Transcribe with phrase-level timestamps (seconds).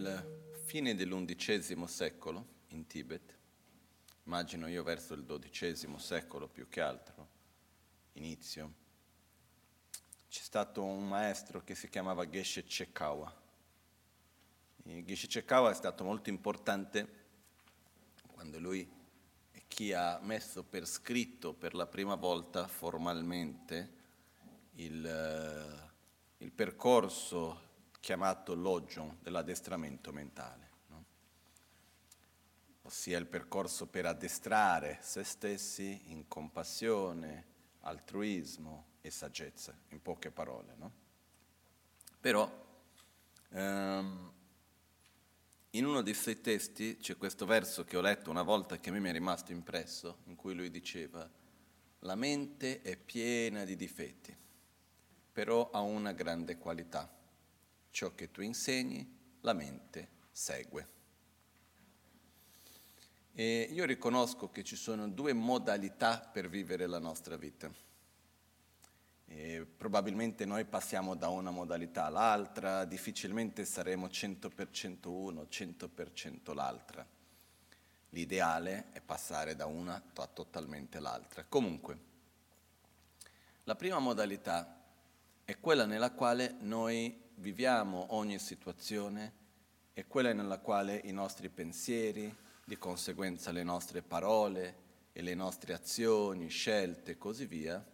[0.00, 3.36] nel fine dell'undicesimo secolo in Tibet,
[4.24, 7.28] immagino io verso il dodicesimo secolo più che altro,
[8.12, 8.74] inizio,
[10.28, 13.38] c'è stato un maestro che si chiamava Geshe Chekawa.
[14.82, 17.18] Geshe Chekawa è stato molto importante
[18.26, 18.88] quando lui
[19.50, 23.98] è chi ha messo per scritto per la prima volta formalmente
[24.76, 27.68] il, eh, il percorso
[28.00, 31.04] chiamato Logion dell'addestramento mentale, no?
[32.82, 37.46] ossia il percorso per addestrare se stessi in compassione,
[37.80, 40.74] altruismo e saggezza, in poche parole.
[40.76, 40.92] No?
[42.18, 42.50] Però
[43.50, 44.32] ehm,
[45.70, 48.92] in uno dei suoi testi c'è questo verso che ho letto una volta che a
[48.92, 51.28] me mi è rimasto impresso, in cui lui diceva,
[52.00, 54.34] la mente è piena di difetti,
[55.32, 57.18] però ha una grande qualità
[57.90, 60.88] ciò che tu insegni, la mente segue.
[63.32, 67.70] E io riconosco che ci sono due modalità per vivere la nostra vita.
[69.26, 77.06] E probabilmente noi passiamo da una modalità all'altra, difficilmente saremo 100% uno, 100% l'altra.
[78.10, 81.44] L'ideale è passare da una a totalmente l'altra.
[81.44, 81.98] Comunque,
[83.64, 84.82] la prima modalità
[85.44, 89.38] è quella nella quale noi viviamo ogni situazione
[89.92, 95.72] è quella nella quale i nostri pensieri, di conseguenza le nostre parole e le nostre
[95.72, 97.84] azioni, scelte e così via,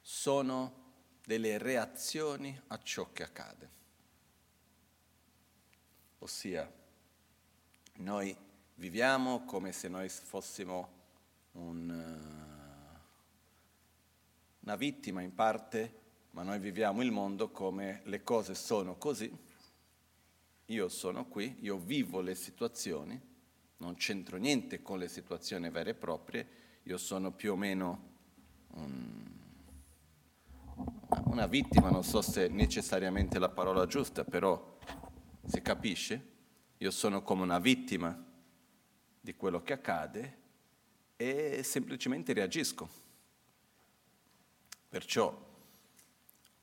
[0.00, 0.84] sono
[1.24, 3.70] delle reazioni a ciò che accade.
[6.18, 6.72] Ossia,
[7.96, 8.34] noi
[8.74, 10.94] viviamo come se noi fossimo
[11.52, 13.00] un, eh,
[14.60, 16.04] una vittima in parte
[16.36, 19.34] ma noi viviamo il mondo come le cose sono così,
[20.66, 23.18] io sono qui, io vivo le situazioni,
[23.78, 26.46] non c'entro niente con le situazioni vere e proprie,
[26.82, 28.08] io sono più o meno
[28.74, 29.24] un,
[31.24, 34.76] una vittima, non so se necessariamente la parola giusta, però
[35.42, 36.32] si capisce,
[36.76, 38.14] io sono come una vittima
[39.18, 40.38] di quello che accade
[41.16, 42.86] e semplicemente reagisco.
[44.90, 45.45] Perciò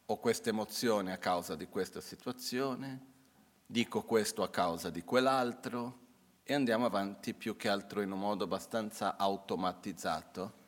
[0.06, 3.12] ho questa emozione a causa di questa situazione,
[3.66, 6.00] dico questo a causa di quell'altro
[6.44, 10.62] e andiamo avanti più che altro in un modo abbastanza automatizzato,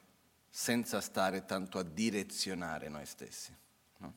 [0.49, 3.53] senza stare tanto a direzionare noi stessi.
[3.97, 4.13] No?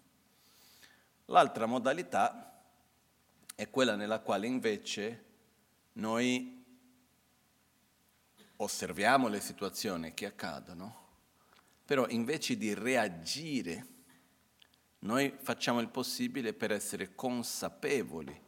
[1.27, 2.62] L'altra modalità
[3.56, 5.25] è quella nella quale invece
[5.95, 6.65] noi
[8.55, 11.06] osserviamo le situazioni che accadono,
[11.85, 13.97] però invece di reagire
[15.01, 18.47] noi facciamo il possibile per essere consapevoli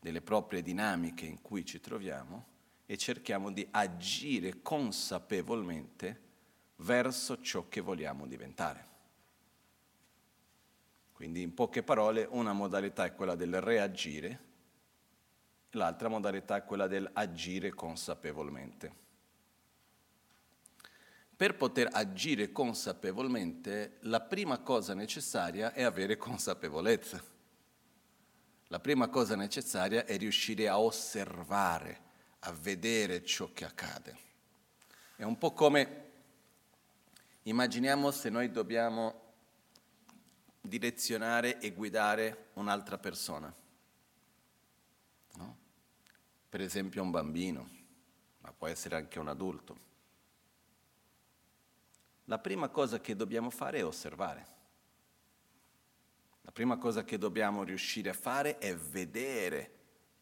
[0.00, 2.54] delle proprie dinamiche in cui ci troviamo
[2.86, 6.20] e cerchiamo di agire consapevolmente
[6.76, 8.94] verso ciò che vogliamo diventare.
[11.12, 14.44] Quindi in poche parole una modalità è quella del reagire,
[15.70, 19.05] l'altra modalità è quella del agire consapevolmente.
[21.36, 27.22] Per poter agire consapevolmente, la prima cosa necessaria è avere consapevolezza.
[28.68, 32.00] La prima cosa necessaria è riuscire a osservare,
[32.40, 34.16] a vedere ciò che accade.
[35.14, 36.10] È un po' come,
[37.42, 39.34] immaginiamo se noi dobbiamo
[40.62, 43.54] direzionare e guidare un'altra persona.
[45.34, 45.56] No?
[46.48, 47.68] Per esempio un bambino,
[48.38, 49.84] ma può essere anche un adulto
[52.26, 54.54] la prima cosa che dobbiamo fare è osservare.
[56.42, 59.72] La prima cosa che dobbiamo riuscire a fare è vedere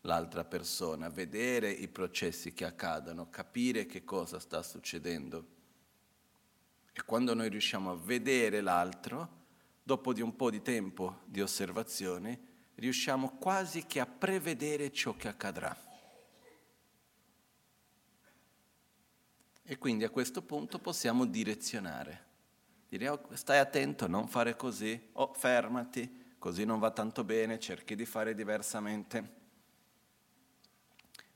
[0.02, 5.52] l'altra persona, vedere i processi che accadono, capire che cosa sta succedendo.
[6.92, 9.42] E quando noi riusciamo a vedere l'altro,
[9.82, 15.28] dopo di un po' di tempo di osservazione, riusciamo quasi che a prevedere ciò che
[15.28, 15.83] accadrà.
[19.66, 22.32] E quindi a questo punto possiamo direzionare.
[22.86, 27.58] Dire oh, stai attento, non fare così, o oh, fermati, così non va tanto bene,
[27.58, 29.42] cerchi di fare diversamente.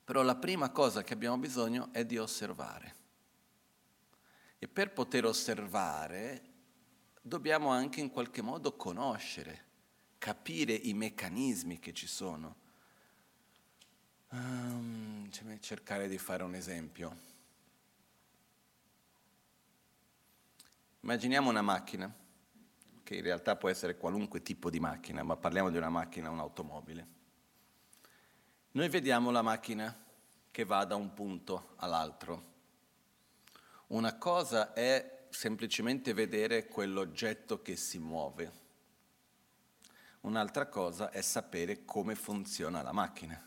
[0.04, 2.96] Però la prima cosa che abbiamo bisogno è di osservare.
[4.58, 6.42] E per poter osservare
[7.22, 9.64] dobbiamo anche in qualche modo conoscere,
[10.18, 12.56] capire i meccanismi che ci sono.
[14.30, 17.27] Um, cercare di fare un esempio.
[21.00, 22.12] Immaginiamo una macchina,
[23.02, 27.06] che in realtà può essere qualunque tipo di macchina, ma parliamo di una macchina, un'automobile.
[28.72, 30.04] Noi vediamo la macchina
[30.50, 32.56] che va da un punto all'altro.
[33.88, 38.52] Una cosa è semplicemente vedere quell'oggetto che si muove.
[40.20, 43.42] Un'altra cosa è sapere come funziona la macchina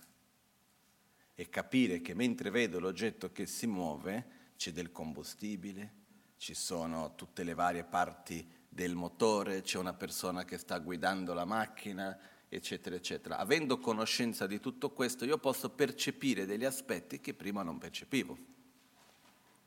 [1.36, 6.01] e capire che mentre vedo l'oggetto che si muove c'è del combustibile,
[6.42, 11.46] ci sono tutte le varie parti del motore, c'è una persona che sta guidando la
[11.46, 12.18] macchina,
[12.50, 13.38] eccetera, eccetera.
[13.38, 18.36] Avendo conoscenza di tutto questo, io posso percepire degli aspetti che prima non percepivo.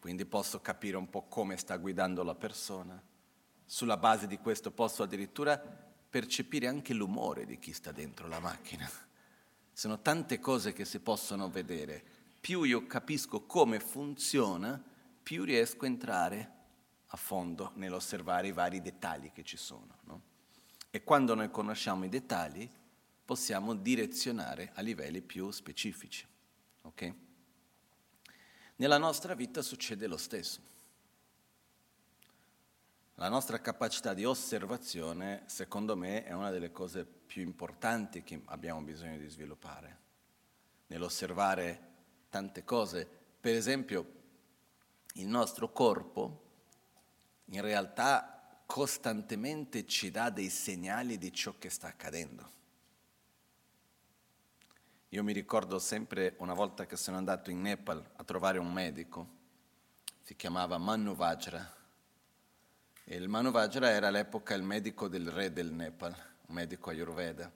[0.00, 3.00] Quindi posso capire un po' come sta guidando la persona.
[3.64, 8.90] Sulla base di questo posso addirittura percepire anche l'umore di chi sta dentro la macchina.
[9.72, 12.02] Sono tante cose che si possono vedere.
[12.40, 14.82] Più io capisco come funziona,
[15.22, 16.53] più riesco a entrare
[17.14, 19.98] a fondo nell'osservare i vari dettagli che ci sono.
[20.02, 20.22] No?
[20.90, 22.68] E quando noi conosciamo i dettagli,
[23.24, 26.26] possiamo direzionare a livelli più specifici.
[26.82, 27.14] Okay?
[28.76, 30.72] Nella nostra vita succede lo stesso.
[33.14, 38.82] La nostra capacità di osservazione, secondo me, è una delle cose più importanti che abbiamo
[38.82, 39.98] bisogno di sviluppare.
[40.88, 41.92] Nell'osservare
[42.28, 43.08] tante cose.
[43.40, 44.22] Per esempio,
[45.14, 46.43] il nostro corpo
[47.46, 52.52] in realtà costantemente ci dà dei segnali di ciò che sta accadendo.
[55.10, 59.28] Io mi ricordo sempre una volta che sono andato in Nepal a trovare un medico,
[60.22, 61.72] si chiamava Manu Vajra.
[63.04, 66.12] E il Manu Vajra era all'epoca il medico del re del Nepal,
[66.46, 67.52] un medico ayurveda.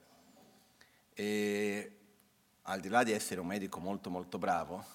[1.13, 1.97] E
[2.61, 4.85] al di là di essere un medico molto molto bravo,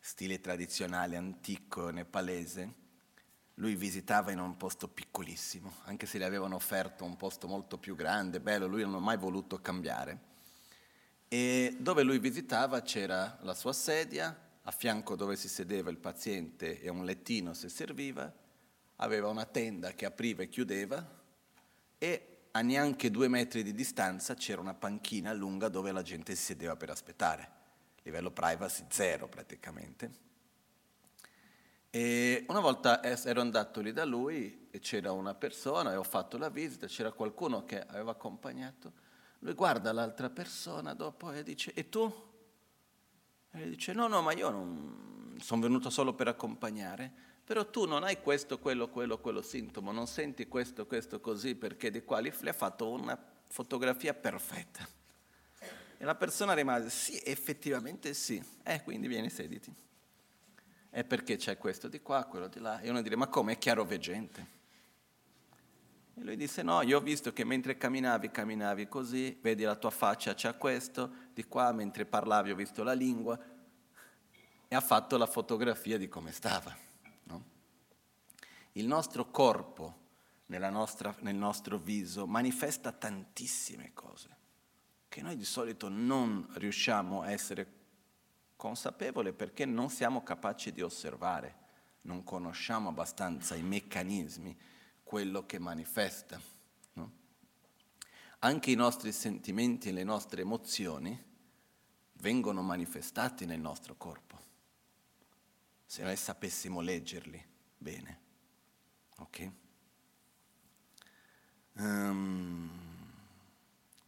[0.00, 2.74] stile tradizionale, antico, nepalese,
[3.60, 7.94] lui visitava in un posto piccolissimo, anche se gli avevano offerto un posto molto più
[7.94, 10.28] grande, bello, lui non ha mai voluto cambiare.
[11.28, 16.80] E dove lui visitava c'era la sua sedia, a fianco dove si sedeva il paziente
[16.80, 18.32] e un lettino se serviva,
[18.96, 21.18] aveva una tenda che apriva e chiudeva
[21.98, 26.44] e a neanche due metri di distanza c'era una panchina lunga dove la gente si
[26.44, 27.58] sedeva per aspettare.
[28.02, 30.29] Livello privacy zero praticamente.
[31.90, 36.38] E una volta ero andato lì da lui e c'era una persona e ho fatto
[36.38, 39.08] la visita, c'era qualcuno che aveva accompagnato
[39.40, 42.28] lui guarda l'altra persona dopo e dice, e tu?
[43.52, 47.10] E dice, no, no, ma io non sono venuto solo per accompagnare,
[47.42, 51.90] però tu non hai questo, quello, quello, quello sintomo, non senti questo, questo, così, perché
[51.90, 54.86] di qua le ha fatto una fotografia perfetta.
[55.96, 58.42] E la persona rimase, sì, effettivamente sì.
[58.62, 59.74] Eh, quindi vieni, sediti.
[60.90, 62.80] È perché c'è questo di qua, quello di là.
[62.80, 63.52] E uno dice, ma come?
[63.52, 64.58] È chiaro veggente.
[66.14, 69.90] E lui disse, no, io ho visto che mentre camminavi, camminavi così, vedi la tua
[69.90, 73.38] faccia, c'è questo, di qua mentre parlavi ho visto la lingua,
[74.68, 76.76] e ha fatto la fotografia di come stava.
[77.22, 77.44] No?
[78.72, 79.96] Il nostro corpo,
[80.46, 84.38] nostra, nel nostro viso, manifesta tantissime cose
[85.10, 87.79] che noi di solito non riusciamo a essere
[88.60, 91.54] consapevoli perché non siamo capaci di osservare,
[92.02, 94.54] non conosciamo abbastanza i meccanismi
[95.02, 96.38] quello che manifesta.
[96.92, 97.12] No?
[98.40, 101.18] Anche i nostri sentimenti e le nostre emozioni
[102.12, 104.38] vengono manifestati nel nostro corpo,
[105.86, 107.42] se noi sapessimo leggerli
[107.78, 108.20] bene.
[109.20, 109.50] Ok?
[111.76, 112.70] Um,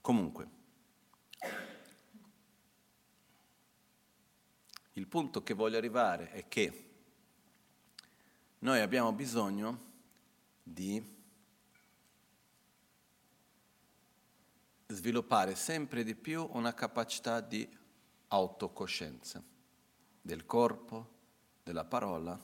[0.03, 0.61] comunque,
[4.95, 6.91] il punto che voglio arrivare è che
[8.59, 9.91] noi abbiamo bisogno
[10.63, 11.03] di
[14.89, 17.69] sviluppare sempre di più una capacità di
[18.29, 19.43] autocoscienza
[20.21, 21.11] del corpo,
[21.63, 22.39] della parola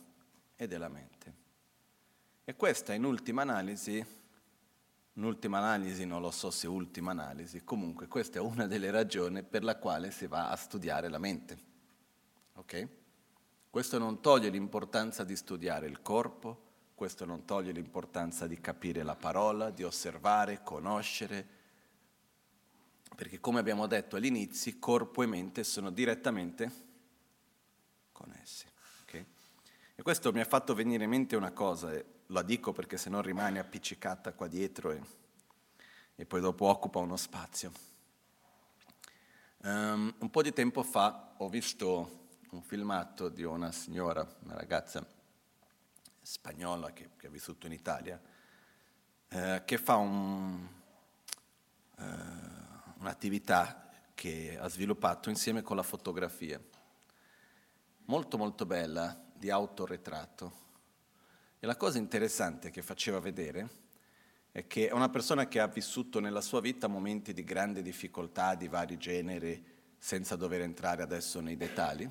[0.57, 1.37] e della mente.
[2.45, 4.05] E questa in ultima analisi,
[5.12, 9.43] in ultima analisi non lo so se ultima analisi, comunque questa è una delle ragioni
[9.43, 11.67] per la quale si va a studiare la mente.
[12.59, 12.88] Ok?
[13.71, 19.15] Questo non toglie l'importanza di studiare il corpo, questo non toglie l'importanza di capire la
[19.15, 21.47] parola, di osservare, conoscere,
[23.15, 26.87] perché come abbiamo detto all'inizio, corpo e mente sono direttamente
[28.11, 28.67] connessi.
[29.03, 29.25] Okay?
[29.95, 33.09] E questo mi ha fatto venire in mente una cosa, e la dico perché se
[33.09, 35.00] no rimane appiccicata qua dietro e,
[36.17, 37.71] e poi dopo occupa uno spazio.
[39.59, 45.05] Um, un po' di tempo fa ho visto un filmato di una signora, una ragazza,
[46.23, 48.21] spagnola che, che ha vissuto in Italia,
[49.28, 50.67] eh, che fa un,
[51.99, 52.05] eh,
[52.99, 56.61] un'attività che ha sviluppato insieme con la fotografia,
[58.07, 60.67] molto molto bella, di autoritratto.
[61.61, 63.87] E la cosa interessante che faceva vedere
[64.50, 68.55] è che è una persona che ha vissuto nella sua vita momenti di grande difficoltà
[68.55, 72.09] di vari generi, senza dover entrare adesso nei dettagli,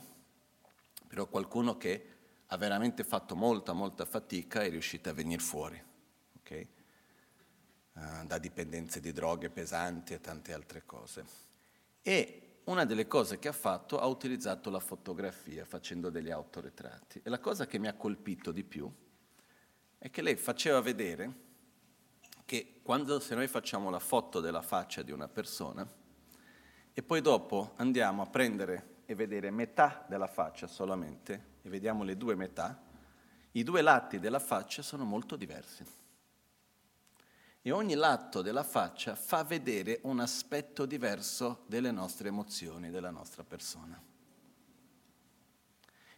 [1.08, 2.16] però qualcuno che
[2.48, 5.82] ha veramente fatto molta, molta fatica e è riuscito a venire fuori,
[6.38, 6.68] okay?
[7.94, 11.26] uh, da dipendenze di droghe pesanti e tante altre cose.
[12.02, 17.22] E una delle cose che ha fatto ha utilizzato la fotografia facendo degli autoritratti.
[17.24, 18.92] E la cosa che mi ha colpito di più
[19.98, 21.46] è che lei faceva vedere
[22.46, 25.86] che quando se noi facciamo la foto della faccia di una persona
[26.94, 32.18] e poi dopo andiamo a prendere e vedere metà della faccia solamente e vediamo le
[32.18, 32.84] due metà,
[33.52, 35.84] i due lati della faccia sono molto diversi.
[37.62, 43.46] E ogni lato della faccia fa vedere un aspetto diverso delle nostre emozioni, della nostra
[43.46, 44.00] persona.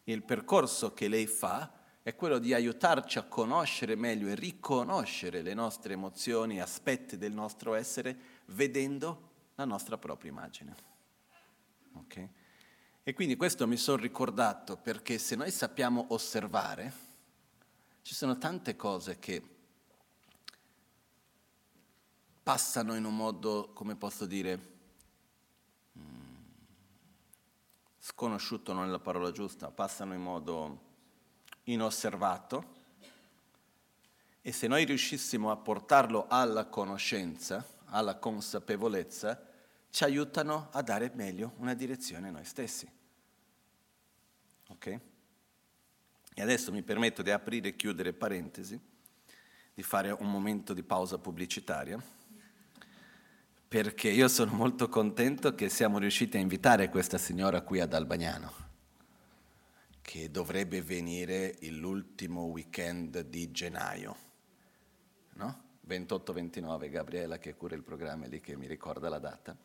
[0.05, 5.53] Il percorso che lei fa è quello di aiutarci a conoscere meglio e riconoscere le
[5.53, 10.75] nostre emozioni, aspetti del nostro essere, vedendo la nostra propria immagine.
[11.93, 12.29] Okay?
[13.10, 16.94] E quindi questo mi sono ricordato perché se noi sappiamo osservare,
[18.04, 19.42] ci sono tante cose che
[22.44, 24.60] passano in un modo, come posso dire,
[25.98, 26.36] mm,
[27.98, 30.82] sconosciuto non è la parola giusta, passano in modo
[31.63, 32.63] inosservato
[34.39, 39.48] e se noi riuscissimo a portarlo alla conoscenza, alla consapevolezza,
[39.89, 42.98] ci aiutano a dare meglio una direzione a noi stessi.
[44.70, 45.00] Ok?
[46.34, 48.80] E adesso mi permetto di aprire e chiudere parentesi,
[49.74, 52.02] di fare un momento di pausa pubblicitaria,
[53.68, 58.68] perché io sono molto contento che siamo riusciti a invitare questa signora qui ad Albagnano
[60.10, 64.16] che dovrebbe venire l'ultimo weekend di gennaio,
[65.34, 65.64] no?
[65.88, 69.56] 28-29, Gabriela che cura il programma lì che mi ricorda la data.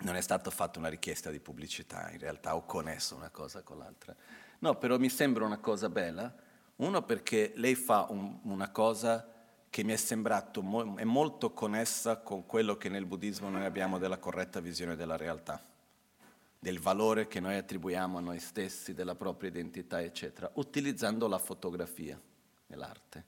[0.00, 3.78] Non è stata fatta una richiesta di pubblicità, in realtà ho connesso una cosa con
[3.78, 4.14] l'altra.
[4.60, 6.34] No, però mi sembra una cosa bella,
[6.76, 9.28] uno perché lei fa un, una cosa
[9.70, 13.98] che mi è sembrato mo- è molto connessa con quello che nel buddismo noi abbiamo
[13.98, 15.64] della corretta visione della realtà
[16.62, 22.16] del valore che noi attribuiamo a noi stessi, della propria identità, eccetera, utilizzando la fotografia
[22.68, 23.24] nell'arte.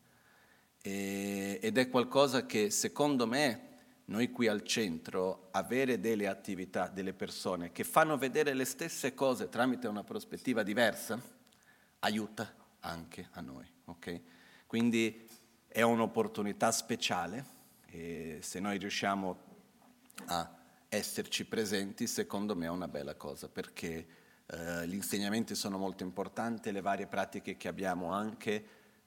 [0.80, 3.74] E, ed è qualcosa che secondo me
[4.06, 9.49] noi qui al centro, avere delle attività, delle persone che fanno vedere le stesse cose
[9.49, 11.20] tramite una prospettiva diversa,
[12.00, 13.66] aiuta anche a noi.
[13.87, 14.23] Okay?
[14.66, 15.26] Quindi
[15.68, 17.52] è un'opportunità speciale
[17.87, 19.38] e se noi riusciamo
[20.26, 20.58] a
[20.88, 24.06] esserci presenti, secondo me è una bella cosa, perché
[24.46, 28.64] eh, gli insegnamenti sono molto importanti, le varie pratiche che abbiamo anche,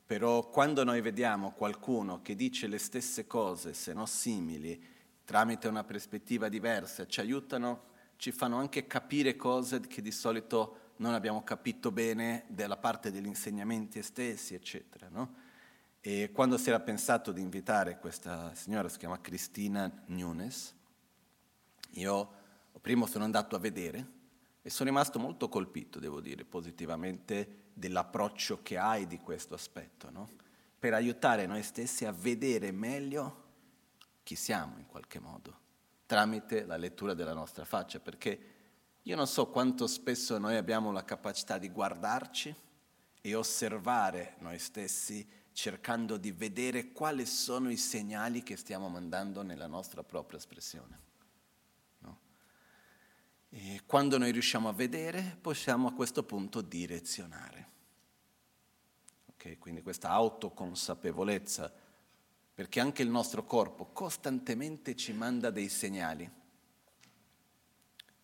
[0.07, 4.81] però quando noi vediamo qualcuno che dice le stesse cose, se non simili,
[5.25, 11.13] tramite una prospettiva diversa, ci aiutano, ci fanno anche capire cose che di solito non
[11.13, 15.09] abbiamo capito bene della parte degli insegnamenti stessi, eccetera.
[15.09, 15.33] No?
[15.99, 20.73] E quando si era pensato di invitare questa signora, si chiama Cristina Nunes,
[21.91, 22.31] io
[22.79, 24.07] prima sono andato a vedere
[24.61, 30.27] e sono rimasto molto colpito, devo dire, positivamente dell'approccio che hai di questo aspetto, no?
[30.79, 33.45] per aiutare noi stessi a vedere meglio
[34.23, 35.59] chi siamo in qualche modo,
[36.05, 38.55] tramite la lettura della nostra faccia, perché
[39.03, 42.53] io non so quanto spesso noi abbiamo la capacità di guardarci
[43.21, 49.67] e osservare noi stessi cercando di vedere quali sono i segnali che stiamo mandando nella
[49.67, 51.06] nostra propria espressione.
[53.49, 57.69] E quando noi riusciamo a vedere, possiamo a questo punto direzionare.
[59.33, 59.57] Okay?
[59.57, 61.73] Quindi questa autoconsapevolezza,
[62.53, 66.29] perché anche il nostro corpo costantemente ci manda dei segnali,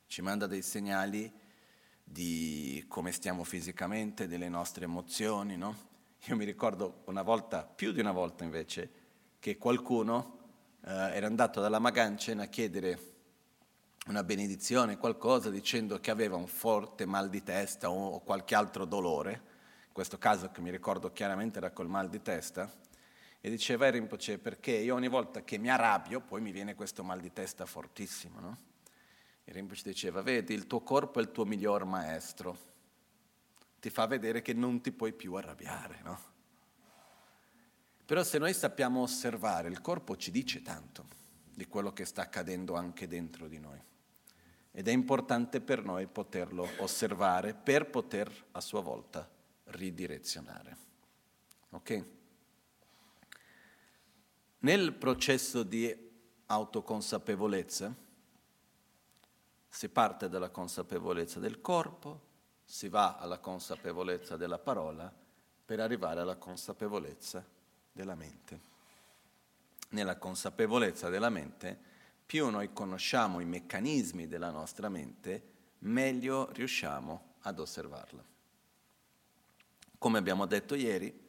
[0.08, 1.32] ci manda dei segnali
[2.03, 5.92] di come stiamo fisicamente, delle nostre emozioni, no?
[6.25, 8.92] Io mi ricordo una volta, più di una volta invece,
[9.39, 10.39] che qualcuno
[10.86, 13.12] eh, era andato dalla Magancen a chiedere
[14.07, 19.31] una benedizione, qualcosa dicendo che aveva un forte mal di testa o qualche altro dolore,
[19.88, 22.69] in questo caso che mi ricordo chiaramente era col mal di testa,
[23.39, 27.19] e diceva Rinpoche perché io ogni volta che mi arrabbio poi mi viene questo mal
[27.19, 28.57] di testa fortissimo, no?
[29.45, 32.57] E Rinpoche diceva, vedi, il tuo corpo è il tuo miglior maestro,
[33.79, 36.19] ti fa vedere che non ti puoi più arrabbiare, no?
[38.05, 41.07] Però se noi sappiamo osservare, il corpo ci dice tanto
[41.53, 43.91] di quello che sta accadendo anche dentro di noi.
[44.75, 49.30] Ed è importante per noi poterlo osservare per poter a sua volta
[49.65, 50.77] ridirezionare.
[51.70, 52.06] Ok?
[54.60, 56.12] Nel processo di
[56.48, 57.94] autoconsapevolezza
[59.70, 62.32] si parte dalla consapevolezza del corpo,
[62.65, 65.13] si va alla consapevolezza della parola
[65.65, 67.46] per arrivare alla consapevolezza
[67.92, 68.72] della mente.
[69.89, 71.92] Nella consapevolezza della mente
[72.25, 78.24] più noi conosciamo i meccanismi della nostra mente, meglio riusciamo ad osservarla.
[79.98, 81.22] Come abbiamo detto ieri,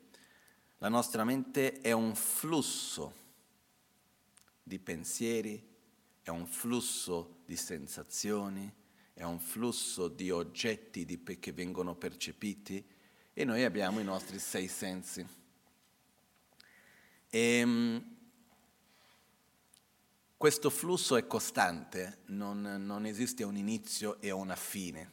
[0.78, 3.22] la nostra mente è un flusso
[4.62, 5.72] di pensieri,
[6.22, 8.72] è un flusso di sensazioni,
[9.12, 12.84] è un flusso di oggetti di pe- che vengono percepiti
[13.32, 15.26] e noi abbiamo i nostri sei sensi.
[17.28, 18.13] E, ehm,
[20.44, 25.12] questo flusso è costante, non, non, esiste un inizio e una fine.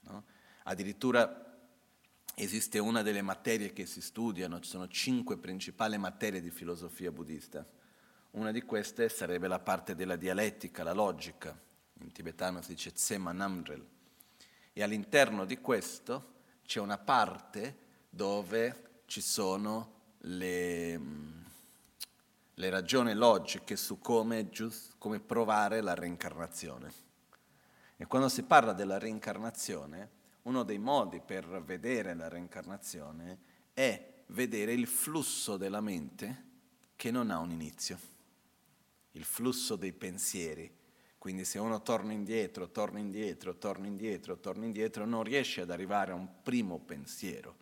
[0.00, 0.24] No?
[0.64, 1.56] Addirittura
[2.34, 7.64] esiste una delle materie che si studiano, ci sono cinque principali materie di filosofia buddista.
[8.32, 11.56] Una di queste sarebbe la parte della dialettica, la logica,
[12.00, 13.86] in tibetano si dice Tsema Namdrel.
[14.72, 16.32] E all'interno di questo
[16.64, 17.78] c'è una parte
[18.10, 21.43] dove ci sono le
[22.54, 26.92] le ragioni logiche su come, giust- come provare la reincarnazione.
[27.96, 33.38] E quando si parla della reincarnazione, uno dei modi per vedere la reincarnazione
[33.72, 36.52] è vedere il flusso della mente
[36.96, 37.98] che non ha un inizio,
[39.12, 40.82] il flusso dei pensieri.
[41.18, 46.12] Quindi se uno torna indietro, torna indietro, torna indietro, torna indietro, non riesce ad arrivare
[46.12, 47.56] a un primo pensiero.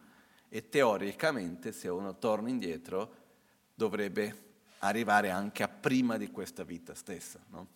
[0.48, 3.20] E teoricamente se uno torna indietro
[3.74, 4.51] dovrebbe
[4.84, 7.40] arrivare anche a prima di questa vita stessa.
[7.48, 7.66] No?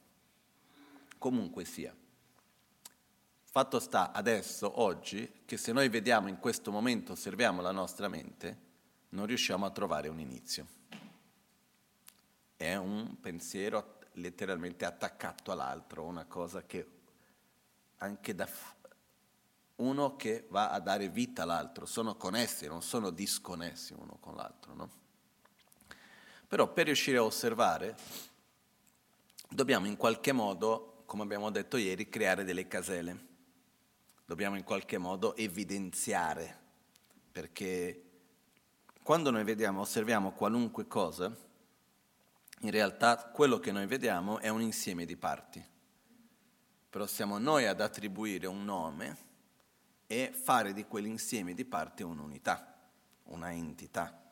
[1.19, 1.95] Comunque sia.
[3.43, 8.65] Fatto sta adesso, oggi, che se noi vediamo in questo momento, osserviamo la nostra mente,
[9.11, 10.67] non riusciamo a trovare un inizio.
[12.57, 16.87] È un pensiero letteralmente attaccato all'altro, una cosa che
[17.99, 18.49] anche da
[19.77, 24.75] uno che va a dare vita all'altro, sono connessi, non sono disconnessi uno con l'altro.
[24.75, 25.05] No?
[26.49, 27.97] Però per riuscire a osservare
[29.49, 33.25] dobbiamo in qualche modo, come abbiamo detto ieri, creare delle caselle.
[34.25, 36.59] Dobbiamo in qualche modo evidenziare,
[37.31, 38.03] perché
[39.03, 41.33] quando noi vediamo, osserviamo qualunque cosa,
[42.61, 45.65] in realtà quello che noi vediamo è un insieme di parti.
[46.91, 49.17] Però siamo noi ad attribuire un nome
[50.07, 52.75] e fare di quell'insieme di parti un'unità,
[53.25, 54.26] una entità.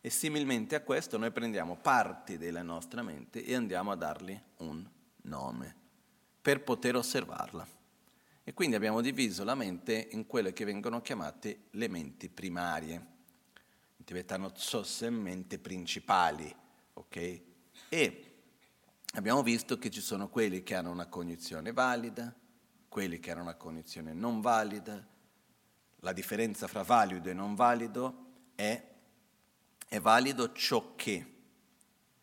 [0.00, 4.88] E similmente a questo noi prendiamo parti della nostra mente e andiamo a dargli un
[5.22, 5.74] nome
[6.40, 7.66] per poter osservarla.
[8.44, 12.94] E quindi abbiamo diviso la mente in quelle che vengono chiamate le menti primarie.
[13.96, 16.54] In tibetano tsosse mente principali,
[16.92, 17.40] ok?
[17.88, 18.34] E
[19.14, 22.32] abbiamo visto che ci sono quelli che hanno una cognizione valida,
[22.88, 25.04] quelli che hanno una cognizione non valida.
[26.00, 28.94] La differenza fra valido e non valido è
[29.88, 31.24] è valido ciò che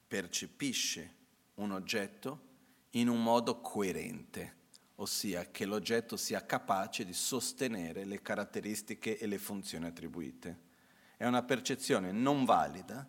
[0.07, 1.15] percepisce
[1.55, 2.51] un oggetto
[2.91, 4.55] in un modo coerente,
[4.95, 10.71] ossia che l'oggetto sia capace di sostenere le caratteristiche e le funzioni attribuite.
[11.17, 13.07] È una percezione non valida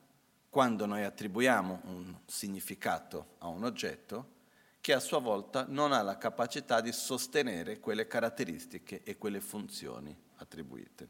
[0.49, 4.33] quando noi attribuiamo un significato a un oggetto
[4.81, 10.17] che a sua volta non ha la capacità di sostenere quelle caratteristiche e quelle funzioni
[10.37, 11.09] attribuite.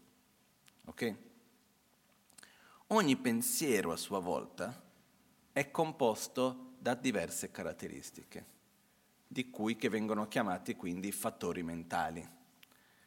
[0.86, 1.16] Ok?
[2.88, 4.82] Ogni pensiero a sua volta
[5.52, 8.44] è composto da diverse caratteristiche,
[9.26, 12.28] di cui che vengono chiamati quindi fattori mentali.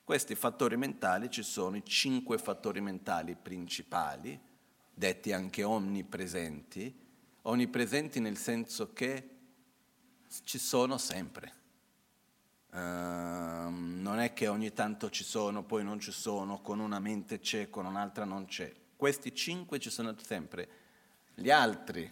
[0.03, 4.39] Questi fattori mentali ci sono i cinque fattori mentali principali,
[4.91, 6.99] detti anche onnipresenti,
[7.43, 9.29] onnipresenti nel senso che
[10.43, 11.53] ci sono sempre.
[12.71, 17.39] Uh, non è che ogni tanto ci sono, poi non ci sono, con una mente
[17.39, 20.67] c'è, con un'altra non c'è questi cinque ci sono sempre.
[21.33, 22.11] Gli altri,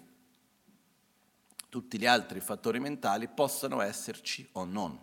[1.67, 4.98] tutti gli altri fattori mentali possono esserci o non.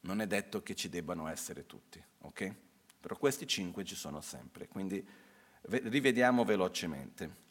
[0.00, 2.54] Non è detto che ci debbano essere tutti, ok?
[2.98, 5.06] Però questi cinque ci sono sempre, quindi
[5.62, 7.48] rivediamo velocemente.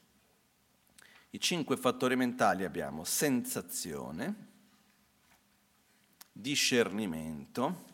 [1.30, 4.48] I cinque fattori mentali abbiamo sensazione,
[6.32, 7.86] discernimento,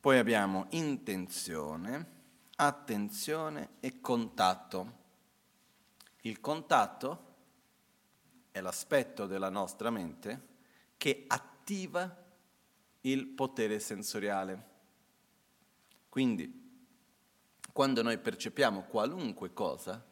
[0.00, 2.13] poi abbiamo intenzione,
[2.56, 5.02] attenzione e contatto.
[6.22, 7.32] Il contatto
[8.50, 10.52] è l'aspetto della nostra mente
[10.96, 12.22] che attiva
[13.02, 14.72] il potere sensoriale.
[16.08, 16.62] Quindi,
[17.72, 20.02] quando noi percepiamo qualunque cosa,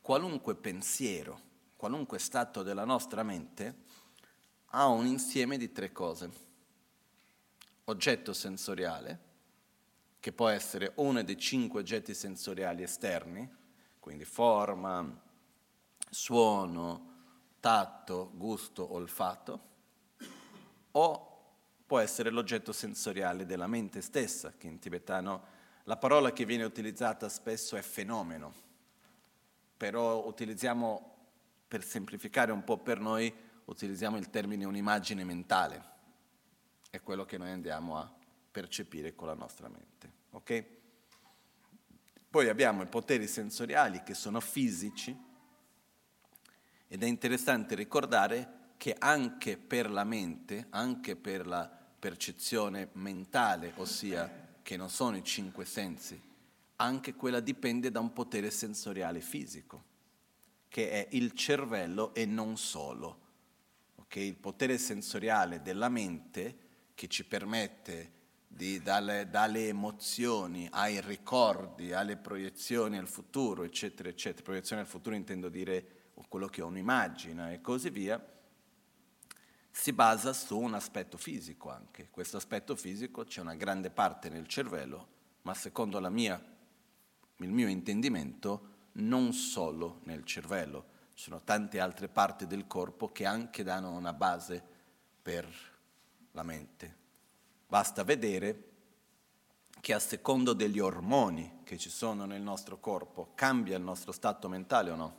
[0.00, 1.40] qualunque pensiero,
[1.76, 3.84] qualunque stato della nostra mente,
[4.70, 6.44] ha un insieme di tre cose.
[7.84, 9.25] Oggetto sensoriale,
[10.26, 13.48] che può essere uno dei cinque oggetti sensoriali esterni,
[14.00, 15.22] quindi forma,
[16.10, 17.12] suono,
[17.60, 19.60] tatto, gusto, olfatto,
[20.90, 21.44] o
[21.86, 25.44] può essere l'oggetto sensoriale della mente stessa, che in tibetano
[25.84, 28.52] la parola che viene utilizzata spesso è fenomeno,
[29.76, 31.18] però utilizziamo,
[31.68, 33.32] per semplificare un po' per noi,
[33.66, 35.84] utilizziamo il termine un'immagine mentale,
[36.90, 38.12] è quello che noi andiamo a
[38.50, 40.15] percepire con la nostra mente.
[40.36, 40.64] Okay?
[42.28, 45.16] Poi abbiamo i poteri sensoriali che sono fisici
[46.88, 54.58] ed è interessante ricordare che anche per la mente, anche per la percezione mentale, ossia
[54.60, 56.20] che non sono i cinque sensi,
[56.76, 59.84] anche quella dipende da un potere sensoriale fisico,
[60.68, 63.20] che è il cervello e non solo.
[63.96, 64.26] Okay?
[64.26, 66.58] Il potere sensoriale della mente
[66.94, 68.15] che ci permette
[68.46, 74.42] di, dalle, dalle, emozioni ai ricordi, alle proiezioni al futuro, eccetera, eccetera.
[74.44, 75.96] Proiezioni al futuro intendo dire
[76.28, 78.24] quello che uno immagina e così via,
[79.70, 82.08] si basa su un aspetto fisico anche.
[82.10, 85.08] Questo aspetto fisico c'è una grande parte nel cervello,
[85.42, 86.42] ma secondo mia,
[87.36, 90.94] il mio intendimento non solo nel cervello.
[91.14, 94.62] Ci sono tante altre parti del corpo che anche danno una base
[95.20, 95.46] per
[96.32, 97.04] la mente.
[97.76, 98.70] Basta vedere
[99.82, 104.48] che a secondo degli ormoni che ci sono nel nostro corpo cambia il nostro stato
[104.48, 105.16] mentale o no?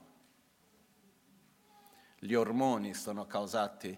[2.17, 3.95] Gli ormoni sono causati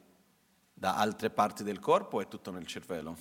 [0.73, 3.17] da altre parti del corpo o è tutto nel cervello?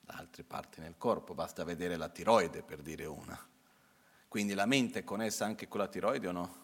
[0.00, 3.38] Da altre parti nel corpo, basta vedere la tiroide per dire una.
[4.26, 6.54] Quindi la mente è connessa anche con la tiroide o no?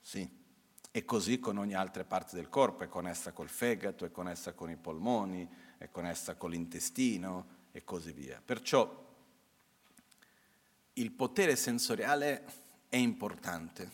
[0.00, 0.43] Sì.
[0.96, 4.70] E così con ogni altra parte del corpo, è connessa col fegato, è connessa con
[4.70, 8.40] i polmoni, è connessa con l'intestino e così via.
[8.44, 9.04] Perciò
[10.92, 12.44] il potere sensoriale
[12.88, 13.90] è importante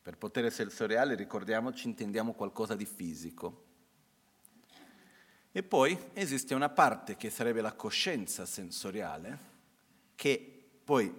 [0.00, 3.64] per potere sensoriale, ricordiamoci, intendiamo qualcosa di fisico.
[5.52, 9.38] E poi esiste una parte che sarebbe la coscienza sensoriale,
[10.14, 11.14] che poi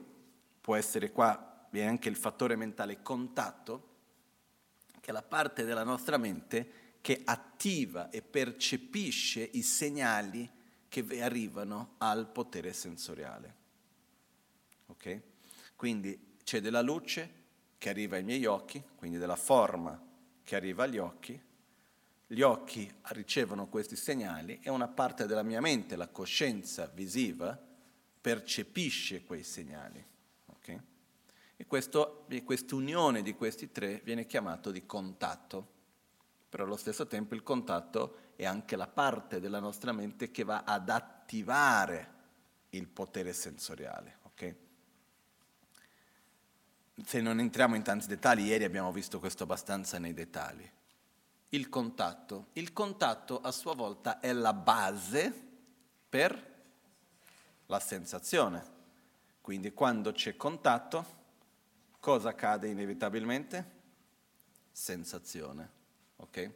[0.59, 3.88] può essere qua, viene anche il fattore mentale contatto,
[5.09, 10.47] che è la parte della nostra mente che attiva e percepisce i segnali
[10.87, 13.55] che arrivano al potere sensoriale.
[14.85, 15.21] Ok?
[15.75, 17.37] Quindi c'è della luce,
[17.79, 19.99] che arriva ai miei occhi, quindi della forma
[20.43, 21.41] che arriva agli occhi,
[22.27, 27.59] gli occhi ricevono questi segnali e una parte della mia mente, la coscienza visiva,
[28.21, 30.05] percepisce quei segnali.
[30.45, 30.79] Okay?
[31.61, 32.07] E questa
[32.71, 35.67] unione di questi tre viene chiamato di contatto,
[36.47, 40.63] però allo stesso tempo il contatto è anche la parte della nostra mente che va
[40.65, 42.13] ad attivare
[42.69, 44.19] il potere sensoriale.
[44.23, 44.55] Okay?
[47.05, 50.69] se non entriamo in tanti dettagli, ieri abbiamo visto questo abbastanza nei dettagli.
[51.49, 52.47] Il contatto.
[52.53, 55.33] Il contatto a sua volta è la base
[56.07, 56.47] per
[57.65, 58.77] la sensazione.
[59.41, 61.17] Quindi quando c'è contatto,
[61.99, 63.77] cosa accade inevitabilmente?
[64.71, 65.69] Sensazione.
[66.17, 66.53] Okay?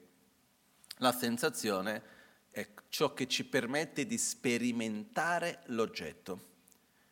[0.98, 2.04] La sensazione
[2.52, 6.52] è ciò che ci permette di sperimentare l'oggetto.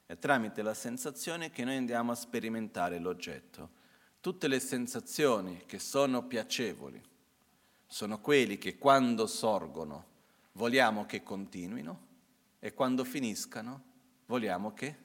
[0.06, 3.80] È tramite la sensazione che noi andiamo a sperimentare l'oggetto.
[4.22, 7.02] Tutte le sensazioni che sono piacevoli
[7.88, 10.06] sono quelli che quando sorgono
[10.54, 12.08] vogliamo che continuino
[12.60, 13.84] e quando finiscano
[14.28, 14.96] vogliamo che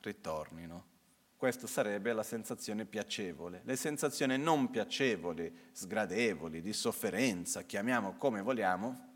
[0.00, 0.97] ritornino.
[1.38, 3.60] Questa sarebbe la sensazione piacevole.
[3.62, 9.06] Le sensazioni non piacevoli, sgradevoli, di sofferenza, chiamiamo come vogliamo,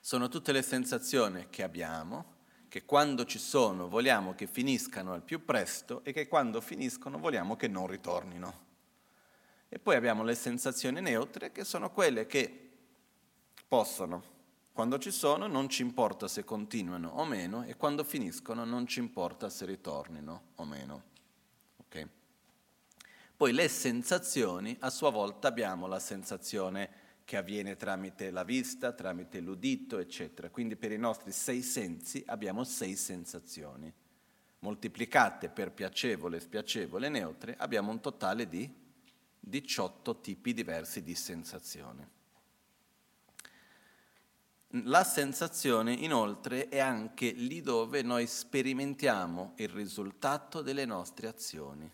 [0.00, 5.44] sono tutte le sensazioni che abbiamo che quando ci sono vogliamo che finiscano al più
[5.44, 8.66] presto e che quando finiscono vogliamo che non ritornino.
[9.68, 12.70] E poi abbiamo le sensazioni neutre che sono quelle che
[13.68, 14.24] possono,
[14.72, 18.98] quando ci sono non ci importa se continuano o meno e quando finiscono non ci
[19.00, 21.02] importa se ritornino o meno.
[21.86, 22.06] Okay?
[23.36, 29.40] Poi le sensazioni, a sua volta abbiamo la sensazione che avviene tramite la vista, tramite
[29.40, 30.50] l'udito, eccetera.
[30.50, 33.92] Quindi per i nostri sei sensi abbiamo sei sensazioni.
[34.58, 38.68] Moltiplicate per piacevole, spiacevole, neutre, abbiamo un totale di
[39.38, 42.06] 18 tipi diversi di sensazioni.
[44.74, 51.90] La sensazione inoltre è anche lì dove noi sperimentiamo il risultato delle nostre azioni.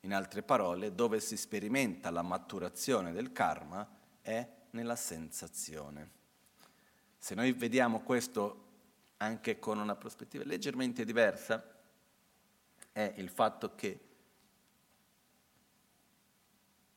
[0.00, 3.86] In altre parole, dove si sperimenta la maturazione del karma
[4.22, 6.10] è nella sensazione.
[7.18, 8.68] Se noi vediamo questo
[9.18, 11.62] anche con una prospettiva leggermente diversa,
[12.92, 14.00] è il fatto che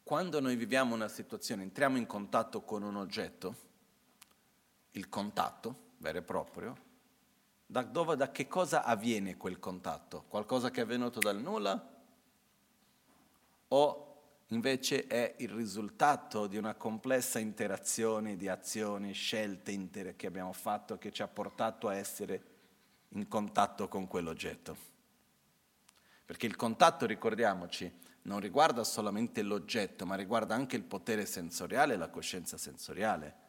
[0.02, 3.72] quando noi viviamo una situazione, entriamo in contatto con un oggetto,
[4.94, 6.78] il contatto vero e proprio,
[7.66, 10.26] da, dove, da che cosa avviene quel contatto?
[10.28, 11.92] Qualcosa che è avvenuto dal nulla?
[13.70, 14.08] O
[14.48, 20.98] invece è il risultato di una complessa interazione di azioni, scelte intere che abbiamo fatto
[20.98, 22.52] che ci ha portato a essere
[23.10, 24.92] in contatto con quell'oggetto.
[26.26, 27.92] Perché il contatto, ricordiamoci,
[28.24, 33.43] non riguarda solamente l'oggetto, ma riguarda anche il potere sensoriale e la coscienza sensoriale.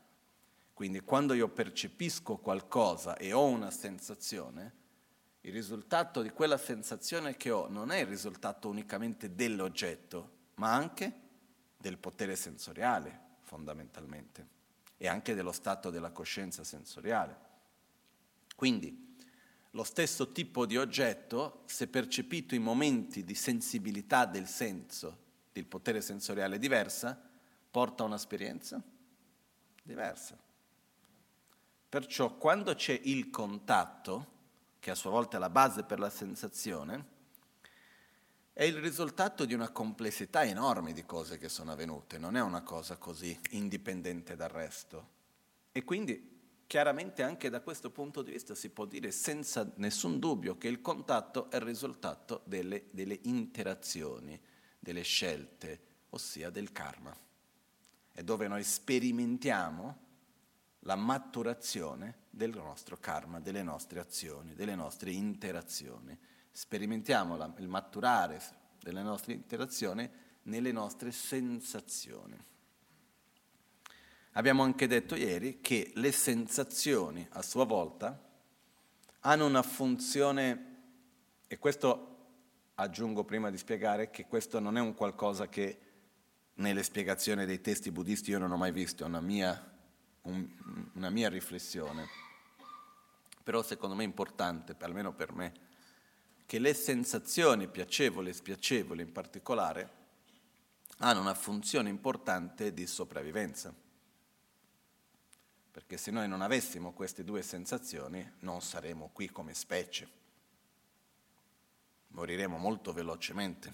[0.74, 4.82] Quindi quando io percepisco qualcosa e ho una sensazione,
[5.42, 11.12] il risultato di quella sensazione che ho non è il risultato unicamente dell'oggetto, ma anche
[11.76, 14.48] del potere sensoriale, fondamentalmente,
[14.96, 17.36] e anche dello stato della coscienza sensoriale.
[18.56, 19.16] Quindi
[19.70, 25.18] lo stesso tipo di oggetto, se percepito in momenti di sensibilità del senso,
[25.52, 27.20] del potere sensoriale diversa,
[27.70, 28.82] porta a un'esperienza
[29.82, 30.36] diversa.
[31.94, 34.26] Perciò quando c'è il contatto,
[34.80, 37.06] che a sua volta è la base per la sensazione,
[38.52, 42.62] è il risultato di una complessità enorme di cose che sono avvenute, non è una
[42.64, 45.08] cosa così indipendente dal resto.
[45.70, 50.58] E quindi chiaramente anche da questo punto di vista si può dire senza nessun dubbio
[50.58, 54.36] che il contatto è il risultato delle, delle interazioni,
[54.80, 55.80] delle scelte,
[56.10, 57.16] ossia del karma.
[58.10, 60.03] È dove noi sperimentiamo
[60.84, 66.18] la maturazione del nostro karma, delle nostre azioni, delle nostre interazioni.
[66.50, 68.40] Sperimentiamo la, il maturare
[68.80, 70.08] delle nostre interazioni
[70.42, 72.38] nelle nostre sensazioni.
[74.32, 78.20] Abbiamo anche detto ieri che le sensazioni a sua volta
[79.20, 80.72] hanno una funzione,
[81.46, 82.10] e questo
[82.74, 85.78] aggiungo prima di spiegare che questo non è un qualcosa che
[86.54, 89.72] nelle spiegazioni dei testi buddisti io non ho mai visto, è una mia
[90.24, 92.08] un, una mia riflessione,
[93.42, 95.52] però secondo me è importante, almeno per me,
[96.46, 100.02] che le sensazioni piacevoli e spiacevoli in particolare
[100.98, 103.74] hanno una funzione importante di sopravvivenza.
[105.70, 110.22] Perché se noi non avessimo queste due sensazioni non saremmo qui come specie.
[112.08, 113.72] Moriremo molto velocemente.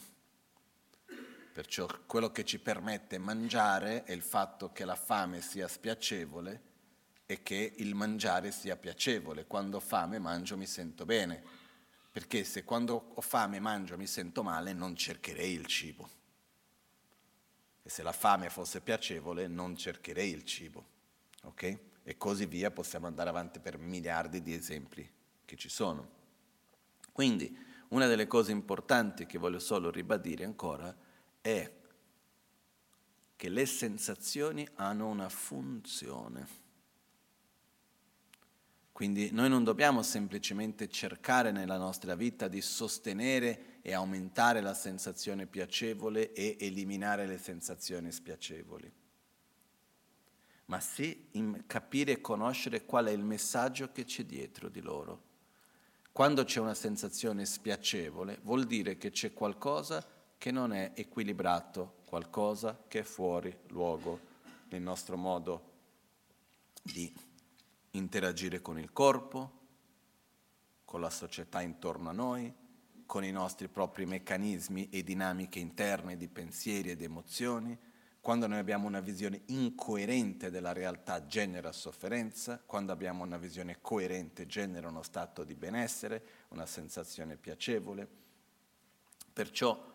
[1.61, 6.63] Perciò quello che ci permette mangiare è il fatto che la fame sia spiacevole
[7.27, 9.45] e che il mangiare sia piacevole.
[9.45, 11.43] Quando ho fame mangio mi sento bene,
[12.11, 16.09] perché se quando ho fame mangio mi sento male non cercherei il cibo.
[17.83, 20.87] E se la fame fosse piacevole non cercherei il cibo.
[21.43, 21.79] Ok?
[22.03, 25.07] E così via possiamo andare avanti per miliardi di esempi
[25.45, 26.09] che ci sono.
[27.13, 27.55] Quindi
[27.89, 31.09] una delle cose importanti che voglio solo ribadire ancora
[31.41, 31.79] è
[33.37, 36.59] che le sensazioni hanno una funzione.
[38.93, 45.47] Quindi noi non dobbiamo semplicemente cercare nella nostra vita di sostenere e aumentare la sensazione
[45.47, 48.93] piacevole e eliminare le sensazioni spiacevoli,
[50.67, 51.31] ma sì
[51.67, 55.29] capire e conoscere qual è il messaggio che c'è dietro di loro.
[56.13, 60.07] Quando c'è una sensazione spiacevole vuol dire che c'è qualcosa
[60.41, 64.19] che non è equilibrato, qualcosa che è fuori luogo
[64.71, 65.73] nel nostro modo
[66.81, 67.15] di
[67.91, 69.59] interagire con il corpo,
[70.87, 72.51] con la società intorno a noi,
[73.05, 77.79] con i nostri propri meccanismi e dinamiche interne di pensieri ed emozioni.
[78.19, 84.47] Quando noi abbiamo una visione incoerente della realtà genera sofferenza, quando abbiamo una visione coerente
[84.47, 88.09] genera uno stato di benessere, una sensazione piacevole.
[89.35, 89.90] Perciò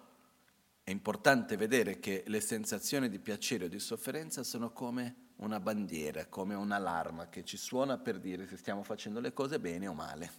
[0.85, 6.27] è importante vedere che le sensazioni di piacere o di sofferenza sono come una bandiera,
[6.27, 10.31] come un'allarma che ci suona per dire se stiamo facendo le cose bene o male.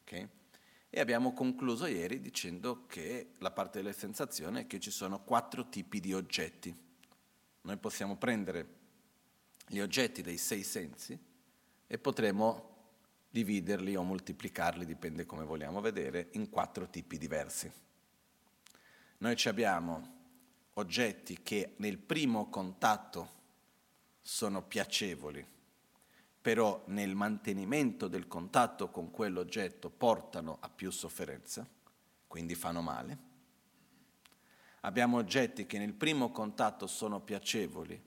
[0.00, 0.26] Okay?
[0.88, 5.68] E abbiamo concluso ieri dicendo che la parte delle sensazioni è che ci sono quattro
[5.68, 6.74] tipi di oggetti.
[7.60, 8.66] Noi possiamo prendere
[9.66, 11.18] gli oggetti dei sei sensi
[11.86, 12.74] e potremo
[13.28, 17.84] dividerli o moltiplicarli, dipende come vogliamo vedere, in quattro tipi diversi.
[19.18, 20.14] Noi abbiamo
[20.74, 23.30] oggetti che nel primo contatto
[24.20, 25.44] sono piacevoli,
[26.40, 31.66] però nel mantenimento del contatto con quell'oggetto portano a più sofferenza,
[32.26, 33.18] quindi fanno male.
[34.80, 38.00] Abbiamo oggetti che nel primo contatto sono piacevoli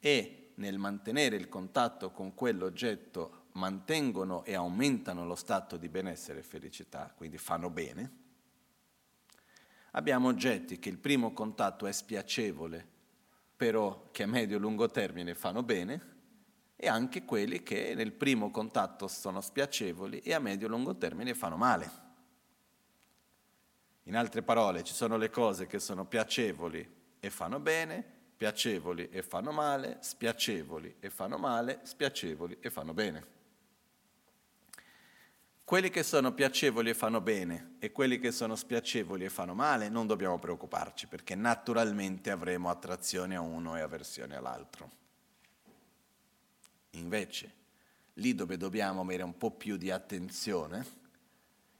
[0.00, 6.42] e nel mantenere il contatto con quell'oggetto mantengono e aumentano lo stato di benessere e
[6.42, 8.26] felicità, quindi fanno bene.
[9.92, 12.86] Abbiamo oggetti che il primo contatto è spiacevole,
[13.56, 16.16] però che a medio-lungo termine fanno bene,
[16.80, 21.90] e anche quelli che nel primo contatto sono spiacevoli e a medio-lungo termine fanno male.
[24.04, 28.04] In altre parole, ci sono le cose che sono piacevoli e fanno bene,
[28.36, 33.26] piacevoli e fanno male, spiacevoli e fanno male, spiacevoli e fanno bene.
[35.68, 39.90] Quelli che sono piacevoli e fanno bene e quelli che sono spiacevoli e fanno male
[39.90, 44.90] non dobbiamo preoccuparci perché naturalmente avremo attrazione a uno e avversione all'altro.
[46.92, 47.52] Invece,
[48.14, 50.86] lì dove dobbiamo avere un po' più di attenzione,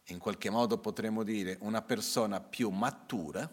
[0.08, 3.50] in qualche modo potremmo dire una persona più matura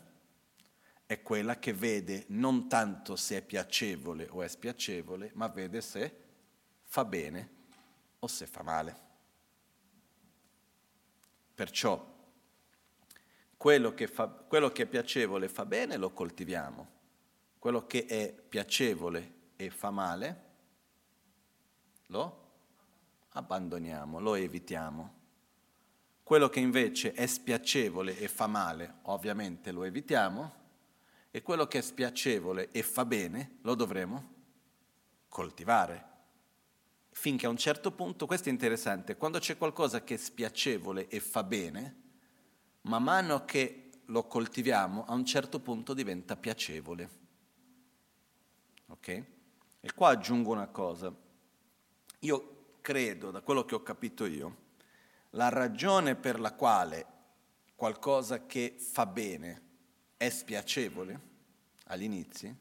[1.05, 6.13] è quella che vede non tanto se è piacevole o è spiacevole, ma vede se
[6.83, 7.49] fa bene
[8.19, 9.04] o se fa male.
[11.55, 12.13] Perciò
[13.55, 16.87] quello che, fa, quello che è piacevole fa bene lo coltiviamo,
[17.57, 20.43] quello che è piacevole e fa male
[22.07, 22.43] lo
[23.29, 25.13] abbandoniamo, lo evitiamo.
[26.21, 30.63] Quello che invece è spiacevole e fa male, ovviamente lo evitiamo,
[31.31, 34.33] e quello che è spiacevole e fa bene lo dovremo
[35.27, 36.13] coltivare
[37.17, 41.21] finché a un certo punto, questo è interessante, quando c'è qualcosa che è spiacevole e
[41.21, 41.95] fa bene,
[42.81, 47.09] man mano che lo coltiviamo, a un certo punto diventa piacevole.
[48.87, 49.07] Ok?
[49.79, 51.11] E qua aggiungo una cosa.
[52.19, 54.57] Io credo, da quello che ho capito io,
[55.31, 57.05] la ragione per la quale
[57.75, 59.61] qualcosa che fa bene
[60.17, 61.19] è spiacevole
[61.85, 62.55] all'inizio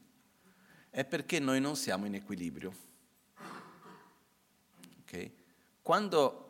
[0.89, 2.84] è perché noi non siamo in equilibrio.
[5.15, 5.31] Okay?
[5.81, 6.41] Quando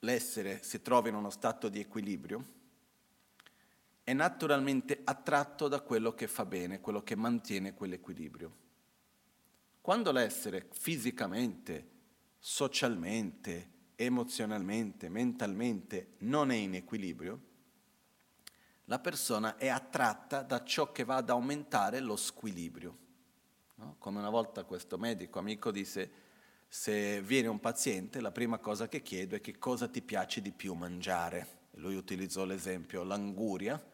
[0.00, 2.58] l'essere si trova in uno stato di equilibrio,
[4.02, 8.68] è naturalmente attratto da quello che fa bene, quello che mantiene quell'equilibrio.
[9.80, 11.88] Quando l'essere fisicamente,
[12.38, 17.48] socialmente, emozionalmente, mentalmente non è in equilibrio,
[18.86, 22.96] la persona è attratta da ciò che va ad aumentare lo squilibrio.
[23.76, 23.94] No?
[23.98, 26.10] Come una volta questo medico amico disse,
[26.72, 30.52] se viene un paziente, la prima cosa che chiedo è che cosa ti piace di
[30.52, 31.58] più mangiare.
[31.72, 33.84] Lui utilizzò l'esempio l'anguria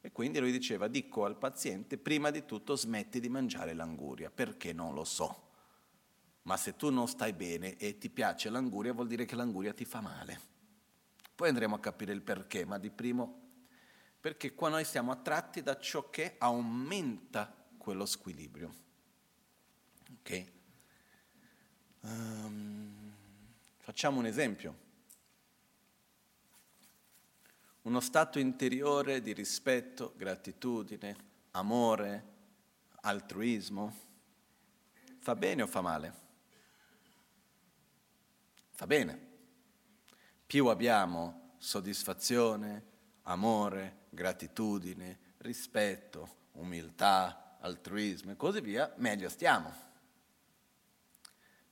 [0.00, 4.72] e quindi lui diceva dico al paziente prima di tutto smetti di mangiare l'anguria, perché
[4.72, 5.50] non lo so.
[6.44, 9.84] Ma se tu non stai bene e ti piace l'anguria vuol dire che l'anguria ti
[9.84, 10.40] fa male.
[11.34, 13.40] Poi andremo a capire il perché, ma di primo
[14.18, 18.72] perché qua noi siamo attratti da ciò che aumenta quello squilibrio.
[20.20, 20.61] Ok?
[22.04, 23.12] Um,
[23.78, 24.80] facciamo un esempio.
[27.82, 31.16] Uno stato interiore di rispetto, gratitudine,
[31.52, 32.24] amore,
[33.02, 33.96] altruismo,
[35.18, 36.14] fa bene o fa male?
[38.70, 39.30] Fa bene.
[40.46, 42.84] Più abbiamo soddisfazione,
[43.22, 49.90] amore, gratitudine, rispetto, umiltà, altruismo e così via, meglio stiamo.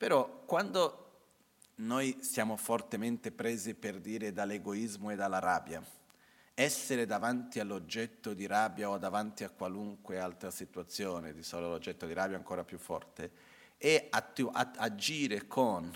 [0.01, 1.11] Però quando
[1.75, 5.85] noi siamo fortemente presi per dire dall'egoismo e dalla rabbia,
[6.55, 12.15] essere davanti all'oggetto di rabbia o davanti a qualunque altra situazione, di solo l'oggetto di
[12.15, 13.31] rabbia ancora più forte,
[13.77, 15.95] e attu- agire con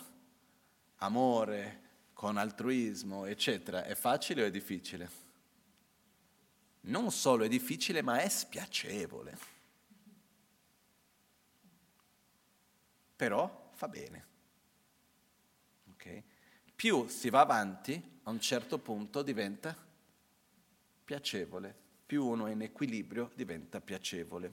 [0.96, 1.80] amore,
[2.12, 5.10] con altruismo, eccetera, è facile o è difficile?
[6.82, 9.38] Non solo è difficile, ma è spiacevole.
[13.16, 14.26] Però fa bene.
[15.92, 16.22] Okay?
[16.74, 19.76] Più si va avanti, a un certo punto diventa
[21.04, 21.74] piacevole.
[22.06, 24.52] Più uno è in equilibrio, diventa piacevole.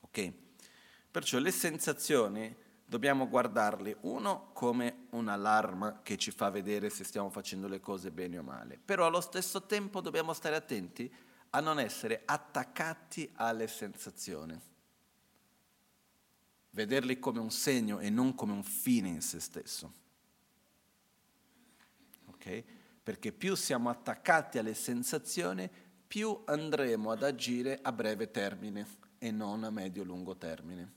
[0.00, 0.32] Ok?
[1.10, 2.54] Perciò le sensazioni
[2.84, 8.38] dobbiamo guardarle, uno, come un'allarma che ci fa vedere se stiamo facendo le cose bene
[8.38, 11.12] o male, però allo stesso tempo dobbiamo stare attenti
[11.50, 14.58] a non essere attaccati alle sensazioni
[16.70, 19.92] vederli come un segno e non come un fine in se stesso.
[22.26, 22.64] Ok?
[23.02, 25.68] Perché più siamo attaccati alle sensazioni,
[26.06, 28.86] più andremo ad agire a breve termine
[29.18, 30.92] e non a medio-lungo termine.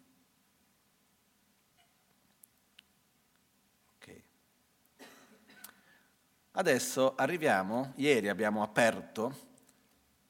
[3.95, 4.23] Okay.
[6.51, 9.49] Adesso arriviamo, ieri abbiamo aperto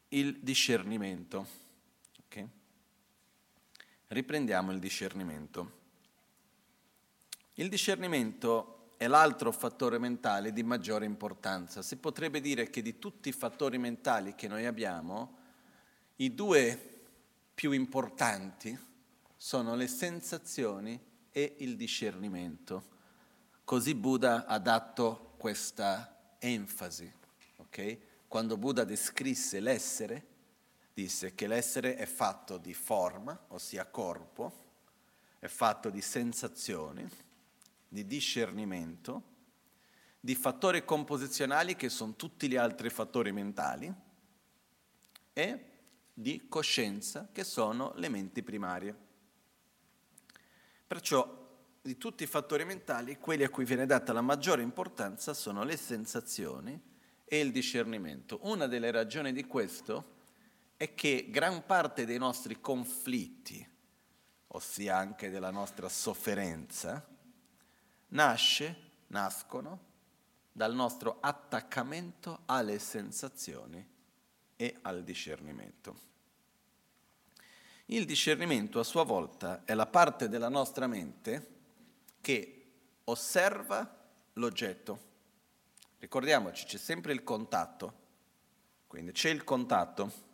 [0.09, 1.60] il discernimento.
[4.11, 5.79] Riprendiamo il discernimento.
[7.53, 11.81] Il discernimento è l'altro fattore mentale di maggiore importanza.
[11.81, 15.37] Si potrebbe dire che di tutti i fattori mentali che noi abbiamo,
[16.17, 17.03] i due
[17.55, 18.77] più importanti
[19.37, 20.99] sono le sensazioni
[21.31, 22.83] e il discernimento.
[23.63, 27.09] Così Buddha ha dato questa enfasi.
[27.55, 27.97] Okay?
[28.27, 30.30] Quando Buddha descrisse l'essere,
[30.93, 34.69] disse che l'essere è fatto di forma, ossia corpo,
[35.39, 37.07] è fatto di sensazioni,
[37.87, 39.23] di discernimento,
[40.19, 43.91] di fattori composizionali che sono tutti gli altri fattori mentali
[45.33, 45.65] e
[46.13, 48.95] di coscienza che sono le menti primarie.
[50.85, 51.39] Perciò
[51.81, 55.77] di tutti i fattori mentali, quelli a cui viene data la maggiore importanza sono le
[55.77, 56.79] sensazioni
[57.25, 58.39] e il discernimento.
[58.43, 60.19] Una delle ragioni di questo
[60.81, 63.63] è che gran parte dei nostri conflitti,
[64.47, 67.07] ossia anche della nostra sofferenza,
[68.07, 68.75] nasce,
[69.07, 69.79] nascono
[70.51, 73.87] dal nostro attaccamento alle sensazioni
[74.55, 75.99] e al discernimento.
[77.85, 81.47] Il discernimento a sua volta è la parte della nostra mente
[82.21, 82.71] che
[83.03, 83.99] osserva
[84.33, 85.09] l'oggetto
[86.01, 87.93] Ricordiamoci, c'è sempre il contatto,
[88.87, 90.29] quindi c'è il contatto.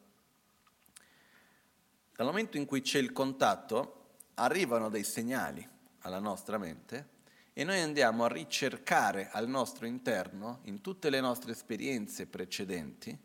[2.18, 5.65] Dal momento in cui c'è il contatto, arrivano dei segnali
[5.99, 7.15] alla nostra mente
[7.53, 13.15] e noi andiamo a ricercare al nostro interno, in tutte le nostre esperienze precedenti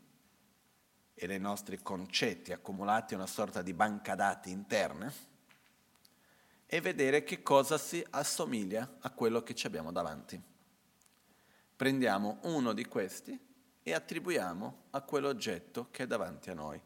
[1.11, 5.11] e nei nostri concetti accumulati una sorta di banca dati interne,
[6.67, 10.41] e vedere che cosa si assomiglia a quello che ci abbiamo davanti
[11.75, 13.37] prendiamo uno di questi
[13.83, 16.81] e attribuiamo a quell'oggetto che è davanti a noi.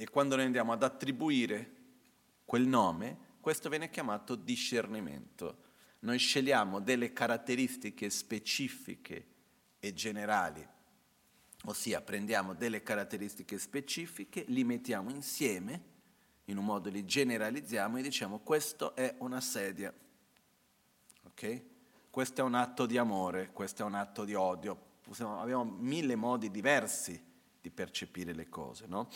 [0.00, 1.76] E quando noi andiamo ad attribuire
[2.46, 5.58] quel nome, questo viene chiamato discernimento.
[5.98, 9.26] Noi scegliamo delle caratteristiche specifiche
[9.78, 10.66] e generali,
[11.64, 15.82] ossia prendiamo delle caratteristiche specifiche, li mettiamo insieme,
[16.46, 19.92] in un modo li generalizziamo e diciamo questo è una sedia.
[21.24, 21.62] Ok?
[22.08, 24.88] questo è un atto di amore, questo è un atto di odio.
[25.02, 27.22] Possiamo, abbiamo mille modi diversi
[27.60, 29.10] di percepire le cose, no?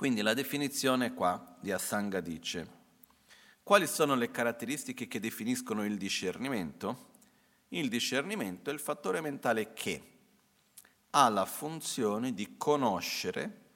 [0.00, 2.66] Quindi la definizione qua di Asanga dice,
[3.62, 7.08] quali sono le caratteristiche che definiscono il discernimento?
[7.68, 10.02] Il discernimento è il fattore mentale che
[11.10, 13.72] ha la funzione di conoscere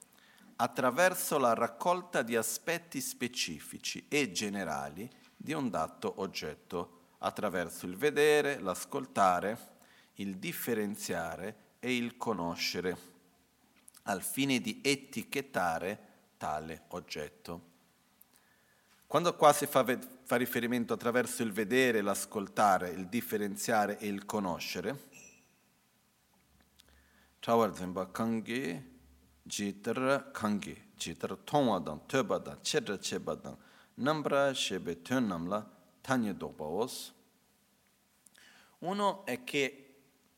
[0.55, 5.07] attraverso la raccolta di aspetti specifici e generali
[5.37, 9.75] di un dato oggetto attraverso il vedere, l'ascoltare,
[10.15, 12.97] il differenziare e il conoscere,
[14.05, 17.73] al fine di etichettare tale oggetto.
[19.07, 19.85] Quando qua si fa,
[20.23, 25.09] fa riferimento attraverso il vedere, l'ascoltare, il differenziare e il conoscere,
[27.39, 28.93] chawarzimba kangi,
[29.43, 33.57] jitar kangi, jitar tongwadang, töbadang, chedra chebadang,
[33.95, 35.63] nambra shebe tön namla,
[36.01, 37.13] tanya dokbaos,
[38.79, 39.84] uno è che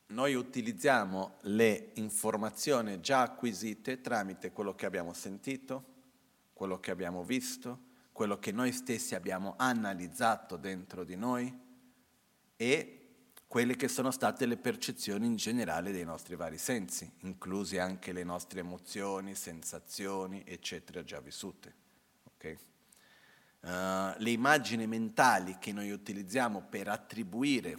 [0.08, 5.95] noi utilizziamo le informazioni già acquisite tramite quello che abbiamo sentito,
[6.53, 11.66] quello che abbiamo visto, quello che noi stessi abbiamo analizzato dentro di noi
[12.55, 12.91] e
[13.47, 18.24] quelle che sono state le percezioni in generale dei nostri vari sensi, inclusi anche le
[18.24, 21.76] nostre emozioni, sensazioni, eccetera, già vissute.
[22.36, 22.58] Okay?
[23.62, 27.78] Uh, le immagini mentali che noi utilizziamo per attribuire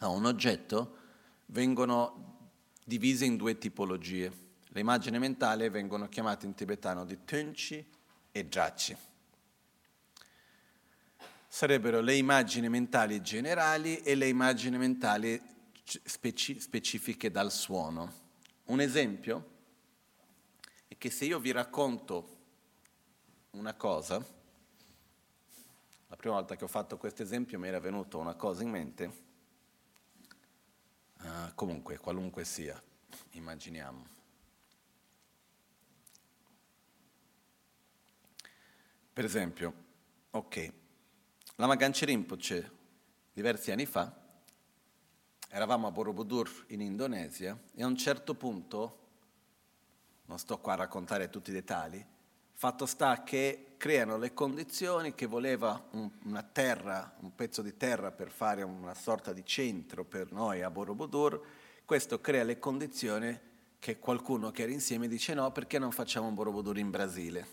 [0.00, 1.00] a un oggetto
[1.52, 2.50] vengono
[2.84, 4.40] divise in due tipologie.
[4.68, 7.84] Le immagini mentali vengono chiamate in tibetano di Tunchi
[8.32, 8.96] e Jachi.
[11.46, 15.40] Sarebbero le immagini mentali generali e le immagini mentali
[15.84, 18.20] speci- specifiche dal suono.
[18.64, 19.50] Un esempio
[20.88, 22.38] è che se io vi racconto
[23.50, 24.16] una cosa,
[26.06, 29.31] la prima volta che ho fatto questo esempio mi era venuta una cosa in mente,
[31.22, 32.80] Uh, comunque, qualunque sia,
[33.32, 34.06] immaginiamo.
[39.12, 39.74] Per esempio,
[40.30, 40.72] ok,
[41.56, 42.70] la Maganci Rinpoche
[43.32, 44.12] diversi anni fa,
[45.48, 48.98] eravamo a Borobudur in Indonesia e a un certo punto
[50.24, 52.04] non sto qua a raccontare tutti i dettagli,
[52.52, 58.12] fatto sta che creano le condizioni che voleva un, una terra, un pezzo di terra
[58.12, 61.44] per fare una sorta di centro per noi a Borobudur,
[61.84, 63.36] questo crea le condizioni
[63.80, 67.46] che qualcuno che era insieme dice no perché non facciamo un Borobudur in Brasile.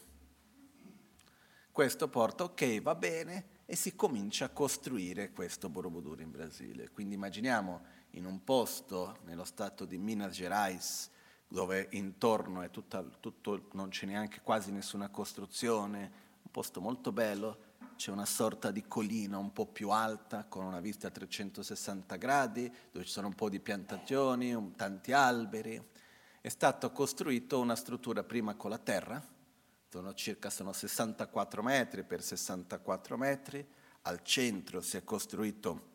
[1.71, 6.91] Questo porta ok va bene e si comincia a costruire questo Borobudur in Brasile.
[6.91, 11.09] Quindi immaginiamo in un posto nello stato di Minas Gerais
[11.51, 16.11] dove intorno è tutta, tutto, non c'è neanche quasi nessuna costruzione,
[16.43, 20.79] un posto molto bello, c'è una sorta di collina un po' più alta con una
[20.79, 25.83] vista a 360 gradi, dove ci sono un po' di piantagioni, un, tanti alberi.
[26.39, 29.21] È stata costruita una struttura prima con la terra,
[29.89, 33.67] sono circa sono 64 metri per 64 metri,
[34.03, 35.87] al centro si è costruito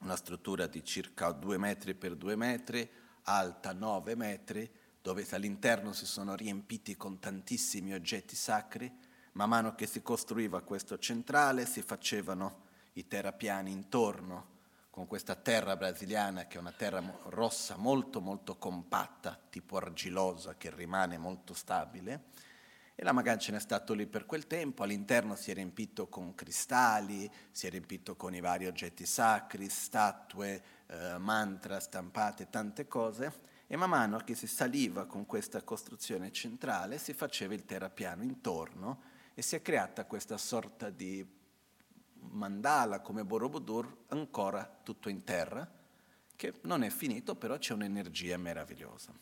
[0.00, 2.90] una struttura di circa 2 metri per 2 metri,
[3.36, 4.70] alta 9 metri,
[5.00, 8.92] dove all'interno si sono riempiti con tantissimi oggetti sacri.
[9.32, 14.58] Man mano che si costruiva questo centrale si facevano i terrapiani intorno
[14.90, 20.74] con questa terra brasiliana che è una terra rossa molto molto compatta, tipo argilosa, che
[20.74, 22.24] rimane molto stabile.
[22.96, 27.30] E la Magancia è stato lì per quel tempo, all'interno si è riempito con cristalli,
[27.50, 33.76] si è riempito con i vari oggetti sacri, statue, eh, mantra stampate, tante cose, e
[33.76, 39.42] man mano che si saliva con questa costruzione centrale si faceva il terrapiano intorno e
[39.42, 41.24] si è creata questa sorta di
[42.14, 45.70] mandala come Borobudur ancora tutto in terra,
[46.34, 49.12] che non è finito, però c'è un'energia meravigliosa.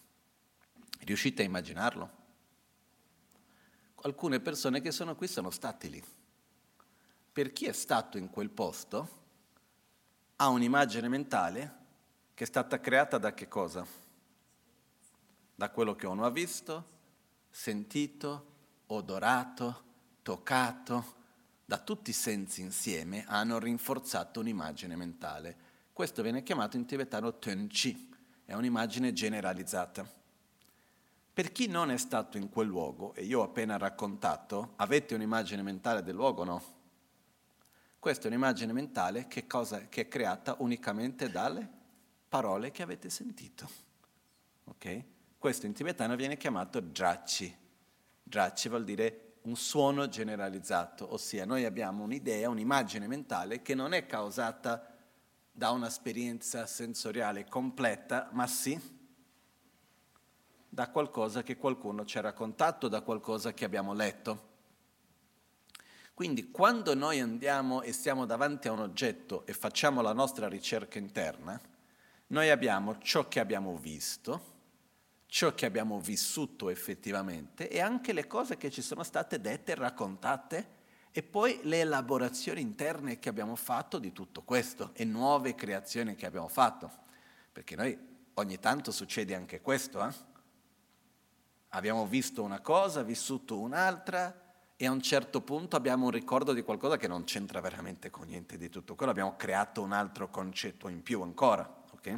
[1.00, 2.10] Riuscite a immaginarlo?
[4.02, 6.02] Alcune persone che sono qui sono state lì.
[7.32, 9.26] Per chi è stato in quel posto,
[10.40, 11.76] ha un'immagine mentale
[12.34, 13.84] che è stata creata da che cosa?
[15.54, 16.84] Da quello che uno ha visto,
[17.50, 18.46] sentito,
[18.86, 19.82] odorato,
[20.22, 21.16] toccato,
[21.64, 25.56] da tutti i sensi insieme hanno rinforzato un'immagine mentale.
[25.92, 28.08] Questo viene chiamato in tibetano Tenchi,
[28.44, 30.08] è un'immagine generalizzata.
[31.34, 35.62] Per chi non è stato in quel luogo, e io ho appena raccontato, avete un'immagine
[35.62, 36.77] mentale del luogo o no?
[37.98, 41.68] Questa è un'immagine mentale che, cosa, che è creata unicamente dalle
[42.28, 43.68] parole che avete sentito.
[44.64, 45.04] Okay?
[45.36, 47.54] Questo in tibetano viene chiamato drachi.
[48.22, 54.06] Drachi vuol dire un suono generalizzato, ossia noi abbiamo un'idea, un'immagine mentale che non è
[54.06, 54.94] causata
[55.50, 58.96] da un'esperienza sensoriale completa, ma sì
[60.68, 64.47] da qualcosa che qualcuno ci ha raccontato, da qualcosa che abbiamo letto.
[66.18, 70.98] Quindi quando noi andiamo e siamo davanti a un oggetto e facciamo la nostra ricerca
[70.98, 71.60] interna,
[72.26, 74.42] noi abbiamo ciò che abbiamo visto,
[75.26, 80.68] ciò che abbiamo vissuto effettivamente e anche le cose che ci sono state dette raccontate
[81.12, 86.26] e poi le elaborazioni interne che abbiamo fatto di tutto questo e nuove creazioni che
[86.26, 86.90] abbiamo fatto.
[87.52, 87.96] Perché noi
[88.34, 90.12] ogni tanto succede anche questo, eh?
[91.68, 94.46] Abbiamo visto una cosa, vissuto un'altra,
[94.80, 98.28] e a un certo punto abbiamo un ricordo di qualcosa che non c'entra veramente con
[98.28, 101.68] niente di tutto quello, abbiamo creato un altro concetto in più ancora.
[101.94, 102.16] Okay?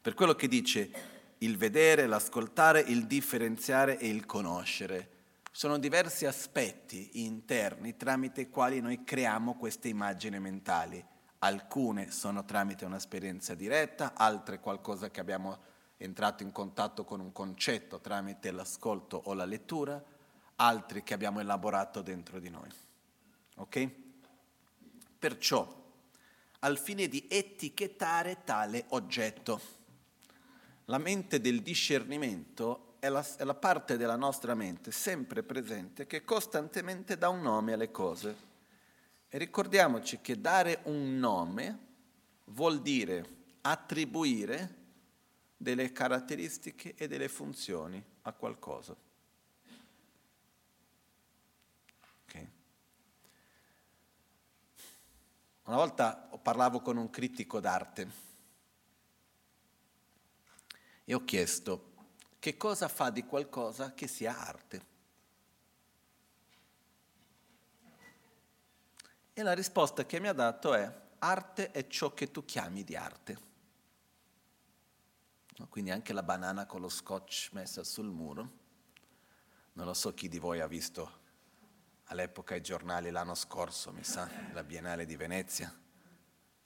[0.00, 0.90] Per quello che dice
[1.38, 5.10] il vedere, l'ascoltare, il differenziare e il conoscere.
[5.52, 11.02] Sono diversi aspetti interni tramite i quali noi creiamo queste immagini mentali.
[11.38, 15.58] Alcune sono tramite un'esperienza diretta, altre qualcosa che abbiamo
[15.98, 20.02] entrato in contatto con un concetto tramite l'ascolto o la lettura,
[20.56, 22.68] altri che abbiamo elaborato dentro di noi.
[23.56, 23.90] Ok?
[25.18, 25.84] Perciò,
[26.60, 29.60] al fine di etichettare tale oggetto,
[30.86, 36.24] la mente del discernimento è la, è la parte della nostra mente sempre presente che
[36.24, 38.44] costantemente dà un nome alle cose.
[39.28, 41.78] E ricordiamoci che dare un nome
[42.46, 44.84] vuol dire attribuire
[45.56, 48.96] delle caratteristiche e delle funzioni a qualcosa.
[55.66, 58.10] Una volta parlavo con un critico d'arte
[61.04, 61.94] e ho chiesto
[62.38, 64.86] che cosa fa di qualcosa che sia arte.
[69.32, 72.94] E la risposta che mi ha dato è arte è ciò che tu chiami di
[72.94, 73.38] arte.
[75.68, 78.50] Quindi anche la banana con lo scotch messa sul muro.
[79.72, 81.24] Non lo so chi di voi ha visto
[82.06, 85.74] all'epoca i giornali l'anno scorso, mi sa, la Biennale di Venezia,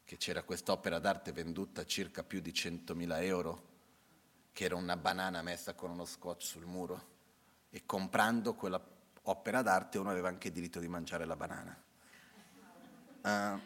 [0.04, 3.68] che c'era quest'opera d'arte venduta a circa più di 100.000 euro,
[4.52, 7.08] che era una banana messa con uno scotch sul muro
[7.70, 8.82] e comprando quella
[9.22, 11.82] opera d'arte uno aveva anche il diritto di mangiare la banana.
[13.22, 13.60] Uh,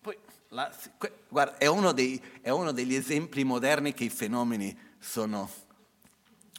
[0.00, 0.18] poi,
[0.48, 0.74] la,
[1.28, 5.48] guarda, è uno, dei, è uno degli esempi moderni che i fenomeni sono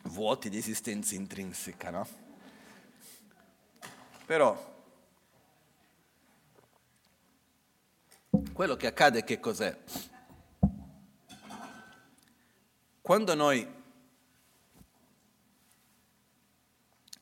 [0.07, 2.07] vuoti di esistenza intrinseca, no?
[4.25, 4.75] Però
[8.53, 9.77] quello che accade che cos'è?
[13.01, 13.75] Quando noi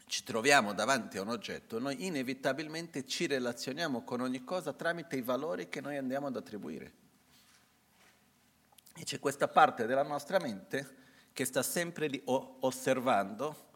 [0.07, 5.21] ci troviamo davanti a un oggetto, noi inevitabilmente ci relazioniamo con ogni cosa tramite i
[5.21, 6.93] valori che noi andiamo ad attribuire.
[8.95, 11.03] E c'è questa parte della nostra mente
[11.35, 13.71] che sta sempre lì osservando,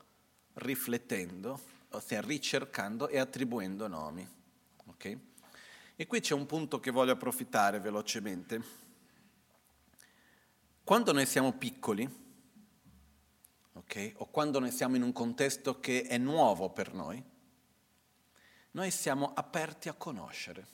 [0.53, 4.25] riflettendo, ossia ricercando e attribuendo nomi.
[4.85, 5.19] Okay?
[5.97, 8.63] E qui c'è un punto che voglio approfittare velocemente.
[10.85, 12.09] Quando noi siamo piccoli,
[13.73, 17.21] okay, o quando noi siamo in un contesto che è nuovo per noi,
[18.71, 20.67] noi siamo aperti a conoscere.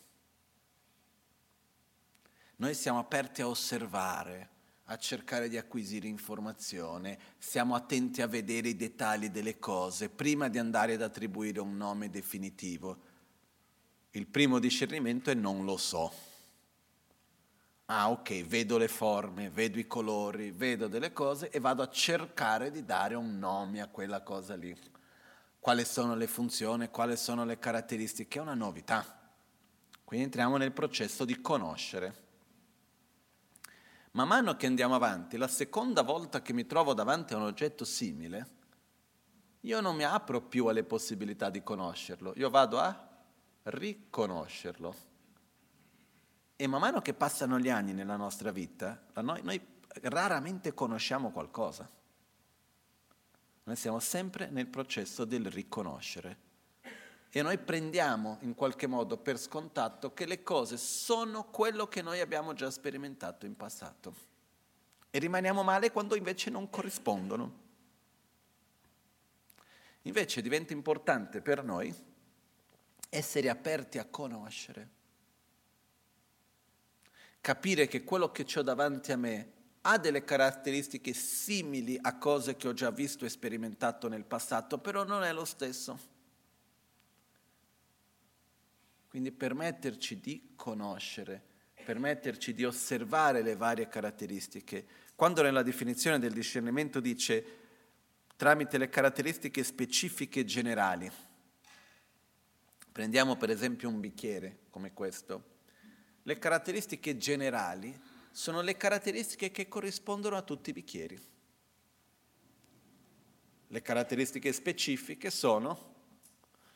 [2.58, 4.50] Noi siamo aperti a osservare,
[4.86, 10.60] a cercare di acquisire informazione, siamo attenti a vedere i dettagli delle cose prima di
[10.60, 13.14] andare ad attribuire un nome definitivo.
[14.12, 16.34] Il primo discernimento è non lo so.
[17.86, 22.72] Ah ok, vedo le forme, vedo i colori, vedo delle cose e vado a cercare
[22.72, 24.76] di dare un nome a quella cosa lì.
[25.60, 29.04] Quali sono le funzioni, quali sono le caratteristiche, è una novità.
[30.04, 32.25] Quindi entriamo nel processo di conoscere.
[34.16, 37.84] Man mano che andiamo avanti, la seconda volta che mi trovo davanti a un oggetto
[37.84, 38.48] simile,
[39.60, 43.10] io non mi apro più alle possibilità di conoscerlo, io vado a
[43.64, 44.96] riconoscerlo.
[46.56, 49.62] E man mano che passano gli anni nella nostra vita, noi, noi
[50.04, 51.90] raramente conosciamo qualcosa.
[53.64, 56.38] Noi siamo sempre nel processo del riconoscere.
[57.36, 62.22] E noi prendiamo in qualche modo per scontato che le cose sono quello che noi
[62.22, 64.16] abbiamo già sperimentato in passato.
[65.10, 67.60] E rimaniamo male quando invece non corrispondono.
[70.04, 71.94] Invece diventa importante per noi
[73.10, 74.90] essere aperti a conoscere,
[77.42, 82.70] capire che quello che ho davanti a me ha delle caratteristiche simili a cose che
[82.70, 86.15] ho già visto e sperimentato nel passato, però non è lo stesso.
[89.16, 91.42] Quindi permetterci di conoscere,
[91.86, 94.86] permetterci di osservare le varie caratteristiche.
[95.16, 97.46] Quando nella definizione del discernimento dice
[98.36, 101.10] tramite le caratteristiche specifiche generali,
[102.92, 105.60] prendiamo per esempio un bicchiere come questo,
[106.24, 107.98] le caratteristiche generali
[108.32, 111.18] sono le caratteristiche che corrispondono a tutti i bicchieri.
[113.68, 115.94] Le caratteristiche specifiche sono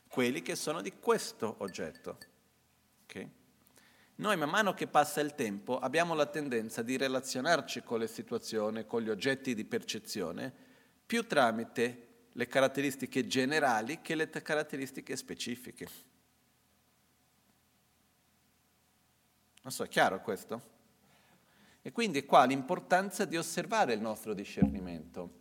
[0.08, 2.29] quelli che sono di questo oggetto.
[4.20, 8.86] Noi man mano che passa il tempo abbiamo la tendenza di relazionarci con le situazioni,
[8.86, 10.54] con gli oggetti di percezione,
[11.06, 15.88] più tramite le caratteristiche generali che le caratteristiche specifiche.
[19.62, 20.62] Non so, è chiaro questo?
[21.82, 25.32] E quindi qua l'importanza di osservare il nostro discernimento,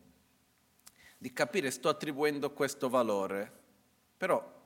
[1.18, 3.52] di capire sto attribuendo questo valore,
[4.16, 4.56] però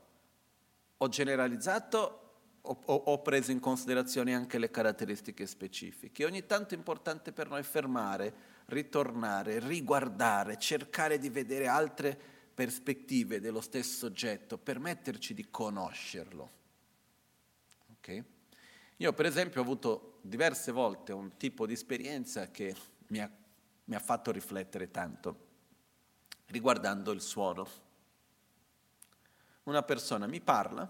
[0.99, 2.22] ho generalizzato
[2.65, 6.25] ho, ho, preso in considerazione anche le caratteristiche specifiche.
[6.25, 8.35] Ogni tanto è importante per noi fermare,
[8.67, 12.19] ritornare, riguardare, cercare di vedere altre
[12.55, 16.51] prospettive dello stesso oggetto, permetterci di conoscerlo.
[17.99, 18.25] Okay?
[18.99, 22.77] Io per esempio ho avuto diverse volte un tipo di esperienza che
[23.09, 23.29] mi ha,
[23.85, 25.51] mi ha fatto riflettere tanto
[26.47, 27.67] riguardando il suono.
[29.65, 30.89] Una persona mi parla,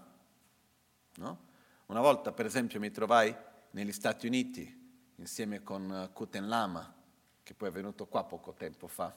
[1.15, 1.51] no?
[1.87, 3.35] Una volta, per esempio, mi trovai
[3.71, 6.93] negli Stati Uniti insieme con Kuten Lama,
[7.43, 9.13] che poi è venuto qua poco tempo fa.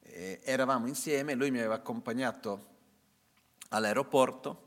[0.00, 2.76] E eravamo insieme, lui mi aveva accompagnato
[3.70, 4.66] all'aeroporto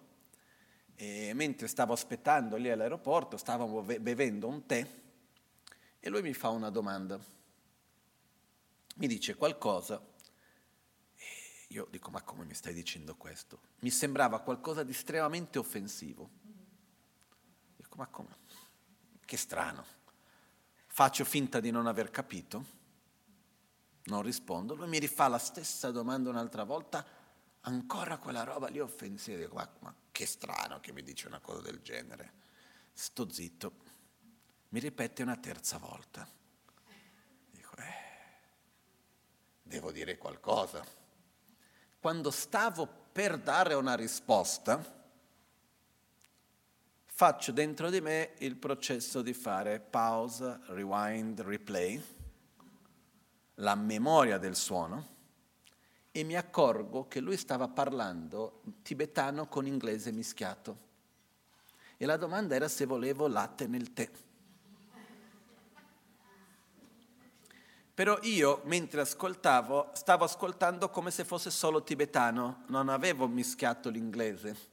[0.96, 4.88] e mentre stavo aspettando lì all'aeroporto, stavamo bevendo un tè
[6.00, 7.20] e lui mi fa una domanda.
[8.96, 10.02] Mi dice qualcosa
[11.16, 11.26] e
[11.68, 13.62] io dico ma come mi stai dicendo questo?
[13.80, 16.41] Mi sembrava qualcosa di estremamente offensivo
[17.92, 18.38] Ecco, ma come?
[19.26, 19.84] Che strano.
[20.88, 22.66] Faccio finta di non aver capito,
[24.04, 27.06] non rispondo, lui mi rifà la stessa domanda un'altra volta,
[27.62, 31.60] ancora quella roba lì offensiva, dico, ma, ma che strano che mi dice una cosa
[31.62, 32.34] del genere.
[32.94, 33.74] Sto zitto,
[34.70, 36.26] mi ripete una terza volta.
[37.50, 37.94] Dico, eh,
[39.62, 40.86] devo dire qualcosa.
[42.00, 45.01] Quando stavo per dare una risposta,
[47.22, 52.04] faccio dentro di me il processo di fare pause, rewind, replay,
[53.58, 55.08] la memoria del suono
[56.12, 60.78] e mi accorgo che lui stava parlando tibetano con inglese mischiato.
[61.96, 64.10] E la domanda era se volevo latte nel tè.
[67.94, 74.71] Però io, mentre ascoltavo, stavo ascoltando come se fosse solo tibetano, non avevo mischiato l'inglese.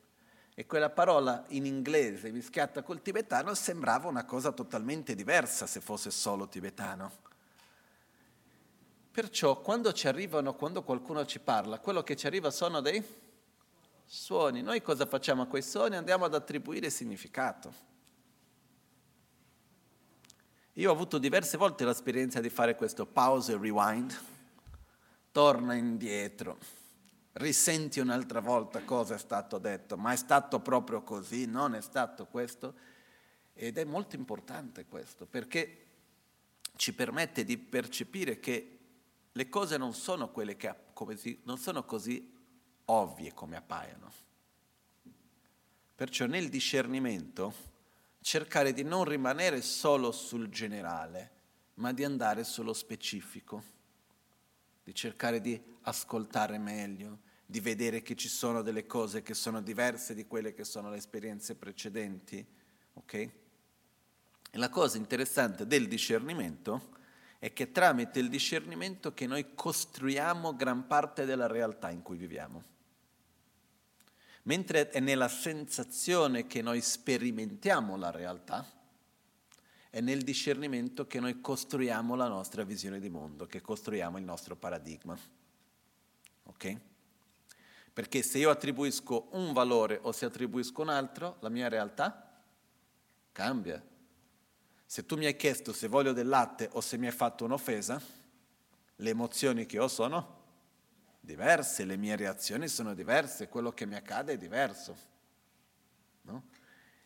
[0.58, 6.10] E quella parola in inglese mischiata col tibetano sembrava una cosa totalmente diversa se fosse
[6.10, 7.12] solo tibetano.
[9.12, 13.00] Perciò quando ci arrivano, quando qualcuno ci parla, quello che ci arriva sono dei
[14.04, 14.60] suoni.
[14.60, 15.94] Noi cosa facciamo a quei suoni?
[15.94, 17.72] Andiamo ad attribuire significato.
[20.72, 24.20] Io ho avuto diverse volte l'esperienza di fare questo pause e rewind.
[25.30, 26.58] Torna indietro,
[27.38, 32.26] risenti un'altra volta cosa è stato detto, ma è stato proprio così, non è stato
[32.26, 32.74] questo.
[33.54, 35.86] Ed è molto importante questo, perché
[36.76, 38.78] ci permette di percepire che
[39.32, 40.76] le cose non sono che
[41.16, 42.32] si, non sono così
[42.86, 44.12] ovvie come appaiono.
[45.94, 47.52] Perciò nel discernimento
[48.20, 51.30] cercare di non rimanere solo sul generale,
[51.74, 53.62] ma di andare sullo specifico,
[54.84, 60.14] di cercare di ascoltare meglio, di vedere che ci sono delle cose che sono diverse
[60.14, 62.46] di quelle che sono le esperienze precedenti.
[62.92, 63.14] ok?
[63.14, 63.32] E
[64.52, 66.90] la cosa interessante del discernimento
[67.38, 72.62] è che tramite il discernimento che noi costruiamo gran parte della realtà in cui viviamo.
[74.42, 78.70] Mentre è nella sensazione che noi sperimentiamo la realtà,
[79.88, 84.54] è nel discernimento che noi costruiamo la nostra visione di mondo, che costruiamo il nostro
[84.54, 85.18] paradigma.
[86.42, 86.80] Ok?
[87.98, 92.40] Perché se io attribuisco un valore o se attribuisco un altro, la mia realtà
[93.32, 93.84] cambia.
[94.86, 98.00] Se tu mi hai chiesto se voglio del latte o se mi hai fatto un'offesa,
[98.94, 100.42] le emozioni che ho sono
[101.18, 104.96] diverse, le mie reazioni sono diverse, quello che mi accade è diverso.
[106.20, 106.44] No?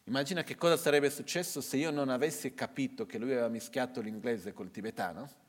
[0.04, 4.52] Immagina che cosa sarebbe successo se io non avessi capito che lui aveva mischiato l'inglese
[4.52, 5.40] col tibetano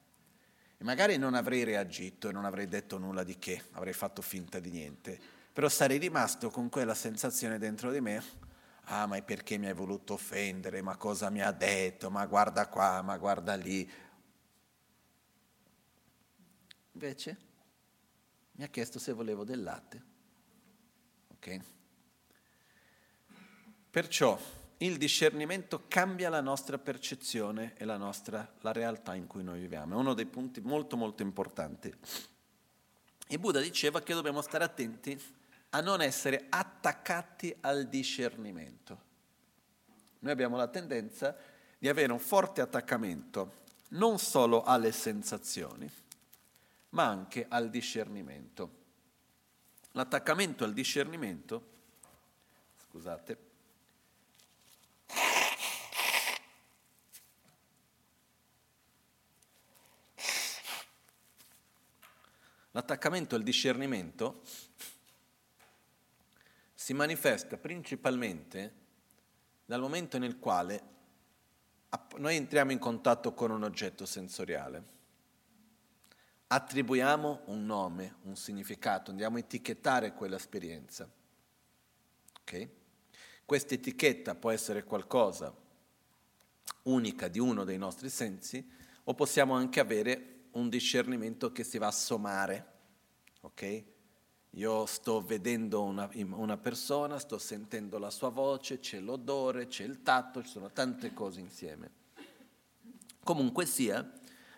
[0.83, 4.59] e magari non avrei reagito e non avrei detto nulla di che, avrei fatto finta
[4.59, 5.17] di niente,
[5.53, 8.21] però sarei rimasto con quella sensazione dentro di me
[8.87, 13.01] ah ma perché mi hai voluto offendere, ma cosa mi ha detto, ma guarda qua,
[13.01, 13.89] ma guarda lì.
[16.91, 17.37] Invece
[18.51, 20.03] mi ha chiesto se volevo del latte.
[21.29, 21.59] Ok?
[23.89, 24.37] Perciò
[24.85, 29.95] il discernimento cambia la nostra percezione e la, nostra, la realtà in cui noi viviamo.
[29.95, 31.93] È uno dei punti molto molto importanti.
[33.27, 35.17] E Buddha diceva che dobbiamo stare attenti
[35.69, 39.11] a non essere attaccati al discernimento.
[40.19, 41.35] Noi abbiamo la tendenza
[41.77, 45.89] di avere un forte attaccamento non solo alle sensazioni,
[46.89, 48.81] ma anche al discernimento.
[49.91, 51.69] L'attaccamento al discernimento,
[52.87, 53.51] scusate,
[62.73, 64.41] l'attaccamento al discernimento
[66.73, 68.81] si manifesta principalmente
[69.65, 70.91] dal momento nel quale
[72.17, 74.83] noi entriamo in contatto con un oggetto sensoriale,
[76.47, 81.07] attribuiamo un nome, un significato, andiamo a etichettare quell'esperienza.
[82.41, 82.69] Okay?
[83.45, 85.53] Questa etichetta può essere qualcosa
[86.83, 88.67] unica di uno dei nostri sensi
[89.03, 92.71] o possiamo anche avere un discernimento che si va a sommare.
[93.41, 93.85] Okay?
[94.51, 100.03] Io sto vedendo una, una, persona, sto sentendo la sua voce, c'è l'odore, c'è il
[100.03, 101.91] tatto, ci sono tante cose insieme.
[103.23, 104.11] Comunque sia,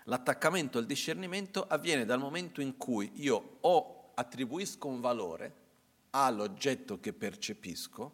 [0.03, 5.63] l'attaccamento al discernimento avviene dal momento in cui io o attribuisco un valore
[6.09, 8.13] all'oggetto che percepisco,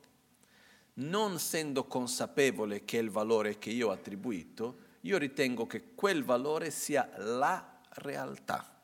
[0.96, 6.24] non essendo consapevole che è il valore che io ho attribuito, io ritengo che quel
[6.24, 8.82] valore sia la realtà.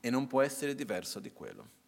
[0.00, 1.78] e non può essere diverso di quello.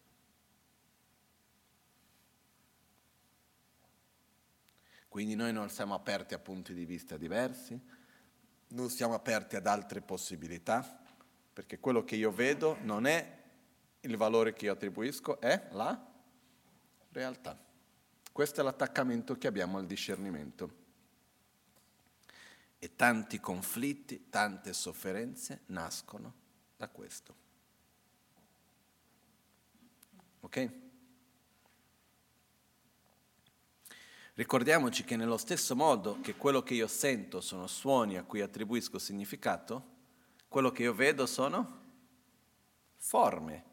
[5.09, 7.79] Quindi noi non siamo aperti a punti di vista diversi,
[8.69, 11.01] non siamo aperti ad altre possibilità,
[11.53, 13.41] perché quello che io vedo non è
[14.01, 16.11] il valore che io attribuisco, è la
[17.11, 17.59] realtà.
[18.31, 20.81] Questo è l'attaccamento che abbiamo al discernimento.
[22.83, 26.33] E tanti conflitti, tante sofferenze nascono
[26.75, 27.35] da questo.
[30.41, 30.71] Ok?
[34.33, 38.99] Ricordiamoci che nello stesso modo che quello che io sento sono suoni a cui attribuisco
[38.99, 39.85] significato,
[40.49, 41.83] quello che io vedo sono
[42.97, 43.63] forme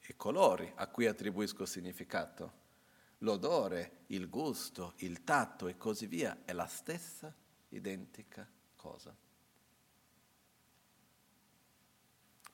[0.00, 2.52] e colori a cui attribuisco significato.
[3.18, 7.36] L'odore, il gusto, il tatto e così via è la stessa
[7.70, 9.14] identica cosa.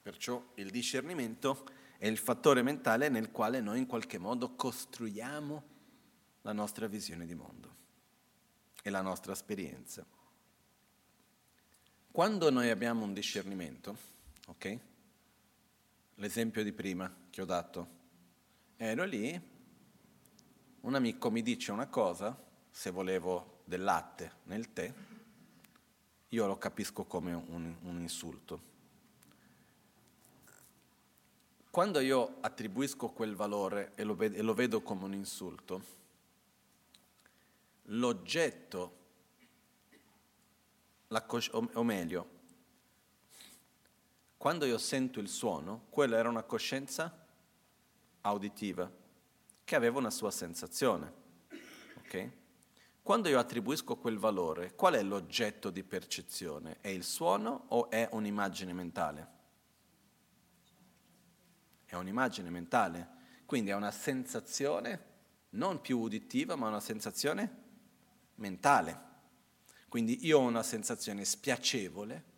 [0.02, 1.66] Perciò il discernimento
[1.98, 5.74] è il fattore mentale nel quale noi in qualche modo costruiamo
[6.42, 7.74] la nostra visione di mondo
[8.82, 10.06] e la nostra esperienza.
[12.10, 13.96] Quando noi abbiamo un discernimento,
[14.46, 14.78] ok?
[16.14, 17.88] L'esempio di prima che ho dato,
[18.76, 19.54] ero lì,
[20.80, 22.40] un amico mi dice una cosa,
[22.70, 24.92] se volevo del latte nel tè,
[26.28, 28.74] io lo capisco come un, un insulto.
[31.68, 35.82] Quando io attribuisco quel valore e lo, e lo vedo come un insulto,
[37.82, 38.96] l'oggetto,
[41.26, 42.30] cos- o meglio,
[44.36, 47.26] quando io sento il suono, quella era una coscienza
[48.20, 48.88] auditiva
[49.64, 51.12] che aveva una sua sensazione.
[52.06, 52.44] Okay?
[53.06, 56.78] Quando io attribuisco quel valore, qual è l'oggetto di percezione?
[56.80, 59.34] È il suono o è un'immagine mentale?
[61.84, 63.08] è un'immagine mentale,
[63.46, 65.14] quindi è una sensazione
[65.50, 67.62] non più uditiva, ma una sensazione
[68.34, 69.04] mentale.
[69.88, 72.34] Quindi io ho una sensazione spiacevole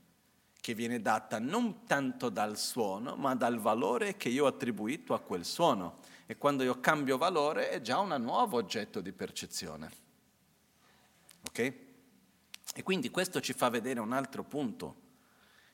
[0.61, 5.21] che viene data non tanto dal suono, ma dal valore che io ho attribuito a
[5.21, 6.01] quel suono.
[6.27, 10.08] E quando io cambio valore è già un nuovo oggetto di percezione.
[11.49, 11.59] Ok?
[12.75, 15.07] E quindi questo ci fa vedere un altro punto,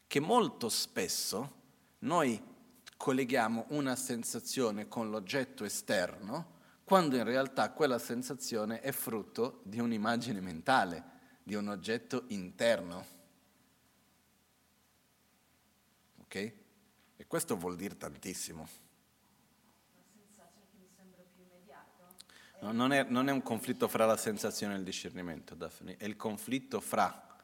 [0.06, 1.62] che molto spesso
[2.00, 2.40] noi
[2.96, 6.52] colleghiamo una sensazione con l'oggetto esterno,
[6.84, 11.02] quando in realtà quella sensazione è frutto di un'immagine mentale,
[11.42, 13.06] di un oggetto interno.
[16.22, 16.34] Ok?
[17.16, 18.83] E questo vuol dire tantissimo.
[22.64, 26.06] No, non, è, non è un conflitto fra la sensazione e il discernimento, Daphne, è
[26.06, 27.36] il conflitto fra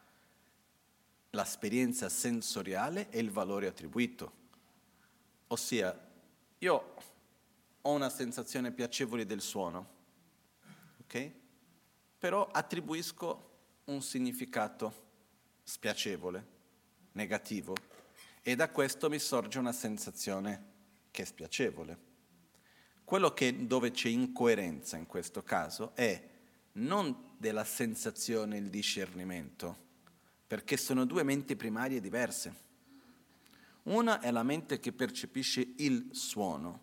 [1.28, 4.32] l'esperienza sensoriale e il valore attribuito.
[5.48, 5.94] Ossia,
[6.56, 6.94] io
[7.82, 9.88] ho una sensazione piacevole del suono,
[11.02, 11.30] ok?
[12.18, 13.50] Però attribuisco
[13.84, 15.08] un significato
[15.62, 16.46] spiacevole,
[17.12, 17.74] negativo,
[18.40, 20.64] e da questo mi sorge una sensazione
[21.10, 22.08] che è spiacevole.
[23.10, 26.28] Quello che, dove c'è incoerenza in questo caso è
[26.74, 29.76] non della sensazione il discernimento,
[30.46, 32.54] perché sono due menti primarie diverse.
[33.82, 36.80] Una è la mente che percepisce il suono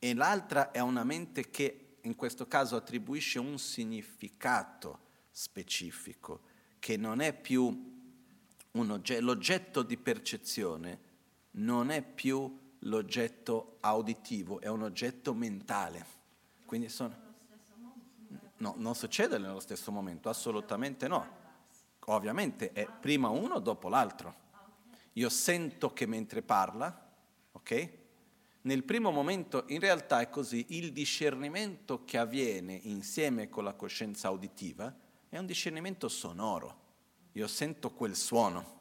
[0.00, 4.98] e l'altra è una mente che in questo caso attribuisce un significato
[5.30, 6.40] specifico,
[6.80, 7.66] che non è più
[8.72, 11.00] un oggetto, l'oggetto di percezione
[11.52, 16.04] non è più l'oggetto auditivo, è un oggetto mentale.
[16.64, 17.24] Quindi sono...
[18.58, 21.44] No, non succede nello stesso momento, assolutamente no.
[22.06, 24.44] Ovviamente è prima uno dopo l'altro.
[25.14, 27.08] Io sento che mentre parla,
[27.52, 27.90] ok?
[28.62, 34.30] Nel primo momento in realtà è così, il discernimento che avviene insieme con la coscienza
[34.30, 34.94] uditiva
[35.28, 36.84] è un discernimento sonoro.
[37.32, 38.75] Io sento quel suono.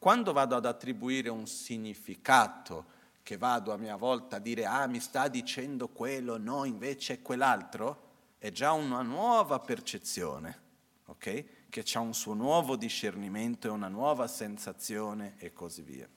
[0.00, 2.86] Quando vado ad attribuire un significato,
[3.22, 7.22] che vado a mia volta a dire ah mi sta dicendo quello, no invece è
[7.22, 10.60] quell'altro, è già una nuova percezione,
[11.04, 11.68] ok?
[11.68, 16.08] che ha un suo nuovo discernimento e una nuova sensazione e così via.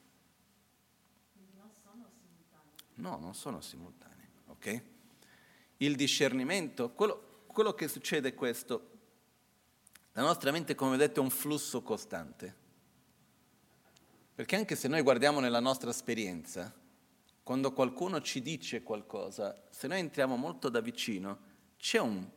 [1.58, 2.72] non sono simultanei.
[2.94, 4.84] No, non sono simultanei, ok?
[5.80, 8.92] Il discernimento, quello, quello che succede è questo,
[10.14, 12.62] la nostra mente, come vedete, è un flusso costante.
[14.36, 16.74] Perché anche se noi guardiamo nella nostra esperienza,
[17.44, 22.28] quando qualcuno ci dice qualcosa, se noi entriamo molto da vicino, c'è un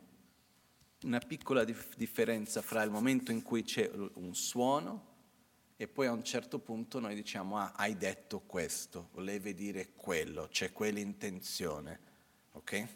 [1.03, 5.15] una piccola dif- differenza fra il momento in cui c'è un suono
[5.75, 10.47] e poi a un certo punto noi diciamo ah, hai detto questo, volevi dire quello,
[10.49, 11.99] c'è quell'intenzione,
[12.53, 12.87] ok?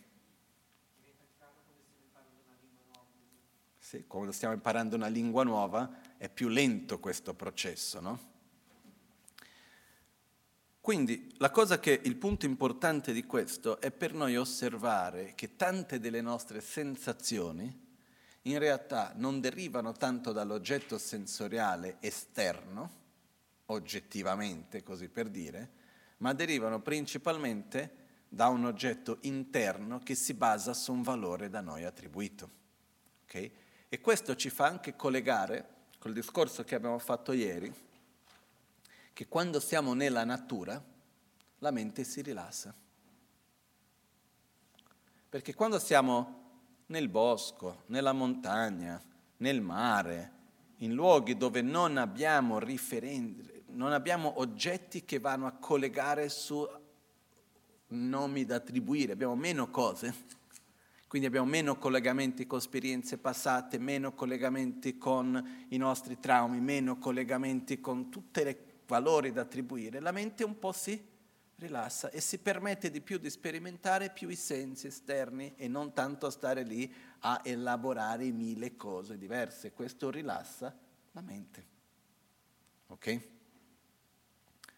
[3.77, 8.30] Sì, quando stiamo imparando una lingua nuova è più lento questo processo, no?
[10.81, 15.99] Quindi la cosa che il punto importante di questo è per noi osservare che tante
[15.99, 17.89] delle nostre sensazioni
[18.45, 22.99] in realtà non derivano tanto dall'oggetto sensoriale esterno,
[23.67, 25.69] oggettivamente così per dire,
[26.17, 31.83] ma derivano principalmente da un oggetto interno che si basa su un valore da noi
[31.83, 32.49] attribuito.
[33.25, 33.51] Okay?
[33.87, 35.67] E questo ci fa anche collegare
[35.99, 37.71] col discorso che abbiamo fatto ieri,
[39.21, 40.83] che quando siamo nella natura
[41.59, 42.73] la mente si rilassa.
[45.29, 46.39] Perché quando siamo
[46.87, 48.99] nel bosco, nella montagna,
[49.37, 50.31] nel mare,
[50.77, 56.67] in luoghi dove non abbiamo riferenze, non abbiamo oggetti che vanno a collegare su
[57.89, 60.15] nomi da attribuire, abbiamo meno cose,
[61.07, 67.79] quindi abbiamo meno collegamenti con esperienze passate, meno collegamenti con i nostri traumi, meno collegamenti
[67.79, 68.43] con tutti i
[68.91, 71.07] valori da attribuire, la mente un po' si
[71.55, 76.29] rilassa e si permette di più di sperimentare più i sensi esterni e non tanto
[76.29, 79.71] stare lì a elaborare mille cose diverse.
[79.71, 80.77] Questo rilassa
[81.13, 81.67] la mente.
[82.87, 83.27] Ok?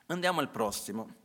[0.08, 1.16] Andiamo al prossimo.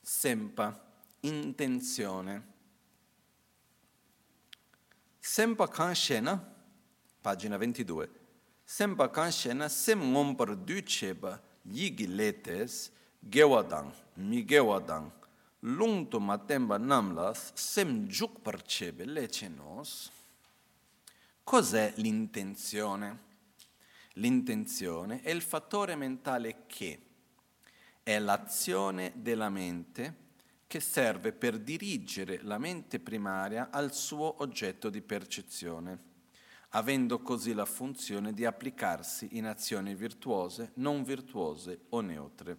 [0.00, 0.82] Sempa,
[1.20, 2.52] intenzione.
[5.18, 6.54] Sempa Kanshena,
[7.20, 8.23] pagina 22.
[8.76, 12.90] Sempa Kanshena sem ngompar du cheba yigi letes
[13.22, 15.12] gewadang, mi gewadang,
[15.60, 20.10] lungto matemba namlas sem juk parcebe lecenos.
[21.44, 23.18] Cos'è l'intenzione?
[24.14, 26.98] L'intenzione è il fattore mentale che
[28.02, 30.16] è l'azione della mente
[30.66, 36.13] che serve per dirigere la mente primaria al suo oggetto di percezione,
[36.76, 42.58] avendo così la funzione di applicarsi in azioni virtuose, non virtuose o neutre.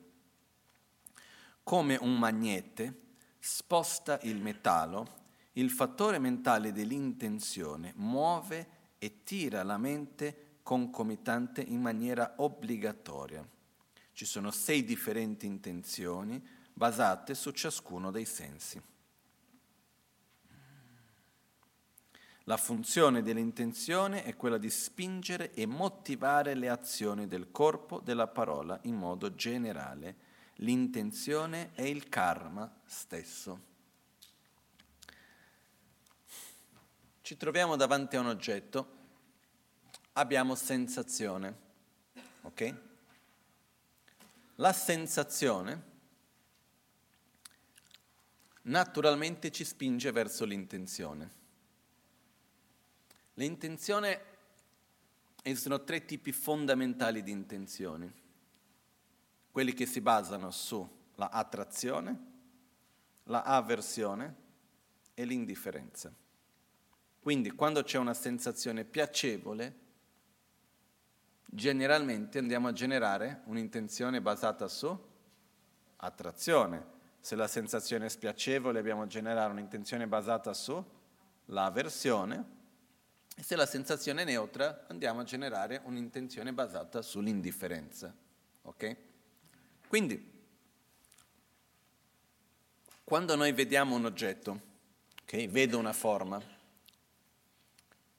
[1.64, 3.02] Come un magnete
[3.40, 8.68] sposta il metallo, il fattore mentale dell'intenzione muove
[9.00, 13.48] e tira la mente concomitante in maniera obbligatoria.
[14.14, 16.42] Ci sono sei differenti intenzioni
[16.74, 18.82] basate su ciascuno dei sensi.
[22.46, 28.80] La funzione dell'intenzione è quella di spingere e motivare le azioni del corpo, della parola
[28.84, 30.16] in modo generale.
[30.58, 33.74] L'intenzione è il karma stesso.
[37.22, 38.96] Ci troviamo davanti a un oggetto
[40.14, 41.64] abbiamo sensazione.
[42.42, 42.76] Ok?
[44.56, 45.94] La sensazione
[48.64, 51.44] naturalmente ci spinge verso l'intenzione.
[53.36, 54.22] L'intenzione
[55.44, 58.12] esistono tre tipi fondamentali di intenzioni.
[59.52, 62.34] Quelli che si basano sulla attrazione,
[63.24, 64.36] la avversione
[65.14, 66.14] e l'indifferenza.
[67.20, 69.80] Quindi quando c'è una sensazione piacevole,
[71.46, 74.98] generalmente andiamo a generare un'intenzione basata su
[75.98, 76.94] attrazione.
[77.20, 80.84] Se la sensazione è spiacevole abbiamo a generare un'intenzione basata su
[81.46, 82.55] l'avversione
[83.36, 88.14] e se la sensazione è neutra andiamo a generare un'intenzione basata sull'indifferenza.
[88.64, 88.96] Ok?
[89.88, 90.34] Quindi,
[93.04, 94.62] quando noi vediamo un oggetto,
[95.22, 96.42] okay, vedo una forma,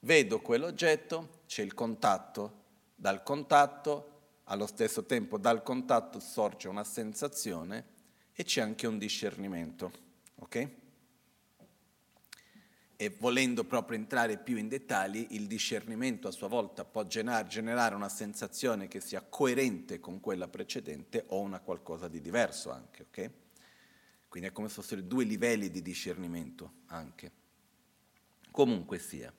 [0.00, 2.64] vedo quell'oggetto, c'è il contatto,
[2.94, 4.12] dal contatto,
[4.44, 7.94] allo stesso tempo dal contatto sorge una sensazione
[8.32, 9.90] e c'è anche un discernimento.
[10.36, 10.70] Ok?
[12.96, 18.08] E volendo proprio entrare più in dettagli, il discernimento a sua volta può generare una
[18.08, 23.30] sensazione che sia coerente con quella precedente o una qualcosa di diverso anche, ok?
[24.28, 27.32] Quindi è come se fossero due livelli di discernimento anche.
[28.50, 29.32] Comunque sia.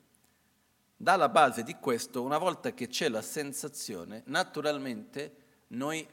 [0.95, 6.07] Dalla base di questo, una volta che c'è la sensazione, naturalmente noi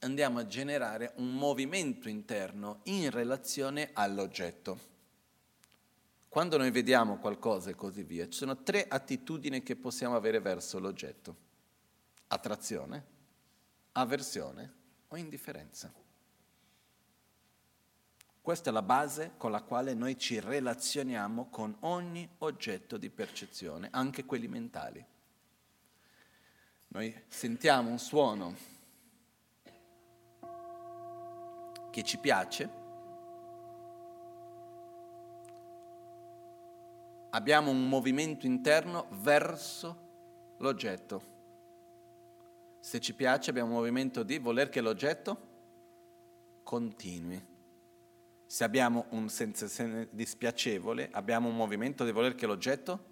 [0.00, 4.89] andiamo a generare un movimento interno in relazione all'oggetto.
[6.30, 10.78] Quando noi vediamo qualcosa e così via, ci sono tre attitudini che possiamo avere verso
[10.78, 11.36] l'oggetto.
[12.28, 13.04] Attrazione,
[13.90, 14.72] avversione
[15.08, 15.92] o indifferenza.
[18.40, 23.88] Questa è la base con la quale noi ci relazioniamo con ogni oggetto di percezione,
[23.90, 25.04] anche quelli mentali.
[26.92, 28.54] Noi sentiamo un suono
[31.90, 32.79] che ci piace,
[37.30, 41.28] abbiamo un movimento interno verso l'oggetto.
[42.80, 45.48] Se ci piace abbiamo un movimento di voler che l'oggetto
[46.62, 47.48] continui.
[48.46, 53.08] Se abbiamo un sensazione dispiacevole, abbiamo un movimento di voler che l'oggetto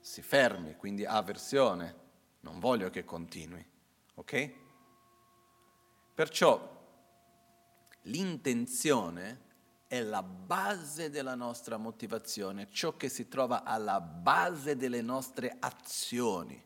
[0.00, 2.06] si fermi, quindi avversione,
[2.40, 3.64] non voglio che continui,
[4.14, 4.52] ok?
[6.14, 6.76] Perciò
[8.02, 9.47] l'intenzione
[9.88, 16.62] è la base della nostra motivazione, ciò che si trova alla base delle nostre azioni,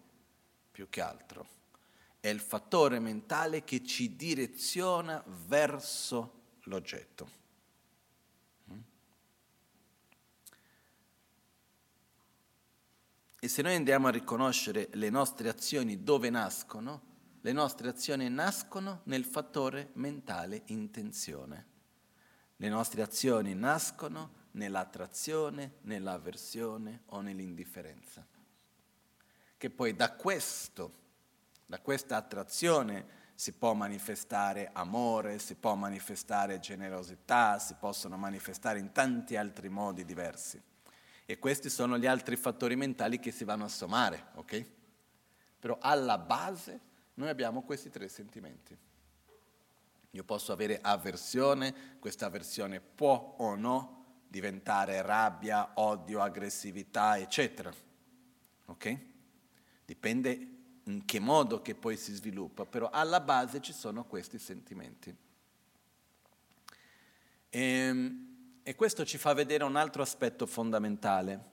[0.73, 1.47] più che altro.
[2.19, 7.41] È il fattore mentale che ci direziona verso l'oggetto.
[13.39, 17.03] E se noi andiamo a riconoscere le nostre azioni dove nascono,
[17.41, 21.72] le nostre azioni nascono nel fattore mentale intenzione.
[22.63, 28.25] Le nostre azioni nascono nell'attrazione, nell'avversione o nell'indifferenza.
[29.59, 30.93] Che poi da questo,
[31.67, 33.05] da questa attrazione
[33.35, 40.05] si può manifestare amore, si può manifestare generosità, si possono manifestare in tanti altri modi
[40.05, 40.63] diversi.
[41.27, 44.67] E questi sono gli altri fattori mentali che si vanno a sommare, ok?
[45.59, 46.79] Però alla base
[47.15, 48.79] noi abbiamo questi tre sentimenti.
[50.15, 57.73] Io posso avere avversione, questa avversione può o no diventare rabbia, odio, aggressività, eccetera.
[58.67, 58.99] Ok?
[59.87, 60.49] Dipende
[60.85, 65.15] in che modo che poi si sviluppa, però alla base ci sono questi sentimenti.
[67.49, 68.31] E, ehm,
[68.63, 71.51] e questo ci fa vedere un altro aspetto fondamentale,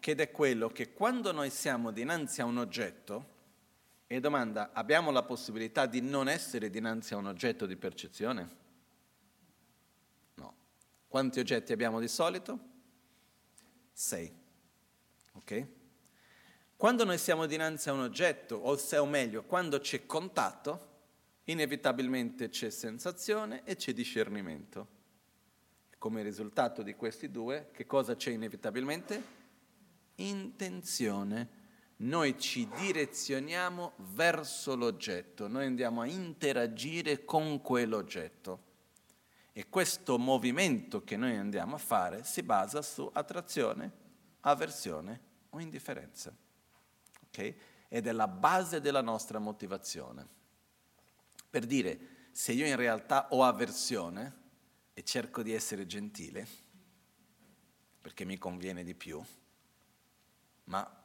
[0.00, 3.34] che è quello che quando noi siamo dinanzi a un oggetto,
[4.08, 8.48] e domanda, abbiamo la possibilità di non essere dinanzi a un oggetto di percezione?
[10.34, 10.54] No.
[11.08, 12.58] Quanti oggetti abbiamo di solito?
[13.92, 14.32] Sei.
[15.32, 15.66] Ok?
[16.76, 20.94] Quando noi siamo dinanzi a un oggetto, o se o meglio, quando c'è contatto,
[21.44, 24.94] inevitabilmente c'è sensazione e c'è discernimento.
[25.98, 29.22] Come risultato di questi due, che cosa c'è inevitabilmente?
[30.16, 31.55] Intenzione.
[31.98, 38.64] Noi ci direzioniamo verso l'oggetto, noi andiamo a interagire con quell'oggetto.
[39.52, 43.90] E questo movimento che noi andiamo a fare si basa su attrazione,
[44.40, 45.20] avversione
[45.50, 46.34] o indifferenza.
[47.28, 47.56] Okay?
[47.88, 50.26] Ed è la base della nostra motivazione.
[51.48, 51.98] Per dire,
[52.32, 54.44] se io in realtà ho avversione,
[54.98, 56.48] e cerco di essere gentile
[58.00, 59.22] perché mi conviene di più,
[60.64, 61.04] ma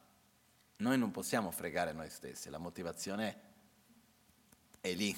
[0.81, 3.49] noi non possiamo fregare noi stessi, la motivazione
[4.81, 5.15] è lì,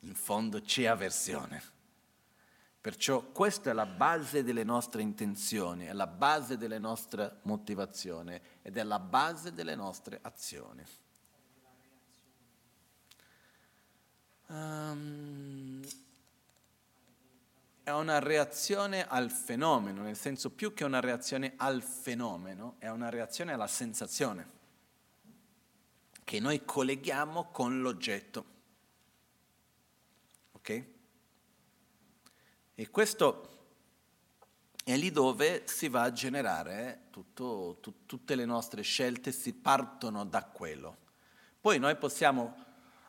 [0.00, 1.76] in fondo c'è avversione.
[2.80, 8.78] Perciò questa è la base delle nostre intenzioni, è la base delle nostre motivazioni ed
[8.78, 10.82] è la base delle nostre azioni.
[14.46, 15.86] Um,
[17.82, 23.10] è una reazione al fenomeno, nel senso più che una reazione al fenomeno, è una
[23.10, 24.56] reazione alla sensazione
[26.28, 28.44] che noi colleghiamo con l'oggetto.
[30.52, 30.84] Ok?
[32.74, 33.48] E questo
[34.84, 40.26] è lì dove si va a generare tutto, tu, tutte le nostre scelte, si partono
[40.26, 40.98] da quello.
[41.62, 42.54] Poi noi possiamo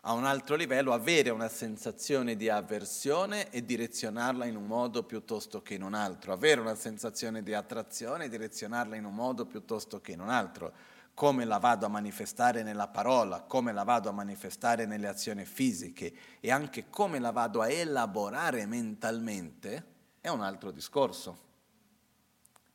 [0.03, 5.61] a un altro livello avere una sensazione di avversione e direzionarla in un modo piuttosto
[5.61, 9.99] che in un altro, avere una sensazione di attrazione e direzionarla in un modo piuttosto
[9.99, 10.71] che in un altro,
[11.19, 16.13] come la vado a manifestare nella parola, come la vado a manifestare nelle azioni fisiche
[16.39, 21.47] e anche come la vado a elaborare mentalmente, è un altro discorso.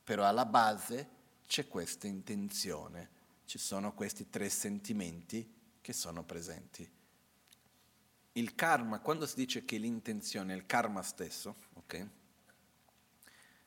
[0.05, 1.09] Però alla base
[1.47, 3.09] c'è questa intenzione,
[3.47, 5.51] ci sono questi tre sentimenti
[5.81, 6.87] che sono presenti
[8.37, 12.07] il karma, quando si dice che l'intenzione è il karma stesso, okay,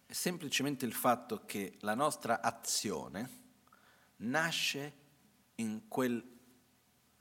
[0.06, 3.46] è semplicemente il fatto che la nostra azione
[4.18, 4.94] nasce
[5.56, 6.36] in quel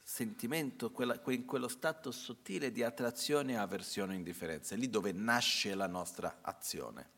[0.02, 0.92] sentimento,
[1.28, 4.74] in quello stato sottile di attrazione, avversione e indifferenza.
[4.74, 7.10] È lì dove nasce la nostra azione,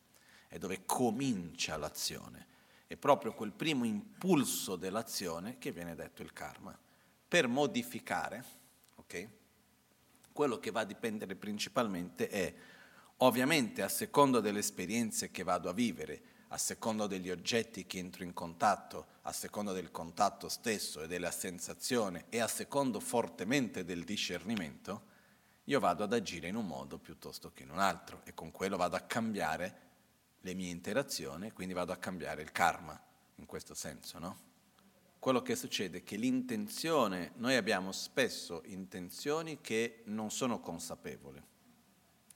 [0.49, 2.47] è dove comincia l'azione.
[2.87, 6.77] È proprio quel primo impulso dell'azione che viene detto il karma.
[7.29, 8.45] Per modificare,
[8.95, 9.29] ok?
[10.39, 12.55] quello che va a dipendere principalmente è
[13.17, 18.25] ovviamente a seconda delle esperienze che vado a vivere, a seconda degli oggetti che entro
[18.25, 24.05] in contatto, a seconda del contatto stesso e della sensazione e a secondo fortemente del
[24.05, 25.16] discernimento,
[25.65, 28.77] io vado ad agire in un modo piuttosto che in un altro e con quello
[28.77, 29.87] vado a cambiare
[30.41, 32.99] le mie interazioni, quindi vado a cambiare il karma
[33.37, 34.47] in questo senso, no?
[35.19, 41.43] quello che succede è che l'intenzione, noi abbiamo spesso intenzioni che non sono consapevoli,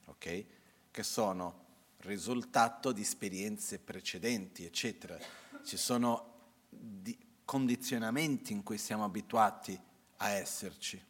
[0.05, 0.45] ok?
[0.91, 1.62] Che sono
[2.03, 5.17] risultato di esperienze precedenti, eccetera.
[5.63, 6.31] Ci sono
[6.69, 9.79] di condizionamenti in cui siamo abituati
[10.17, 11.01] a esserci.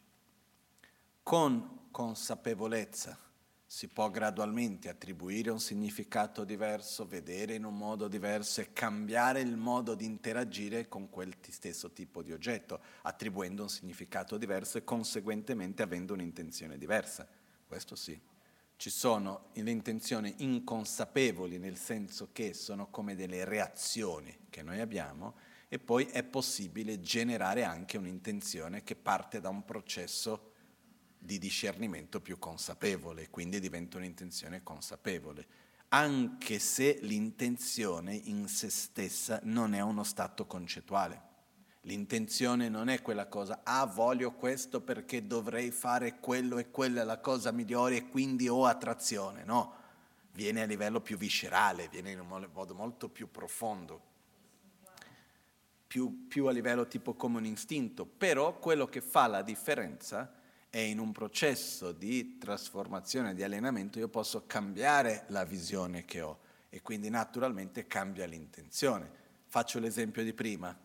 [1.22, 3.18] Con consapevolezza
[3.66, 9.56] si può gradualmente attribuire un significato diverso, vedere in un modo diverso e cambiare il
[9.56, 15.82] modo di interagire con quel stesso tipo di oggetto, attribuendo un significato diverso e conseguentemente
[15.82, 17.26] avendo un'intenzione diversa.
[17.66, 18.32] Questo sì.
[18.84, 25.36] Ci sono le intenzioni inconsapevoli, nel senso che sono come delle reazioni che noi abbiamo,
[25.68, 30.52] e poi è possibile generare anche un'intenzione che parte da un processo
[31.18, 35.46] di discernimento più consapevole, quindi diventa un'intenzione consapevole,
[35.88, 41.33] anche se l'intenzione in se stessa non è uno stato concettuale.
[41.86, 47.04] L'intenzione non è quella cosa, ah voglio questo perché dovrei fare quello e quella è
[47.04, 49.74] la cosa migliore e quindi ho attrazione, no,
[50.32, 54.12] viene a livello più viscerale, viene in un modo molto più profondo.
[55.86, 60.32] Più, più a livello tipo come un istinto, però quello che fa la differenza
[60.70, 66.38] è in un processo di trasformazione, di allenamento, io posso cambiare la visione che ho
[66.70, 69.08] e quindi naturalmente cambia l'intenzione.
[69.46, 70.76] Faccio l'esempio di prima,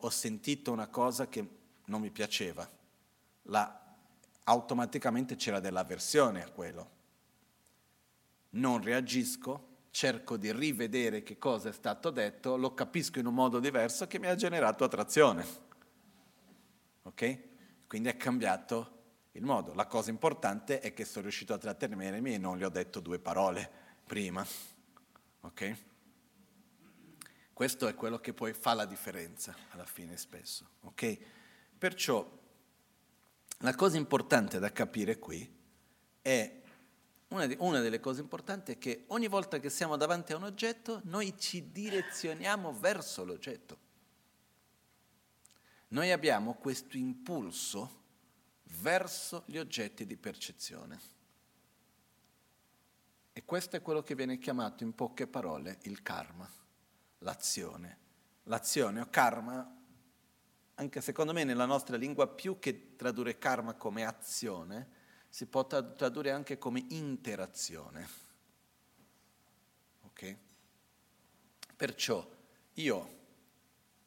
[0.00, 1.46] ho sentito una cosa che
[1.86, 2.68] non mi piaceva,
[3.42, 3.80] la,
[4.44, 6.98] automaticamente c'era dell'avversione a quello.
[8.50, 13.58] Non reagisco, cerco di rivedere che cosa è stato detto, lo capisco in un modo
[13.58, 15.68] diverso che mi ha generato attrazione.
[17.02, 17.38] Ok?
[17.86, 18.98] Quindi è cambiato
[19.32, 19.74] il modo.
[19.74, 23.18] La cosa importante è che sono riuscito a trattenermi e non gli ho detto due
[23.18, 23.70] parole
[24.04, 24.44] prima.
[25.42, 25.76] Ok?
[27.60, 30.66] Questo è quello che poi fa la differenza alla fine spesso.
[30.80, 31.18] Ok?
[31.76, 32.26] Perciò
[33.58, 35.46] la cosa importante da capire qui
[36.22, 36.62] è
[37.28, 40.44] una, di, una, delle cose importanti è che ogni volta che siamo davanti a un
[40.44, 43.78] oggetto, noi ci direzioniamo verso l'oggetto.
[45.88, 48.04] Noi abbiamo questo impulso
[48.80, 50.98] verso gli oggetti di percezione.
[53.34, 56.50] E questo è quello che viene chiamato in poche parole il karma,
[57.20, 57.98] l'azione.
[58.44, 59.76] L'azione o karma,
[60.74, 64.98] anche secondo me nella nostra lingua, più che tradurre karma come azione,
[65.28, 68.08] si può tradurre anche come interazione.
[70.02, 70.36] Ok?
[71.76, 72.28] Perciò
[72.74, 73.18] io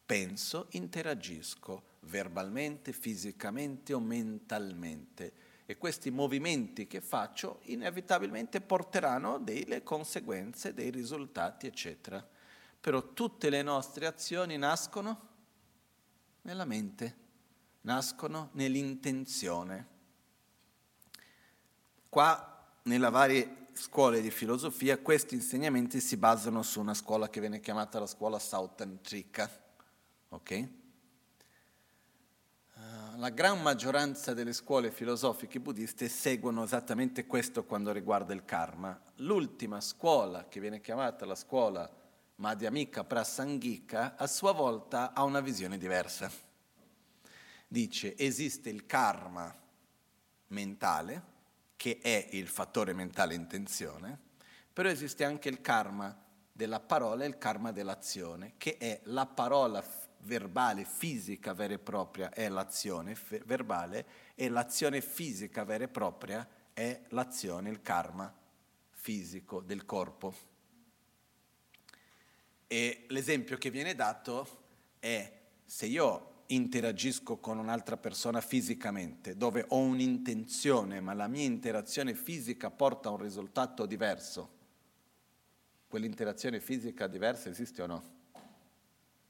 [0.06, 5.34] penso, interagisco verbalmente, fisicamente o mentalmente
[5.66, 12.26] e questi movimenti che faccio inevitabilmente porteranno delle conseguenze, dei risultati, eccetera.
[12.84, 15.30] Però tutte le nostre azioni nascono
[16.42, 17.16] nella mente,
[17.84, 19.88] nascono nell'intenzione.
[22.10, 27.62] Qua, nelle varie scuole di filosofia, questi insegnamenti si basano su una scuola che viene
[27.62, 29.50] chiamata la scuola Sautantrika.
[30.28, 30.52] Ok?
[30.52, 30.70] Eh,
[33.16, 39.02] la gran maggioranza delle scuole filosofiche buddiste seguono esattamente questo quando riguarda il karma.
[39.20, 42.02] L'ultima scuola, che viene chiamata la scuola
[42.36, 46.32] Madhyamika Prasangika, a sua volta ha una visione diversa.
[47.68, 49.56] Dice esiste il karma
[50.48, 51.32] mentale,
[51.76, 54.18] che è il fattore mentale intenzione,
[54.72, 56.16] però esiste anche il karma
[56.52, 59.84] della parola e il karma dell'azione, che è la parola
[60.20, 64.06] verbale, fisica vera e propria è l'azione f- verbale
[64.36, 68.34] e l'azione fisica vera e propria è l'azione, il karma
[68.92, 70.53] fisico del corpo.
[72.74, 74.48] E l'esempio che viene dato
[74.98, 75.32] è
[75.64, 82.72] se io interagisco con un'altra persona fisicamente, dove ho un'intenzione, ma la mia interazione fisica
[82.72, 84.50] porta a un risultato diverso,
[85.88, 88.04] quell'interazione fisica diversa esiste o no?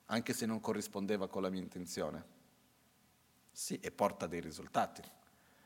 [0.06, 2.24] Anche se non corrispondeva con la mia intenzione.
[3.52, 5.02] Sì, e porta dei risultati.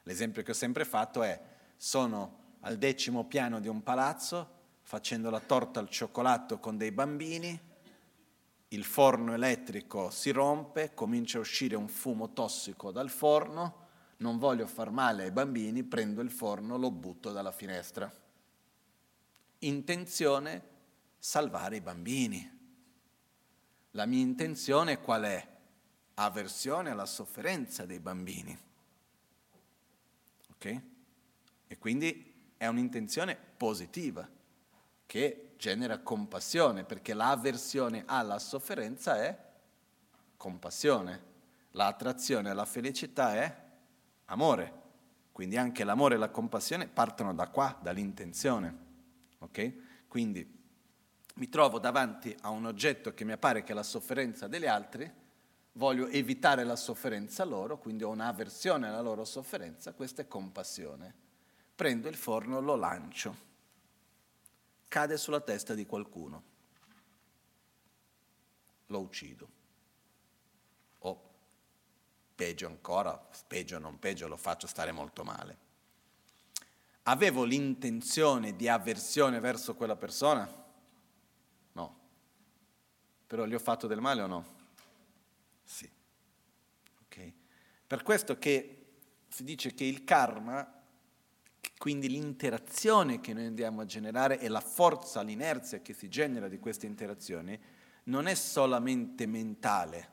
[0.01, 1.39] L'esempio che ho sempre fatto è,
[1.75, 4.56] sono al decimo piano di un palazzo,
[4.87, 7.59] facendo la torta al cioccolato con dei bambini,
[8.69, 13.85] il forno elettrico si rompe, comincia a uscire un fumo tossico dal forno,
[14.19, 18.09] non voglio far male ai bambini, prendo il forno, lo butto dalla finestra.
[19.59, 20.63] Intenzione
[21.19, 22.57] salvare i bambini.
[23.91, 25.47] La mia intenzione qual è?
[26.13, 28.57] Aversione alla sofferenza dei bambini.
[30.51, 30.81] Ok?
[31.67, 34.35] E quindi è un'intenzione positiva
[35.07, 39.35] che genera compassione, perché l'avversione alla sofferenza è
[40.37, 41.23] compassione,
[41.71, 43.63] l'attrazione alla felicità è
[44.25, 44.85] amore.
[45.31, 48.85] Quindi anche l'amore e la compassione partono da qua, dall'intenzione.
[49.39, 50.07] Ok?
[50.07, 50.55] Quindi
[51.35, 55.11] mi trovo davanti a un oggetto che mi appare che è la sofferenza degli altri,
[55.73, 61.13] voglio evitare la sofferenza loro, quindi ho un'avversione alla loro sofferenza, questa è compassione.
[61.75, 63.45] Prendo il forno, lo lancio,
[64.87, 66.43] cade sulla testa di qualcuno,
[68.87, 69.49] lo uccido.
[70.99, 71.29] O
[72.35, 75.65] peggio ancora, peggio o non peggio, lo faccio stare molto male.
[77.03, 80.65] Avevo l'intenzione di avversione verso quella persona?
[81.71, 81.99] No.
[83.25, 84.55] Però gli ho fatto del male o no?
[85.63, 85.89] Sì.
[87.05, 87.33] Okay.
[87.85, 88.87] Per questo che
[89.29, 90.76] si dice che il karma,
[91.77, 96.57] quindi l'interazione che noi andiamo a generare e la forza, l'inerzia che si genera di
[96.57, 97.59] queste interazioni,
[98.05, 100.09] non è solamente mentale,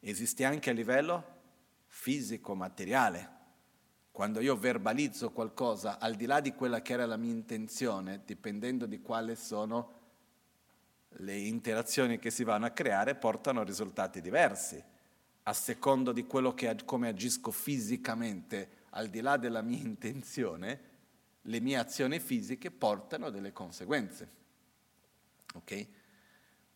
[0.00, 1.38] esiste anche a livello
[1.86, 3.38] fisico, materiale.
[4.10, 8.86] Quando io verbalizzo qualcosa, al di là di quella che era la mia intenzione, dipendendo
[8.86, 9.98] di quali sono
[11.14, 14.82] le interazioni che si vanno a creare portano risultati diversi,
[15.44, 20.88] a secondo di quello che, come agisco fisicamente, al di là della mia intenzione,
[21.42, 24.38] le mie azioni fisiche portano delle conseguenze.
[25.54, 25.86] Ok?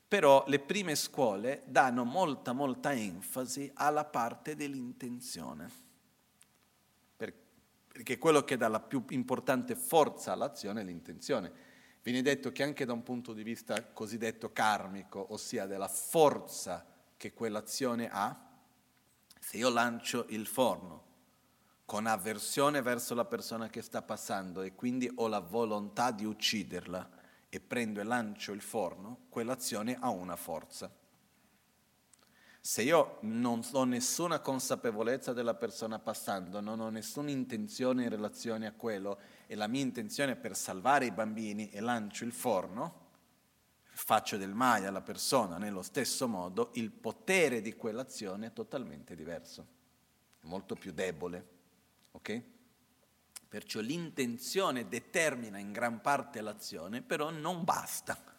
[0.06, 5.70] Però le prime scuole danno molta, molta enfasi alla parte dell'intenzione,
[7.16, 11.72] perché quello che dà la più importante forza all'azione è l'intenzione.
[12.02, 16.86] Viene detto che anche da un punto di vista cosiddetto karmico, ossia della forza
[17.16, 18.50] che quell'azione ha,
[19.40, 21.13] se io lancio il forno
[21.84, 27.10] con avversione verso la persona che sta passando e quindi ho la volontà di ucciderla
[27.48, 30.90] e prendo e lancio il forno, quell'azione ha una forza.
[32.60, 38.66] Se io non ho nessuna consapevolezza della persona passando, non ho nessuna intenzione in relazione
[38.66, 43.02] a quello e la mia intenzione è per salvare i bambini e lancio il forno,
[43.82, 49.66] faccio del male alla persona nello stesso modo, il potere di quell'azione è totalmente diverso,
[50.40, 51.53] è molto più debole.
[52.14, 52.42] Ok?
[53.48, 58.32] Perciò l'intenzione determina in gran parte l'azione, però non basta.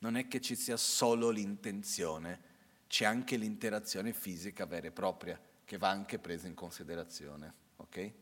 [0.00, 2.48] Non è che ci sia solo l'intenzione
[2.88, 7.54] c'è anche l'interazione fisica vera e propria che va anche presa in considerazione.
[7.76, 8.12] Okay?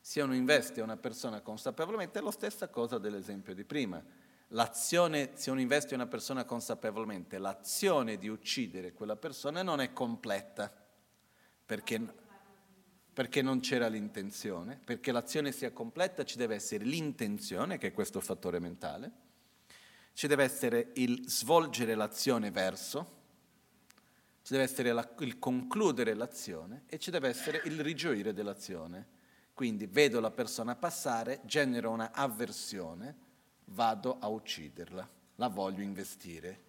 [0.00, 4.02] Se uno investe una persona consapevolmente è la stessa cosa dell'esempio di prima.
[4.52, 10.72] L'azione, se uno investe una persona consapevolmente, l'azione di uccidere quella persona non è completa
[11.66, 12.00] perché,
[13.12, 14.80] perché non c'era l'intenzione.
[14.84, 19.12] Perché l'azione sia completa ci deve essere l'intenzione, che è questo fattore mentale,
[20.12, 23.18] ci deve essere il svolgere l'azione verso,
[24.42, 29.18] ci deve essere la, il concludere l'azione e ci deve essere il rigioire dell'azione.
[29.52, 33.14] Quindi vedo la persona passare, genero una avversione,
[33.66, 36.68] vado a ucciderla, la voglio investire.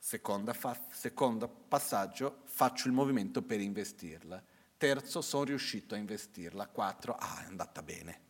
[0.00, 4.42] Fa, secondo passaggio, faccio il movimento per investirla.
[4.76, 6.68] Terzo, sono riuscito a investirla.
[6.68, 8.20] Quattro, ah, è andata bene.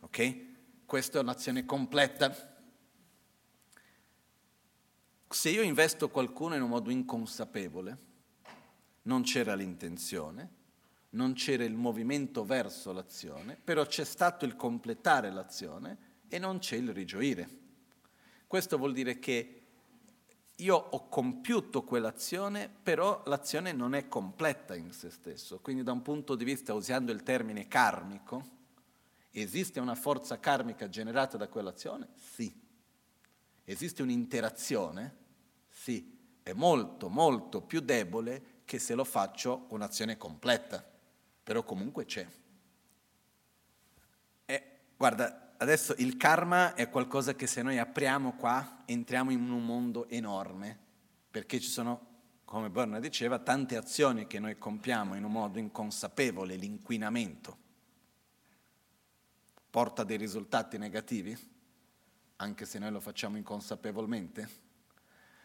[0.00, 0.46] Ok?
[0.84, 2.56] Questa è un'azione completa
[5.30, 7.98] se io investo qualcuno in un modo inconsapevole,
[9.02, 10.56] non c'era l'intenzione,
[11.10, 16.76] non c'era il movimento verso l'azione, però c'è stato il completare l'azione e non c'è
[16.76, 17.48] il rigioire.
[18.46, 19.57] Questo vuol dire che
[20.60, 25.60] io ho compiuto quell'azione, però l'azione non è completa in se stesso.
[25.60, 28.56] Quindi da un punto di vista, usando il termine karmico,
[29.30, 32.08] esiste una forza karmica generata da quell'azione?
[32.14, 32.52] Sì.
[33.64, 35.16] Esiste un'interazione?
[35.68, 40.84] Sì, è molto, molto più debole che se lo faccio un'azione completa,
[41.44, 42.26] però comunque c'è.
[44.44, 49.64] E, guarda, adesso il karma è qualcosa che se noi apriamo qua entriamo in un
[49.64, 50.76] mondo enorme,
[51.30, 52.06] perché ci sono,
[52.44, 57.66] come Berna diceva, tante azioni che noi compiamo in un modo inconsapevole, l'inquinamento
[59.70, 61.36] porta dei risultati negativi
[62.40, 64.48] anche se noi lo facciamo inconsapevolmente?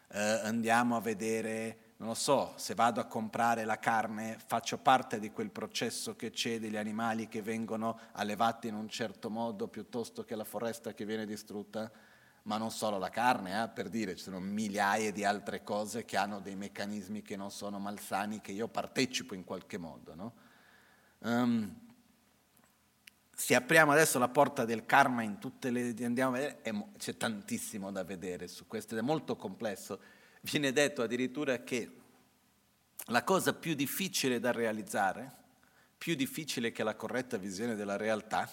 [0.10, 5.20] Eh, andiamo a vedere, non lo so, se vado a comprare la carne, faccio parte
[5.20, 10.24] di quel processo che c'è degli animali che vengono allevati in un certo modo piuttosto
[10.24, 11.92] che la foresta che viene distrutta?
[12.44, 16.18] Ma non solo la carne, eh, per dire, ci sono migliaia di altre cose che
[16.18, 20.14] hanno dei meccanismi che non sono malsani, che io partecipo in qualche modo.
[20.14, 20.34] No?
[21.20, 21.74] Um,
[23.36, 25.94] se apriamo adesso la porta del karma in tutte le...
[26.04, 30.00] andiamo a vedere, c'è tantissimo da vedere su questo ed è molto complesso.
[30.46, 31.90] Viene detto addirittura che
[33.08, 35.32] la cosa più difficile da realizzare,
[35.98, 38.50] più difficile che la corretta visione della realtà,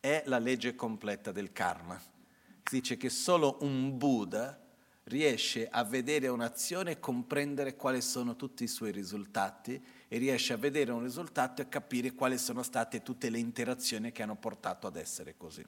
[0.00, 1.98] è la legge completa del karma.
[1.98, 4.62] Si dice che solo un Buddha
[5.04, 10.58] riesce a vedere un'azione e comprendere quali sono tutti i suoi risultati e riesce a
[10.58, 14.96] vedere un risultato e capire quali sono state tutte le interazioni che hanno portato ad
[14.96, 15.64] essere così.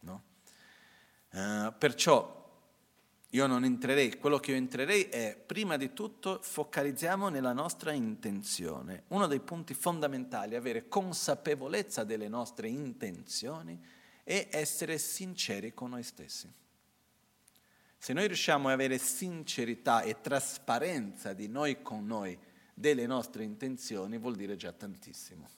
[0.00, 0.22] No?
[1.30, 2.37] Uh, perciò
[3.32, 9.04] io non entrerei, quello che io entrerei è, prima di tutto, focalizziamo nella nostra intenzione.
[9.08, 13.78] Uno dei punti fondamentali è avere consapevolezza delle nostre intenzioni
[14.24, 16.50] e essere sinceri con noi stessi.
[17.98, 22.38] Se noi riusciamo ad avere sincerità e trasparenza di noi con noi,
[22.72, 25.50] delle nostre intenzioni, vuol dire già tantissimo.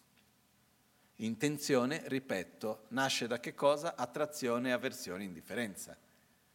[1.16, 3.94] Intenzione, ripeto, nasce da che cosa?
[3.94, 5.96] Attrazione, avversione, indifferenza.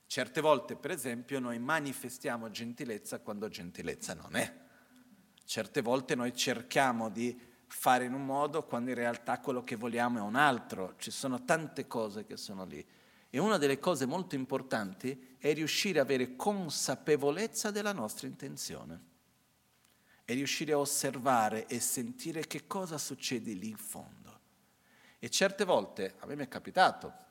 [0.08, 4.64] Certe volte, per esempio, noi manifestiamo gentilezza quando gentilezza non è.
[5.44, 7.38] Certe volte noi cerchiamo di
[7.68, 10.96] fare in un modo quando in realtà quello che vogliamo è un altro.
[10.98, 12.86] Ci sono tante cose che sono lì.
[13.30, 19.14] E una delle cose molto importanti è riuscire ad avere consapevolezza della nostra intenzione.
[20.24, 24.40] E riuscire a osservare e sentire che cosa succede lì in fondo.
[25.20, 27.25] E certe volte, a me mi è capitato,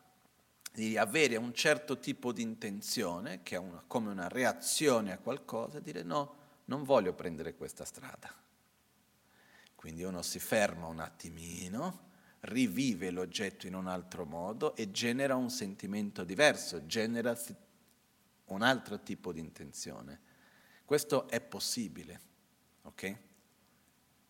[0.75, 5.79] di avere un certo tipo di intenzione, che è una, come una reazione a qualcosa,
[5.79, 6.35] e dire no,
[6.65, 8.35] non voglio prendere questa strada.
[9.77, 12.11] Quindi uno si ferma un attimino,
[12.41, 17.39] rivive l'oggetto in un altro modo e genera un sentimento diverso, genera
[18.47, 20.21] un altro tipo di intenzione.
[20.85, 22.21] Questo è possibile,
[22.83, 23.17] ok?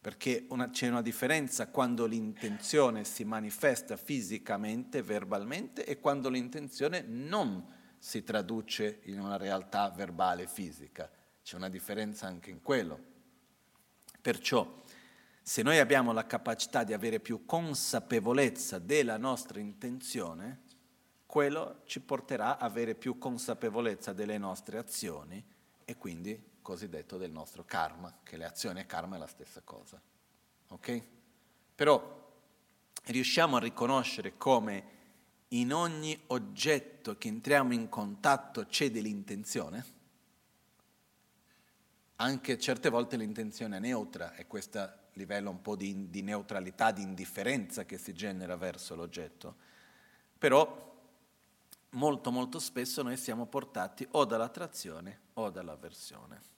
[0.04, 7.66] Perché una, c'è una differenza quando l'intenzione si manifesta fisicamente, verbalmente, e quando l'intenzione non
[7.96, 11.10] si traduce in una realtà verbale fisica.
[11.42, 12.98] C'è una differenza anche in quello.
[14.20, 14.82] Perciò,
[15.40, 20.64] se noi abbiamo la capacità di avere più consapevolezza della nostra intenzione,
[21.24, 25.42] quello ci porterà a avere più consapevolezza delle nostre azioni
[25.82, 30.00] e quindi cosiddetto del nostro karma, che le azioni e karma è la stessa cosa.
[30.68, 31.02] Ok?
[31.74, 32.32] Però
[33.04, 34.92] riusciamo a riconoscere come
[35.48, 39.92] in ogni oggetto che entriamo in contatto c'è dell'intenzione?
[42.16, 47.02] Anche certe volte l'intenzione è neutra, è questo livello un po' di, di neutralità, di
[47.02, 49.56] indifferenza che si genera verso l'oggetto.
[50.38, 50.92] Però
[51.90, 56.53] molto molto spesso noi siamo portati o dall'attrazione o dall'avversione.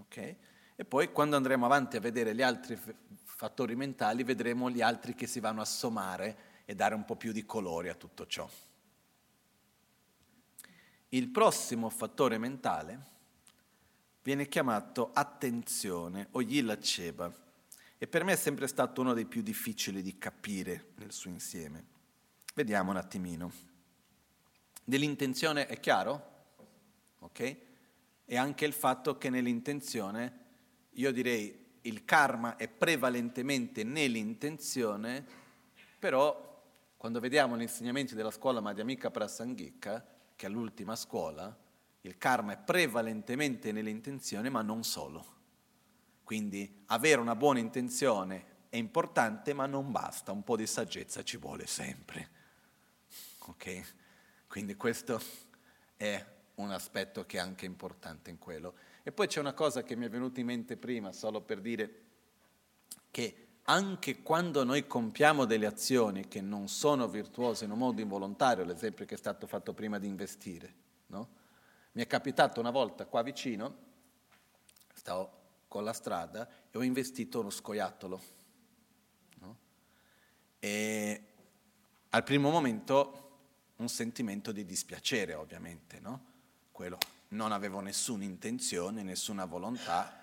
[0.00, 0.36] Okay?
[0.76, 2.78] E poi quando andremo avanti a vedere gli altri
[3.24, 7.32] fattori mentali, vedremo gli altri che si vanno a sommare e dare un po' più
[7.32, 8.48] di colore a tutto ciò.
[11.10, 13.08] Il prossimo fattore mentale
[14.22, 17.32] viene chiamato attenzione o yilaceba
[17.98, 21.84] e per me è sempre stato uno dei più difficili di capire nel suo insieme.
[22.54, 23.52] Vediamo un attimino.
[24.84, 26.28] Dell'intenzione è chiaro?
[27.18, 27.68] Ok?
[28.30, 30.32] E anche il fatto che nell'intenzione,
[30.90, 35.26] io direi il karma è prevalentemente nell'intenzione,
[35.98, 36.62] però
[36.96, 41.58] quando vediamo gli insegnamenti della scuola Madhyamika Prasangika, che è l'ultima scuola,
[42.02, 45.26] il karma è prevalentemente nell'intenzione, ma non solo.
[46.22, 51.36] Quindi avere una buona intenzione è importante, ma non basta, un po' di saggezza ci
[51.36, 52.30] vuole sempre.
[53.46, 53.94] Ok?
[54.46, 55.20] Quindi questo
[55.96, 58.74] è un aspetto che è anche importante in quello.
[59.02, 62.02] E poi c'è una cosa che mi è venuta in mente prima, solo per dire
[63.10, 68.64] che anche quando noi compiamo delle azioni che non sono virtuose in un modo involontario,
[68.64, 70.74] l'esempio che è stato fatto prima di investire,
[71.06, 71.28] no?
[71.92, 73.88] mi è capitato una volta qua vicino,
[74.94, 75.38] stavo
[75.68, 78.20] con la strada e ho investito uno scoiattolo.
[79.38, 79.56] No?
[80.58, 81.24] E
[82.10, 83.28] al primo momento
[83.76, 86.29] un sentimento di dispiacere, ovviamente, no?
[86.80, 86.96] Quello.
[87.28, 90.18] Non avevo nessuna intenzione, nessuna volontà,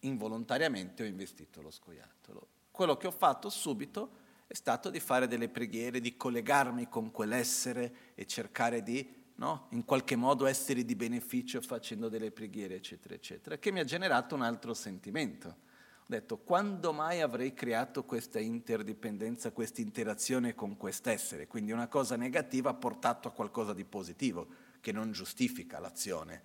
[0.00, 2.46] involontariamente ho investito lo scoiattolo.
[2.70, 4.10] Quello che ho fatto subito
[4.46, 9.04] è stato di fare delle preghiere, di collegarmi con quell'essere e cercare di,
[9.34, 13.84] no, in qualche modo essere di beneficio facendo delle preghiere, eccetera, eccetera, che mi ha
[13.84, 15.48] generato un altro sentimento.
[15.48, 21.48] Ho detto, quando mai avrei creato questa interdipendenza, questa interazione con quest'essere?
[21.48, 26.40] Quindi una cosa negativa ha portato a qualcosa di positivo che non giustifica l'azione,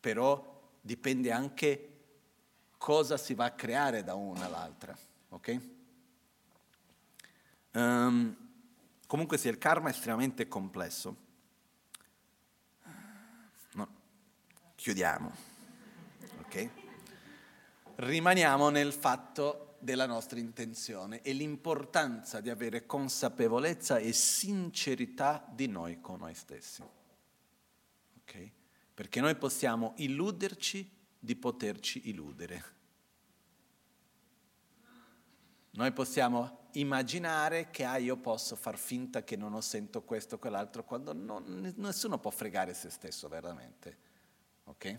[0.00, 1.98] però dipende anche
[2.76, 4.98] cosa si va a creare da una all'altra.
[5.28, 5.76] Okay?
[7.74, 8.36] Um,
[9.06, 11.16] comunque sia, il karma è estremamente complesso.
[13.74, 13.88] No.
[14.74, 15.32] Chiudiamo.
[16.40, 16.70] Okay?
[17.94, 26.00] Rimaniamo nel fatto della nostra intenzione e l'importanza di avere consapevolezza e sincerità di noi
[26.00, 26.96] con noi stessi.
[28.28, 28.52] Okay?
[28.98, 30.90] perché noi possiamo illuderci
[31.20, 32.64] di poterci illudere.
[35.70, 40.38] Noi possiamo immaginare che ah, io posso far finta che non ho sento questo o
[40.38, 43.98] quell'altro, quando non, nessuno può fregare se stesso veramente.
[44.64, 44.98] Ok?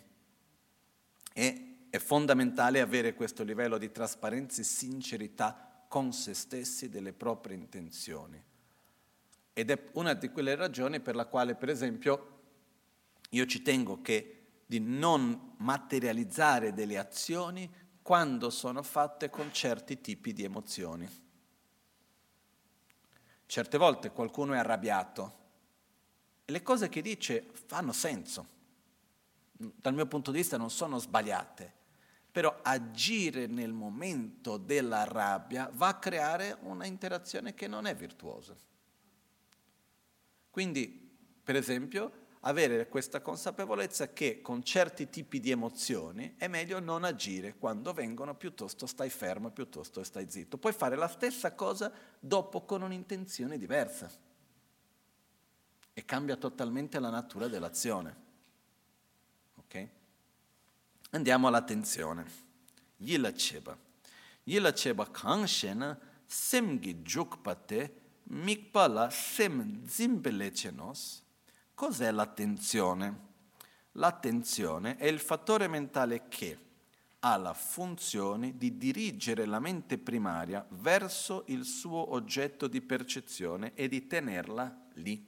[1.33, 7.57] E è fondamentale avere questo livello di trasparenza e sincerità con se stessi delle proprie
[7.57, 8.41] intenzioni.
[9.51, 12.37] Ed è una di quelle ragioni per la quale, per esempio,
[13.29, 14.35] io ci tengo che
[14.65, 17.69] di non materializzare delle azioni
[18.01, 21.07] quando sono fatte con certi tipi di emozioni.
[23.45, 25.37] Certe volte qualcuno è arrabbiato
[26.45, 28.57] e le cose che dice fanno senso.
[29.51, 31.73] Dal mio punto di vista non sono sbagliate,
[32.31, 38.55] però agire nel momento della rabbia va a creare una interazione che non è virtuosa.
[40.49, 40.87] Quindi,
[41.43, 47.55] per esempio, avere questa consapevolezza che con certi tipi di emozioni è meglio non agire
[47.57, 50.57] quando vengono, piuttosto stai fermo, piuttosto stai zitto.
[50.57, 54.09] Puoi fare la stessa cosa dopo con un'intenzione diversa
[55.93, 58.15] e cambia totalmente la natura dell'azione.
[59.55, 59.87] Ok?
[61.11, 62.47] Andiamo all'attenzione.
[62.97, 63.77] Yila cheba.
[64.43, 67.93] Yila cheba kangshen semgi jukpate
[68.29, 71.23] mikpala sem zimbelechenos
[71.79, 73.27] Cos'è l'attenzione?
[73.93, 76.57] L'attenzione è il fattore mentale che
[77.19, 83.87] ha la funzione di dirigere la mente primaria verso il suo oggetto di percezione e
[83.87, 85.25] di tenerla lì.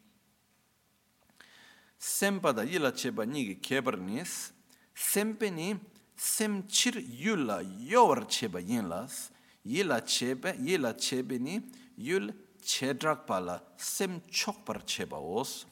[1.96, 4.52] Sempada yila cheba nigi kebernis,
[4.92, 5.80] sempeni
[6.14, 11.66] semchir yula yor cheba yinlas, yila chebe, yila chebeni,
[11.96, 12.30] yul
[12.60, 15.70] chedrakpala, sem chokpar cheba os,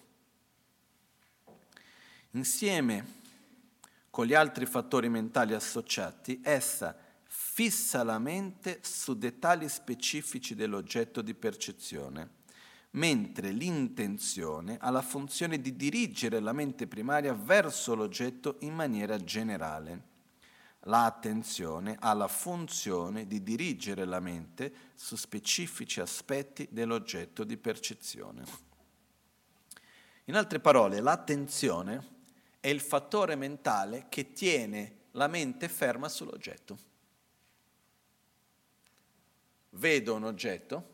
[2.31, 3.17] Insieme
[4.11, 11.33] con gli altri fattori mentali associati, essa fissa la mente su dettagli specifici dell'oggetto di
[11.33, 12.37] percezione,
[12.91, 20.07] mentre l'intenzione ha la funzione di dirigere la mente primaria verso l'oggetto in maniera generale.
[20.83, 28.43] L'attenzione ha la funzione di dirigere la mente su specifici aspetti dell'oggetto di percezione.
[30.25, 32.17] In altre parole, l'attenzione
[32.59, 36.77] è il fattore mentale che tiene la mente ferma sull'oggetto.
[39.71, 40.89] Vedo un oggetto,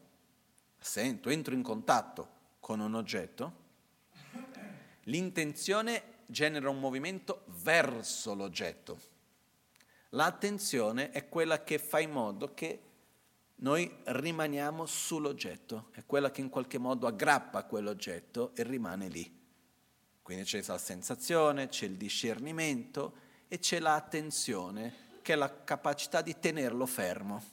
[0.78, 2.30] sento, entro in contatto
[2.60, 3.64] con un oggetto,
[5.04, 9.14] l'intenzione genera un movimento verso l'oggetto.
[10.10, 12.82] L'attenzione è quella che fa in modo che
[13.58, 19.35] noi rimaniamo sull'oggetto, è quella che in qualche modo aggrappa quell'oggetto e rimane lì.
[20.26, 23.14] Quindi c'è la sensazione, c'è il discernimento
[23.48, 27.44] e c'è l'attenzione, che è la capacità di tenerlo fermo.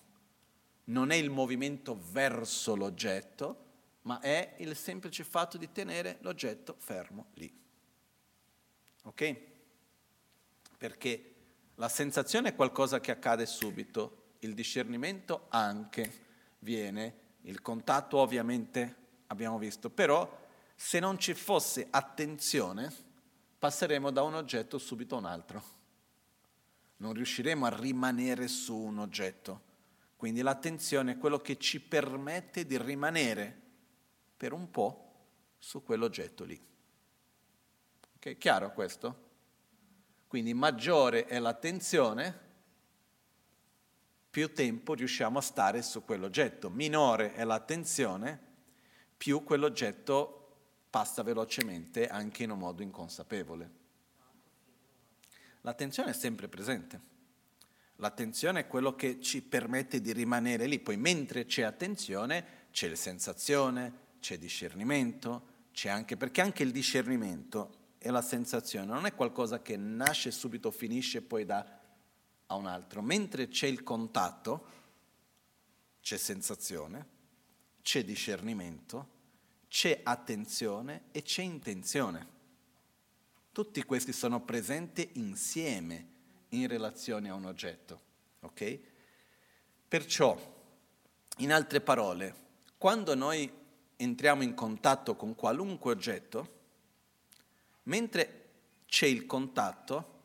[0.85, 3.65] Non è il movimento verso l'oggetto,
[4.05, 7.55] ma è il semplice fatto di tenere l'oggetto fermo lì.
[9.03, 9.37] Ok?
[10.79, 11.35] Perché
[11.75, 16.11] la sensazione è qualcosa che accade subito, il discernimento anche
[16.61, 18.97] viene, il contatto ovviamente
[19.27, 20.41] abbiamo visto, però
[20.85, 22.93] se non ci fosse attenzione,
[23.57, 25.63] passeremo da un oggetto subito a un altro.
[26.97, 29.63] Non riusciremo a rimanere su un oggetto.
[30.17, 33.61] Quindi l'attenzione è quello che ci permette di rimanere
[34.37, 35.13] per un po'
[35.57, 36.61] su quell'oggetto lì.
[38.17, 39.31] Ok, chiaro questo?
[40.27, 42.41] Quindi maggiore è l'attenzione,
[44.29, 46.71] più tempo riusciamo a stare su quell'oggetto.
[46.71, 48.39] Minore è l'attenzione,
[49.17, 50.42] più quell'oggetto
[50.93, 53.71] passa velocemente anche in un modo inconsapevole.
[55.63, 57.01] L'attenzione è sempre presente.
[57.97, 64.01] L'attenzione è quello che ci permette di rimanere lì, poi mentre c'è attenzione c'è sensazione,
[64.21, 69.79] c'è discernimento, c'è anche, perché anche il discernimento e la sensazione non è qualcosa che
[69.79, 71.81] nasce subito, finisce e poi dà
[72.49, 73.01] a un altro.
[73.01, 74.67] Mentre c'è il contatto,
[76.03, 77.07] c'è sensazione,
[77.81, 79.12] c'è discernimento,
[79.73, 82.29] c'è attenzione e c'è intenzione.
[83.53, 86.09] Tutti questi sono presenti insieme
[86.51, 88.01] in relazione a un oggetto.
[88.41, 88.81] Ok?
[89.89, 90.39] Perciò,
[91.39, 92.35] in altre parole,
[92.77, 93.51] quando noi
[93.97, 96.61] entriamo in contatto con qualunque oggetto,
[97.85, 98.51] mentre
[98.85, 100.21] c'è il contatto,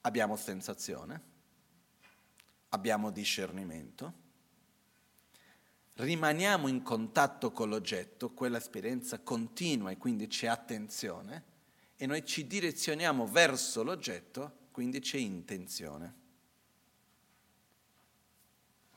[0.00, 1.22] abbiamo sensazione,
[2.70, 4.12] abbiamo discernimento,
[5.98, 11.44] rimaniamo in contatto con l'oggetto, quell'esperienza continua e quindi c'è attenzione,
[11.96, 16.14] e noi ci direzioniamo verso l'oggetto, quindi c'è intenzione.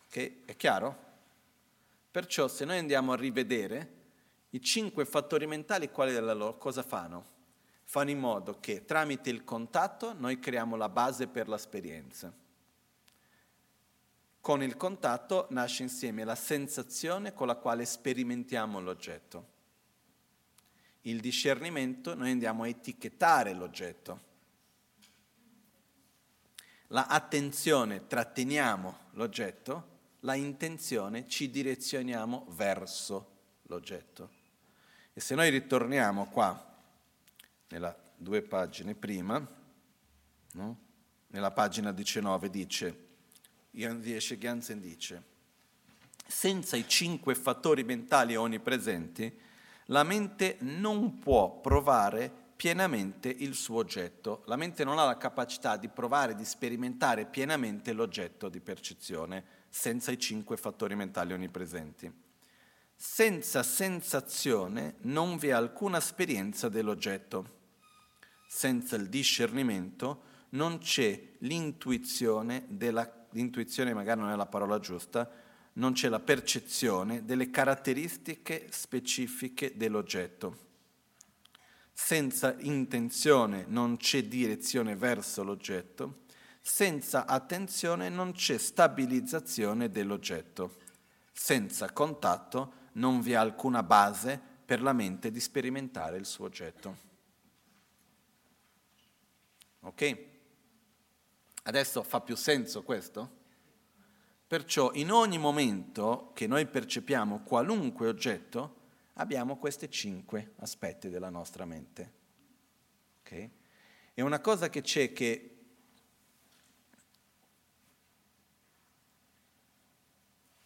[0.05, 0.45] Ok?
[0.45, 1.09] È chiaro?
[2.11, 3.99] Perciò se noi andiamo a rivedere
[4.51, 7.39] i cinque fattori mentali, quali della loro, cosa fanno?
[7.83, 12.31] Fanno in modo che tramite il contatto noi creiamo la base per l'esperienza.
[14.41, 19.49] Con il contatto nasce insieme la sensazione con la quale sperimentiamo l'oggetto.
[21.01, 24.29] Il discernimento noi andiamo a etichettare l'oggetto.
[26.87, 34.29] La attenzione tratteniamo l'oggetto, la intenzione ci direzioniamo verso l'oggetto.
[35.13, 36.79] E se noi ritorniamo qua,
[37.69, 39.45] nella due pagine prima,
[40.53, 40.79] no?
[41.27, 43.09] nella pagina 19 dice,
[43.71, 44.01] Jan
[44.37, 45.23] Gansen dice,
[46.27, 49.33] senza i cinque fattori mentali onnipresenti,
[49.85, 54.43] la mente non può provare pienamente il suo oggetto.
[54.45, 60.11] La mente non ha la capacità di provare, di sperimentare pienamente l'oggetto di percezione senza
[60.11, 62.11] i cinque fattori mentali onnipresenti.
[62.95, 67.59] Senza sensazione non vi è alcuna esperienza dell'oggetto.
[68.47, 75.29] Senza il discernimento non c'è l'intuizione della l'intuizione magari non è la parola giusta,
[75.73, 80.69] non c'è la percezione delle caratteristiche specifiche dell'oggetto.
[81.93, 86.23] Senza intenzione non c'è direzione verso l'oggetto,
[86.61, 90.77] senza attenzione non c'è stabilizzazione dell'oggetto,
[91.31, 97.09] senza contatto non vi è alcuna base per la mente di sperimentare il suo oggetto.
[99.81, 100.30] Ok?
[101.63, 103.39] Adesso fa più senso questo?
[104.47, 108.79] Perciò in ogni momento che noi percepiamo qualunque oggetto,
[109.13, 112.13] abbiamo questi cinque aspetti della nostra mente.
[113.21, 113.49] Okay?
[114.13, 115.47] E una cosa che c'è che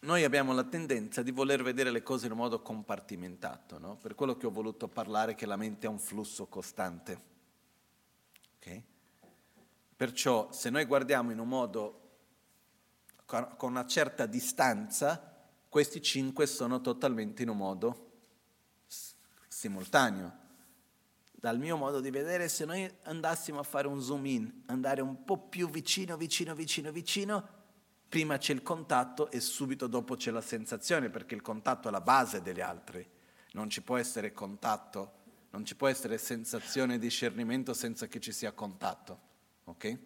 [0.00, 3.96] noi abbiamo la tendenza di voler vedere le cose in un modo compartimentato, no?
[3.96, 7.34] per quello che ho voluto parlare che la mente è un flusso costante.
[9.96, 12.00] Perciò se noi guardiamo in un modo
[13.24, 15.34] con una certa distanza,
[15.68, 18.10] questi cinque sono totalmente in un modo
[19.48, 20.44] simultaneo.
[21.32, 25.24] Dal mio modo di vedere, se noi andassimo a fare un zoom in, andare un
[25.24, 27.48] po' più vicino, vicino, vicino, vicino,
[28.08, 32.00] prima c'è il contatto e subito dopo c'è la sensazione, perché il contatto è la
[32.00, 33.06] base degli altri.
[33.52, 35.12] Non ci può essere contatto,
[35.50, 39.25] non ci può essere sensazione e discernimento senza che ci sia contatto.
[39.76, 39.98] Ok?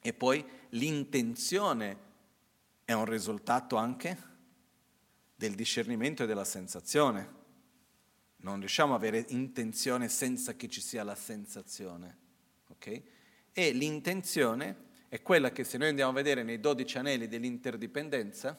[0.00, 1.98] E poi l'intenzione
[2.84, 4.32] è un risultato anche
[5.34, 7.42] del discernimento e della sensazione.
[8.36, 12.18] Non riusciamo ad avere intenzione senza che ci sia la sensazione.
[12.68, 13.02] ok?
[13.52, 18.58] E l'intenzione è quella che se noi andiamo a vedere nei dodici anelli dell'interdipendenza,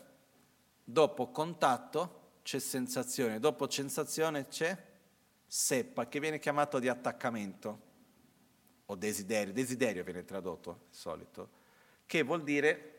[0.84, 4.78] dopo contatto c'è sensazione, dopo sensazione c'è
[5.48, 7.94] seppa, che viene chiamato di attaccamento
[8.88, 11.50] o desiderio, desiderio viene tradotto di solito,
[12.06, 12.92] che vuol dire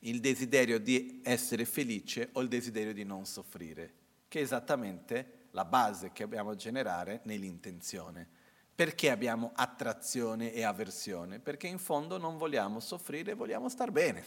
[0.00, 3.92] il desiderio di essere felice o il desiderio di non soffrire,
[4.28, 8.26] che è esattamente la base che dobbiamo generare nell'intenzione.
[8.74, 11.40] Perché abbiamo attrazione e avversione?
[11.40, 14.24] Perché in fondo non vogliamo soffrire, vogliamo star bene.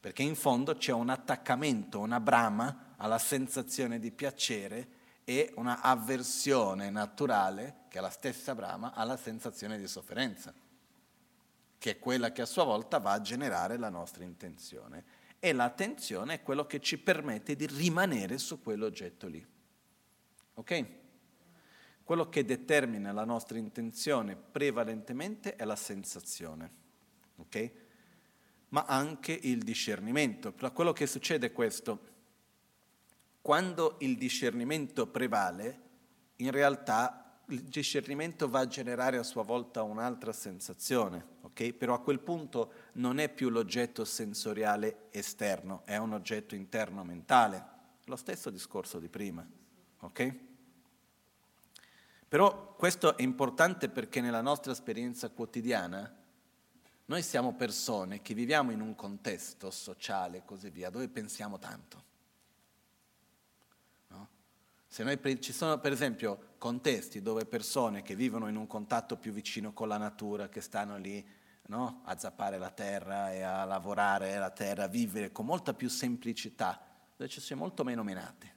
[0.00, 4.88] Perché in fondo c'è un attaccamento, una brama alla sensazione di piacere
[5.30, 10.52] e una avversione naturale, che è la stessa brama, alla sensazione di sofferenza
[11.80, 15.02] che è quella che a sua volta va a generare la nostra intenzione.
[15.38, 19.44] E l'attenzione è quello che ci permette di rimanere su quell'oggetto lì.
[20.54, 20.84] Ok?
[22.04, 26.70] Quello che determina la nostra intenzione prevalentemente è la sensazione.
[27.36, 27.70] Ok?
[28.68, 30.52] Ma anche il discernimento.
[30.52, 32.08] Quello che succede è questo.
[33.42, 35.80] Quando il discernimento prevale,
[36.36, 41.72] in realtà il discernimento va a generare a sua volta un'altra sensazione, ok?
[41.72, 47.78] Però a quel punto non è più l'oggetto sensoriale esterno, è un oggetto interno mentale.
[48.04, 49.46] Lo stesso discorso di prima,
[50.00, 50.34] ok?
[52.28, 56.14] Però questo è importante perché nella nostra esperienza quotidiana
[57.06, 62.09] noi siamo persone che viviamo in un contesto sociale e così via, dove pensiamo tanto.
[64.92, 69.30] Se noi, ci sono per esempio contesti dove persone che vivono in un contatto più
[69.30, 71.24] vicino con la natura, che stanno lì
[71.68, 72.00] no?
[72.06, 76.84] a zappare la terra e a lavorare la terra, a vivere con molta più semplicità,
[77.16, 78.54] dove ci sono molto meno menate.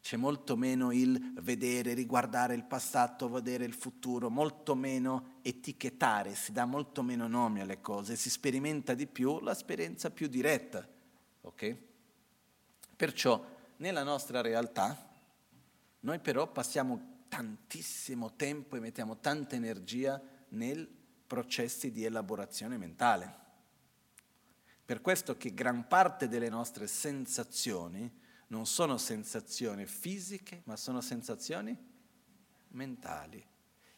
[0.00, 6.50] c'è molto meno il vedere, riguardare il passato, vedere il futuro, molto meno etichettare, si
[6.50, 10.84] dà molto meno nomi alle cose, si sperimenta di più l'esperienza più diretta.
[11.42, 11.80] Okay?
[12.96, 15.06] Perciò nella nostra realtà
[16.00, 20.88] noi però passiamo tantissimo tempo e mettiamo tanta energia nei
[21.26, 23.44] processi di elaborazione mentale.
[24.84, 28.08] Per questo che gran parte delle nostre sensazioni
[28.48, 31.76] non sono sensazioni fisiche, ma sono sensazioni
[32.68, 33.44] mentali.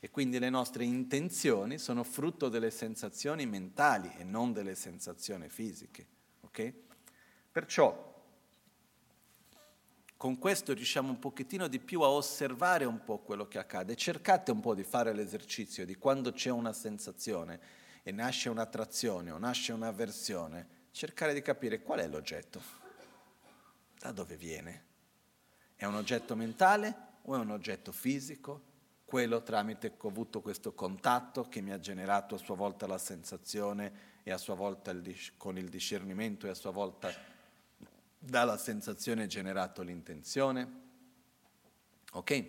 [0.00, 6.06] E quindi le nostre intenzioni sono frutto delle sensazioni mentali e non delle sensazioni fisiche.
[6.40, 6.72] Okay?
[7.52, 8.17] Perciò
[10.18, 13.94] con questo riusciamo un pochettino di più a osservare un po' quello che accade.
[13.94, 17.60] Cercate un po' di fare l'esercizio di quando c'è una sensazione
[18.02, 22.60] e nasce un'attrazione o nasce un'avversione, cercare di capire qual è l'oggetto,
[23.96, 24.86] da dove viene.
[25.76, 28.62] È un oggetto mentale o è un oggetto fisico?
[29.04, 34.16] Quello tramite ho avuto questo contatto che mi ha generato a sua volta la sensazione
[34.24, 37.36] e a sua volta il, con il discernimento e a sua volta
[38.18, 40.86] dalla sensazione generato l'intenzione.
[42.12, 42.44] Ok?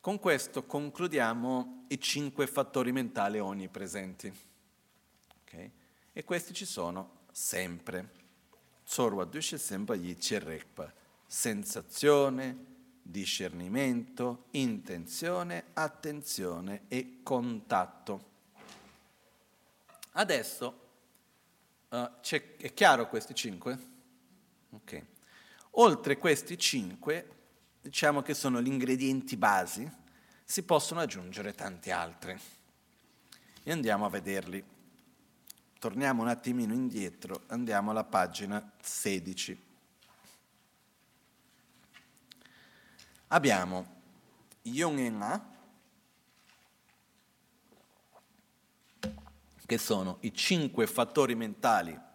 [0.00, 4.32] Con questo concludiamo i cinque fattori mentali onnipresenti.
[5.42, 5.70] Okay?
[6.12, 8.18] E questi ci sono sempre.
[8.84, 10.92] Sorwa Dushe Sempa Yichi Rekpa.
[11.26, 12.66] Sensazione,
[13.02, 18.28] discernimento, intenzione, attenzione e contatto.
[20.12, 20.80] Adesso
[21.88, 22.10] uh,
[22.56, 23.89] è chiaro questi cinque?
[24.70, 25.04] Ok.
[25.72, 27.28] Oltre questi cinque,
[27.80, 29.90] diciamo che sono gli ingredienti basi,
[30.44, 32.38] si possono aggiungere tanti altri.
[33.62, 34.62] E andiamo a vederli.
[35.78, 39.68] Torniamo un attimino indietro, andiamo alla pagina 16.
[43.28, 43.98] Abbiamo
[44.62, 45.48] Yong'en
[49.64, 52.08] che sono i cinque fattori mentali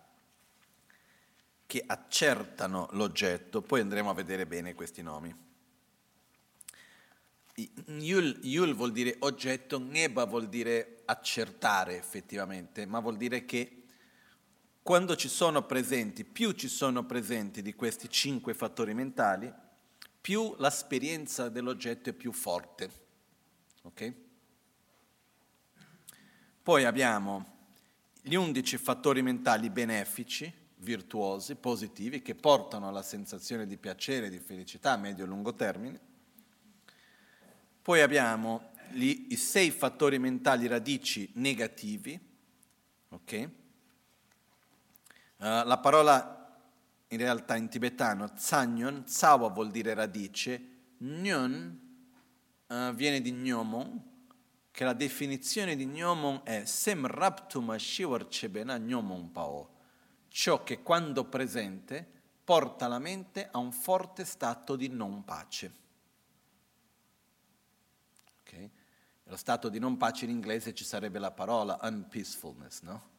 [1.66, 5.44] che accertano l'oggetto, poi andremo a vedere bene questi nomi.
[7.88, 13.84] Yul, yul, vuol dire oggetto, Neba vuol dire accertare effettivamente, ma vuol dire che
[14.84, 19.52] quando ci sono presenti, più ci sono presenti di questi cinque fattori mentali,
[20.22, 22.92] più l'esperienza dell'oggetto è più forte.
[23.84, 24.24] Okay?
[26.62, 27.54] Poi abbiamo
[28.22, 30.52] gli undici fattori mentali benefici,
[30.86, 35.54] virtuosi, positivi, che portano alla sensazione di piacere e di felicità a medio e lungo
[35.54, 36.14] termine
[37.86, 42.20] poi abbiamo gli, i sei fattori mentali radici negativi.
[43.10, 43.44] Okay?
[43.44, 43.50] Uh,
[45.38, 46.60] la parola
[47.10, 51.80] in realtà in tibetano Tsanyon, Tsawa vuol dire radice, Nyon
[52.66, 54.02] uh, viene di Gnomon,
[54.72, 59.70] che la definizione di Gnomon è Sem Raptuma Shivar Chebena Gnomon Pao,
[60.36, 62.06] ciò che quando presente
[62.44, 65.84] porta la mente a un forte stato di non pace.
[69.28, 73.14] Lo stato di non pace in inglese ci sarebbe la parola unpeacefulness, no?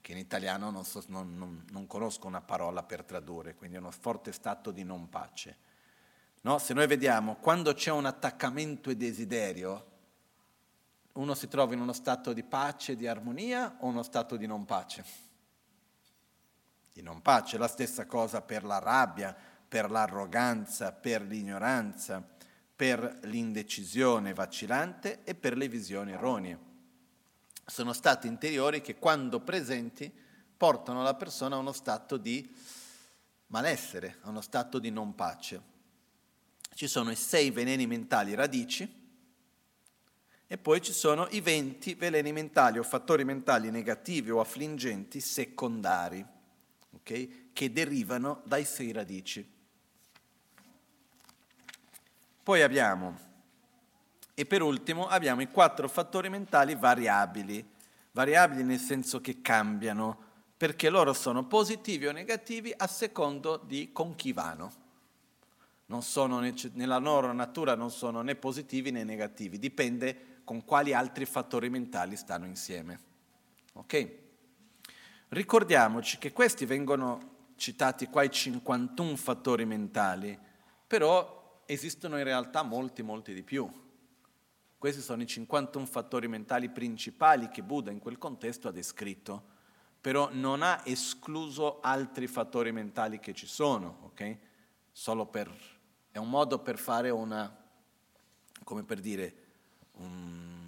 [0.00, 3.78] che in italiano non, so, non, non, non, conosco una parola per tradurre, quindi è
[3.78, 5.56] uno forte stato di non pace.
[6.40, 6.58] No?
[6.58, 9.90] Se noi vediamo quando c'è un attaccamento e desiderio,
[11.12, 14.64] uno si trova in uno stato di pace, di armonia o uno stato di non
[14.64, 15.30] pace?
[16.92, 19.34] Di non pace, la stessa cosa per la rabbia,
[19.68, 22.32] per l'arroganza, per l'ignoranza
[22.82, 26.58] per l'indecisione vacillante e per le visioni erronee.
[27.64, 30.12] Sono stati interiori che quando presenti
[30.56, 32.52] portano la persona a uno stato di
[33.46, 35.62] malessere, a uno stato di non pace.
[36.74, 39.00] Ci sono i sei veleni mentali radici
[40.44, 46.26] e poi ci sono i venti veleni mentali o fattori mentali negativi o affliggenti secondari,
[47.02, 49.46] okay, che derivano dai sei radici.
[52.42, 53.18] Poi abbiamo,
[54.34, 57.64] e per ultimo, abbiamo i quattro fattori mentali variabili,
[58.12, 64.14] variabili nel senso che cambiano, perché loro sono positivi o negativi a secondo di con
[64.14, 64.80] chi vanno.
[65.98, 66.40] Sono,
[66.72, 72.16] nella loro natura non sono né positivi né negativi, dipende con quali altri fattori mentali
[72.16, 72.98] stanno insieme.
[73.74, 74.21] Ok?
[75.32, 80.38] Ricordiamoci che questi vengono citati qua i 51 fattori mentali,
[80.86, 83.66] però esistono in realtà molti, molti di più.
[84.76, 89.42] Questi sono i 51 fattori mentali principali che Buddha in quel contesto ha descritto,
[90.02, 94.36] però non ha escluso altri fattori mentali che ci sono, ok?
[94.92, 95.50] Solo per
[96.10, 97.50] è un modo per fare una,
[98.64, 99.34] come per dire,
[99.92, 100.61] un,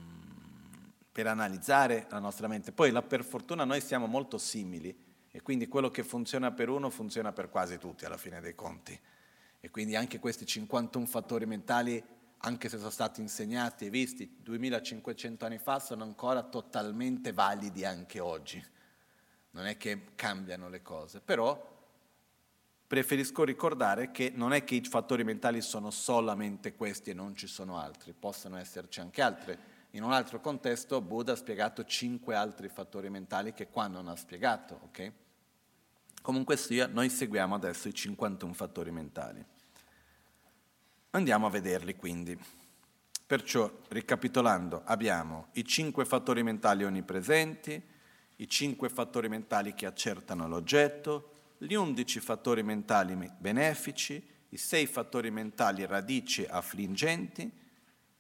[1.15, 2.73] per analizzare la nostra mente.
[2.73, 4.93] Poi la, per fortuna noi siamo molto simili
[5.31, 8.99] e quindi quello che funziona per uno funziona per quasi tutti alla fine dei conti.
[9.61, 12.03] E quindi anche questi 51 fattori mentali,
[12.39, 18.19] anche se sono stati insegnati e visti 2500 anni fa, sono ancora totalmente validi anche
[18.19, 18.61] oggi.
[19.51, 21.73] Non è che cambiano le cose, però
[22.89, 27.47] preferisco ricordare che non è che i fattori mentali sono solamente questi e non ci
[27.47, 29.57] sono altri, possono esserci anche altri.
[29.95, 34.17] In un altro contesto Buddha ha spiegato cinque altri fattori mentali che qua non ha
[34.17, 35.13] spiegato, ok?
[36.21, 39.45] Comunque sia, noi seguiamo adesso i 51 fattori mentali.
[41.11, 42.37] Andiamo a vederli quindi.
[43.25, 47.81] Perciò, ricapitolando, abbiamo i cinque fattori mentali onnipresenti,
[48.37, 55.31] i cinque fattori mentali che accertano l'oggetto, gli 11 fattori mentali benefici, i 6 fattori
[55.31, 57.63] mentali radici affliggenti,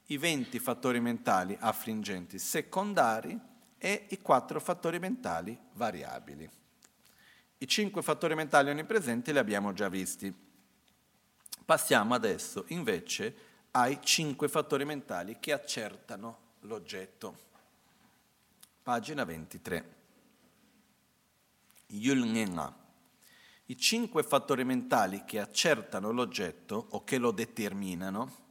[0.06, 3.38] i 20 fattori mentali affliggenti secondari
[3.78, 6.48] e i 4 fattori mentali variabili.
[7.58, 10.32] I 5 fattori mentali onnipresenti li abbiamo già visti.
[11.64, 13.34] Passiamo adesso invece
[13.70, 17.38] ai 5 fattori mentali che accertano l'oggetto.
[18.82, 19.94] Pagina 23.
[21.86, 22.82] Yulngenga.
[23.66, 28.43] I cinque fattori mentali che accertano l'oggetto o che lo determinano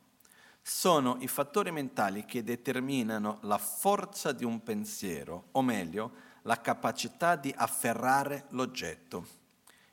[0.63, 7.35] sono i fattori mentali che determinano la forza di un pensiero, o meglio, la capacità
[7.35, 9.27] di afferrare l'oggetto.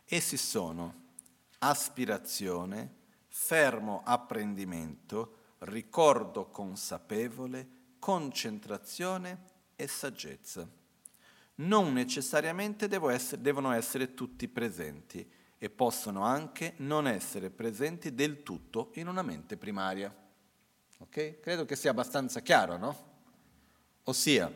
[0.07, 1.09] Essi sono
[1.59, 2.95] aspirazione,
[3.29, 7.69] fermo apprendimento, ricordo consapevole,
[7.99, 9.43] concentrazione
[9.77, 10.79] e saggezza
[11.61, 15.29] non necessariamente essere, devono essere tutti presenti
[15.59, 20.15] e possono anche non essere presenti del tutto in una mente primaria.
[21.01, 21.41] Ok?
[21.41, 23.09] Credo che sia abbastanza chiaro, no?
[24.05, 24.53] Ossia,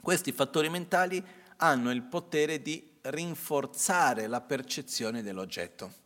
[0.00, 1.24] questi fattori mentali
[1.58, 6.04] hanno il potere di rinforzare la percezione dell'oggetto.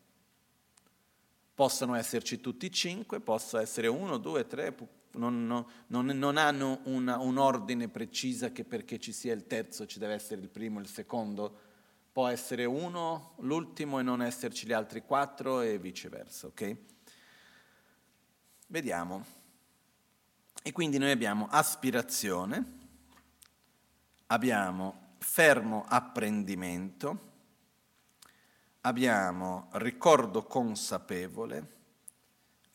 [1.55, 4.75] Possono esserci tutti e cinque, possono essere uno, due, tre,
[5.13, 5.47] non,
[5.87, 10.15] non, non hanno una, un ordine preciso che perché ci sia il terzo ci deve
[10.15, 11.69] essere il primo il secondo,
[12.13, 16.77] può essere uno, l'ultimo e non esserci gli altri quattro e viceversa, ok?
[18.71, 19.25] Vediamo.
[20.63, 22.79] E quindi noi abbiamo aspirazione,
[24.27, 27.33] abbiamo fermo apprendimento,
[28.83, 31.79] abbiamo ricordo consapevole,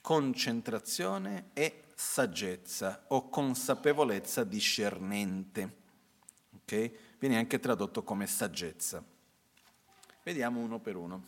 [0.01, 5.77] concentrazione e saggezza o consapevolezza discernente.
[6.63, 6.93] Okay?
[7.19, 9.01] Viene anche tradotto come saggezza.
[10.23, 11.25] Vediamo uno per uno.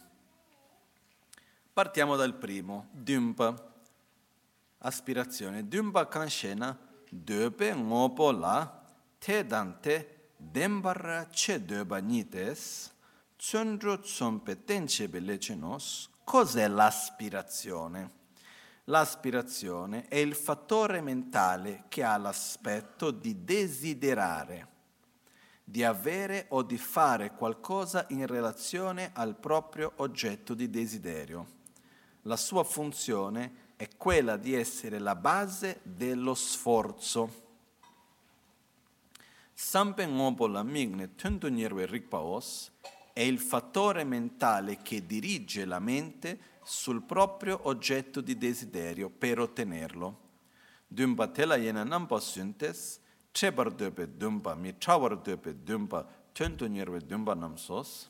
[1.71, 3.75] Partiamo dal primo, Dumpa.
[4.79, 5.67] Aspirazione.
[5.67, 6.77] Dumpa kanshena
[7.09, 8.83] döpe ngopo la
[9.17, 12.91] te dante dembarra ce döba nites
[13.35, 16.09] tsundro tsompe tenche belecenos.
[16.23, 18.11] Cos'è l'aspirazione?
[18.85, 24.67] L'aspirazione è il fattore mentale che ha l'aspetto di desiderare,
[25.63, 31.55] di avere o di fare qualcosa in relazione al proprio oggetto di desiderio.
[32.23, 33.66] La sua funzione è
[33.97, 37.45] quella di essere la base dello sforzo.
[39.53, 42.71] Sampen obola migne tundunirwe rikpaos
[43.13, 50.25] è il fattore mentale che dirige la mente sul proprio oggetto di desiderio per ottenerlo.
[50.87, 52.99] Dumpa tela yena nampa syntes,
[53.31, 58.09] trebar döpe dumpa, mi trawar döpe dumpa, töntonierve dumpa namsos.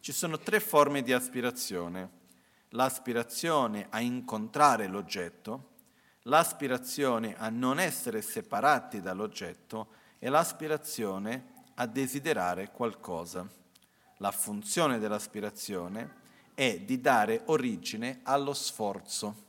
[0.00, 2.24] Ci sono tre forme di aspirazione.
[2.70, 5.74] L'aspirazione a incontrare l'oggetto,
[6.22, 9.88] l'aspirazione a non essere separati dall'oggetto
[10.18, 13.48] e l'aspirazione a desiderare qualcosa.
[14.18, 16.24] La funzione dell'aspirazione
[16.54, 19.44] è di dare origine allo sforzo.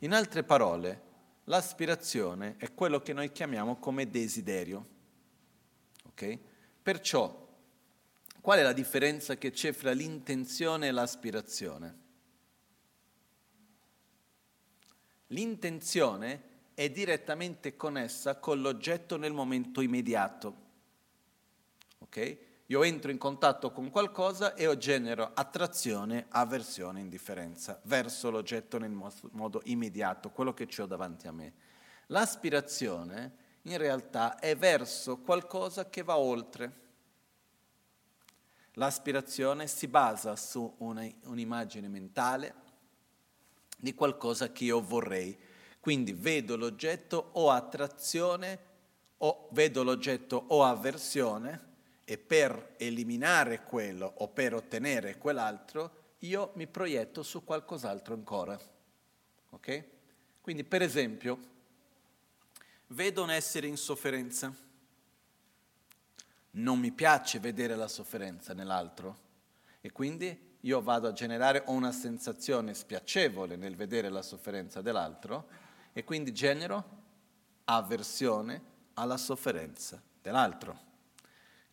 [0.00, 1.02] In altre parole,
[1.44, 4.86] l'aspirazione è quello che noi chiamiamo come desiderio.
[6.08, 6.38] Okay?
[6.82, 7.47] Perciò,
[8.40, 12.06] qual è la differenza che c'è fra l'intenzione e l'aspirazione?
[15.28, 16.42] L'intenzione
[16.74, 20.66] è direttamente connessa con l'oggetto nel momento immediato.
[21.98, 22.46] Okay?
[22.66, 28.90] Io entro in contatto con qualcosa e io genero attrazione, avversione, indifferenza verso l'oggetto nel
[28.90, 31.54] modo immediato, quello che ho davanti a me.
[32.08, 36.86] L'aspirazione in realtà è verso qualcosa che va oltre.
[38.78, 42.54] L'aspirazione si basa su una, un'immagine mentale,
[43.76, 45.36] di qualcosa che io vorrei.
[45.80, 48.66] Quindi vedo l'oggetto o attrazione
[49.18, 51.66] o vedo l'oggetto o avversione
[52.04, 58.56] e per eliminare quello o per ottenere quell'altro io mi proietto su qualcos'altro ancora.
[59.50, 59.84] Ok?
[60.40, 61.38] Quindi per esempio
[62.88, 64.54] vedo un essere in sofferenza.
[66.52, 69.26] Non mi piace vedere la sofferenza nell'altro
[69.80, 75.48] e quindi io vado a generare una sensazione spiacevole nel vedere la sofferenza dell'altro
[75.92, 76.96] e quindi genero
[77.64, 78.62] avversione
[78.94, 80.86] alla sofferenza dell'altro.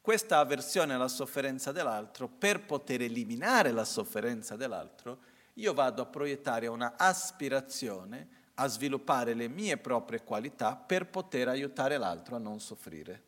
[0.01, 5.19] Questa avversione alla sofferenza dell'altro, per poter eliminare la sofferenza dell'altro,
[5.53, 11.97] io vado a proiettare una aspirazione a sviluppare le mie proprie qualità per poter aiutare
[11.97, 13.23] l'altro a non soffrire.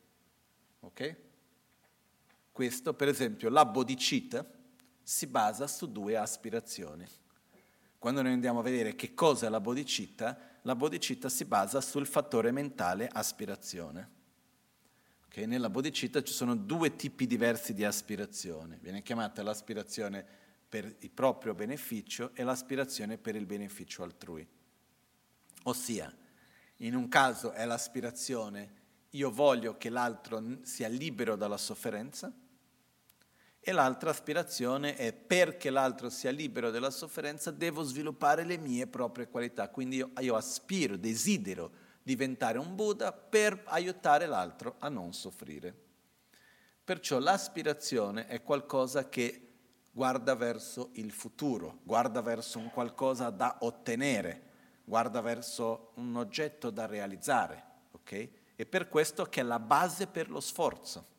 [0.81, 1.15] Ok?
[2.57, 4.43] Questo, per esempio, la bodhicitta
[5.03, 7.05] si basa su due aspirazioni.
[7.99, 12.07] Quando noi andiamo a vedere che cosa è la bodhicitta, la bodhicitta si basa sul
[12.07, 14.09] fattore mentale aspirazione.
[15.25, 15.45] Okay?
[15.45, 18.79] Nella bodhicitta ci sono due tipi diversi di aspirazione.
[18.81, 20.25] Viene chiamata l'aspirazione
[20.67, 24.47] per il proprio beneficio e l'aspirazione per il beneficio altrui.
[25.65, 26.11] Ossia,
[26.77, 32.31] in un caso è l'aspirazione io voglio che l'altro sia libero dalla sofferenza,
[33.67, 39.27] e l'altra aspirazione è perché l'altro sia libero dalla sofferenza devo sviluppare le mie proprie
[39.27, 41.71] qualità, quindi io, io aspiro, desidero
[42.01, 45.75] diventare un Buddha per aiutare l'altro a non soffrire.
[46.81, 49.49] Perciò l'aspirazione è qualcosa che
[49.91, 54.43] guarda verso il futuro, guarda verso un qualcosa da ottenere,
[54.85, 58.29] guarda verso un oggetto da realizzare, ok?
[58.55, 61.15] E per questo che è la base per lo sforzo.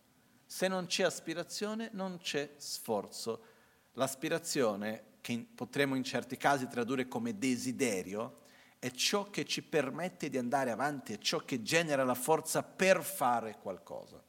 [0.50, 3.42] Se non c'è aspirazione, non c'è sforzo.
[3.92, 8.40] L'aspirazione, che potremmo in certi casi tradurre come desiderio,
[8.78, 13.02] è ciò che ci permette di andare avanti, è ciò che genera la forza per
[13.02, 14.22] fare qualcosa.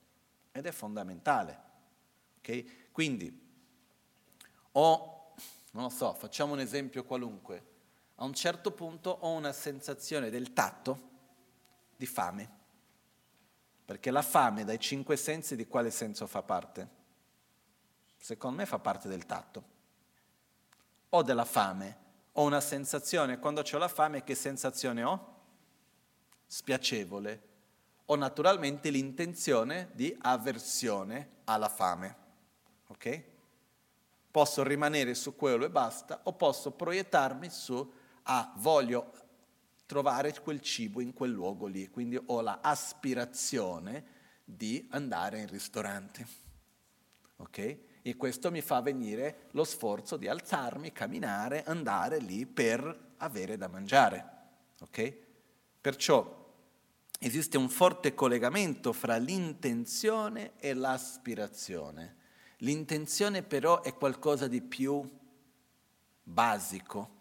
[0.51, 1.61] Ed è fondamentale.
[2.39, 2.89] Okay?
[2.91, 3.41] Quindi,
[4.73, 5.33] o,
[5.71, 7.63] non lo so, facciamo un esempio qualunque,
[8.15, 11.07] a un certo punto ho una sensazione del tatto
[11.95, 12.57] di fame
[13.89, 16.87] perché la fame dai cinque sensi di quale senso fa parte?
[18.17, 19.63] Secondo me fa parte del tatto.
[21.09, 21.97] Ho della fame,
[22.33, 25.35] ho una sensazione, quando ho la fame che sensazione ho?
[26.45, 27.41] Spiacevole.
[28.05, 32.15] Ho naturalmente l'intenzione di avversione alla fame.
[32.89, 33.23] Ok?
[34.29, 37.91] Posso rimanere su quello e basta, o posso proiettarmi su,
[38.21, 39.13] ah, voglio
[39.89, 44.05] trovare quel cibo in quel luogo lì, quindi ho l'aspirazione
[44.45, 46.27] di andare in ristorante.
[47.37, 47.77] Ok?
[48.03, 53.67] E questo mi fa venire lo sforzo di alzarmi, camminare, andare lì per avere da
[53.67, 54.25] mangiare.
[54.81, 55.17] Ok?
[55.81, 56.53] Perciò
[57.19, 62.17] esiste un forte collegamento fra l'intenzione e l'aspirazione.
[62.57, 65.03] L'intenzione però è qualcosa di più
[66.21, 67.18] basico,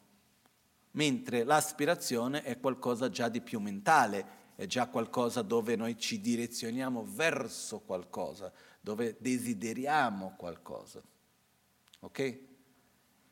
[0.92, 7.04] mentre l'aspirazione è qualcosa già di più mentale, è già qualcosa dove noi ci direzioniamo
[7.06, 11.00] verso qualcosa, dove desideriamo qualcosa.
[12.00, 12.46] Ok?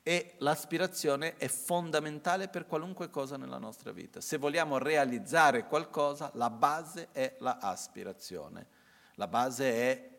[0.03, 4.21] E l'aspirazione è fondamentale per qualunque cosa nella nostra vita.
[4.21, 8.69] Se vogliamo realizzare qualcosa, la base è l'aspirazione.
[9.15, 10.19] La base è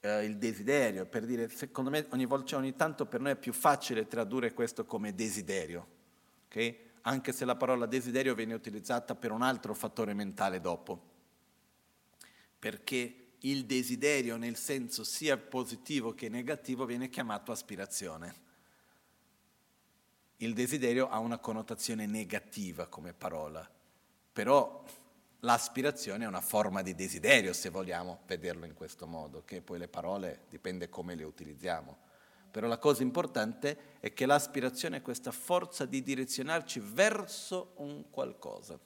[0.00, 3.54] eh, il desiderio, per dire, secondo me ogni, volta, ogni tanto per noi è più
[3.54, 5.91] facile tradurre questo come desiderio
[6.52, 6.90] okay?
[7.02, 11.10] anche se la parola desiderio viene utilizzata per un altro fattore mentale dopo,
[12.58, 18.50] perché il desiderio nel senso sia positivo che negativo viene chiamato aspirazione.
[20.36, 23.68] Il desiderio ha una connotazione negativa come parola,
[24.32, 24.84] però
[25.40, 29.88] l'aspirazione è una forma di desiderio, se vogliamo vederlo in questo modo, che poi le
[29.88, 32.10] parole dipende come le utilizziamo.
[32.52, 38.78] Però la cosa importante è che l'aspirazione è questa forza di direzionarci verso un qualcosa.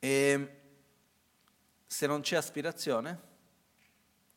[0.00, 0.60] E
[1.86, 3.20] se non c'è aspirazione,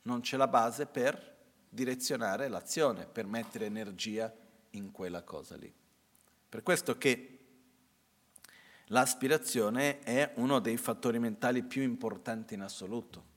[0.03, 4.31] non c'è la base per direzionare l'azione, per mettere energia
[4.71, 5.73] in quella cosa lì.
[6.49, 7.39] Per questo che
[8.87, 13.31] l'aspirazione è uno dei fattori mentali più importanti in assoluto.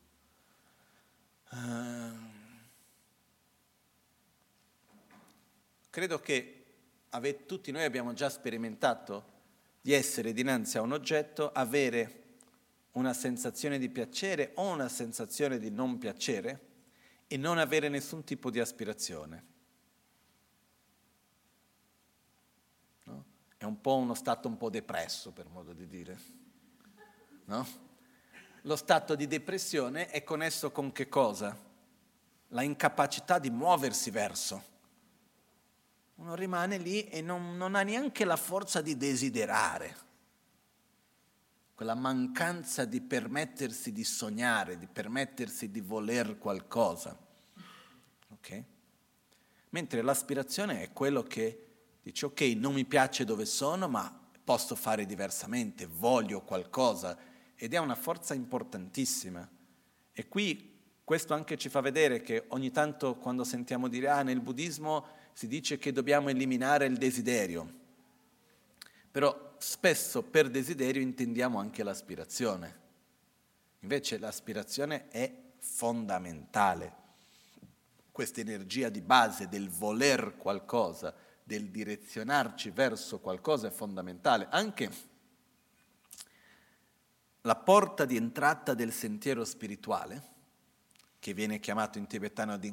[1.50, 2.35] Uh,
[5.96, 6.64] Credo che
[7.08, 9.24] ave, tutti noi abbiamo già sperimentato
[9.80, 12.34] di essere dinanzi a un oggetto, avere
[12.92, 16.60] una sensazione di piacere o una sensazione di non piacere
[17.26, 19.44] e non avere nessun tipo di aspirazione.
[23.60, 26.18] un po' uno stato un po' depresso, per modo di dire.
[27.46, 27.66] No?
[28.60, 31.58] Lo stato di depressione è connesso con che cosa?
[32.48, 34.75] La incapacità di muoversi verso.
[36.16, 40.04] Uno rimane lì e non, non ha neanche la forza di desiderare
[41.76, 47.14] quella mancanza di permettersi di sognare, di permettersi di voler qualcosa.
[48.30, 48.64] Okay?
[49.68, 51.64] Mentre l'aspirazione è quello che
[52.02, 54.10] dice ok, non mi piace dove sono, ma
[54.42, 57.14] posso fare diversamente, voglio qualcosa
[57.54, 59.46] ed è una forza importantissima.
[60.14, 64.40] E qui questo anche ci fa vedere che ogni tanto quando sentiamo dire ah nel
[64.40, 65.06] buddismo
[65.36, 67.70] si dice che dobbiamo eliminare il desiderio,
[69.10, 72.84] però spesso per desiderio intendiamo anche l'aspirazione.
[73.80, 76.94] Invece l'aspirazione è fondamentale.
[78.10, 81.14] Questa energia di base del voler qualcosa,
[81.44, 84.46] del direzionarci verso qualcosa è fondamentale.
[84.48, 84.90] Anche
[87.42, 90.22] la porta di entrata del sentiero spirituale,
[91.18, 92.70] che viene chiamato in tibetano di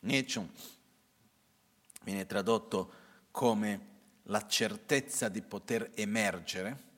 [0.00, 0.48] Ngechung
[2.02, 2.92] viene tradotto
[3.30, 3.88] come
[4.24, 6.88] la certezza di poter emergere,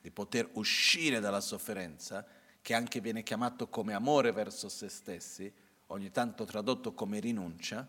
[0.00, 2.26] di poter uscire dalla sofferenza,
[2.62, 5.52] che anche viene chiamato come amore verso se stessi,
[5.86, 7.88] ogni tanto tradotto come rinuncia,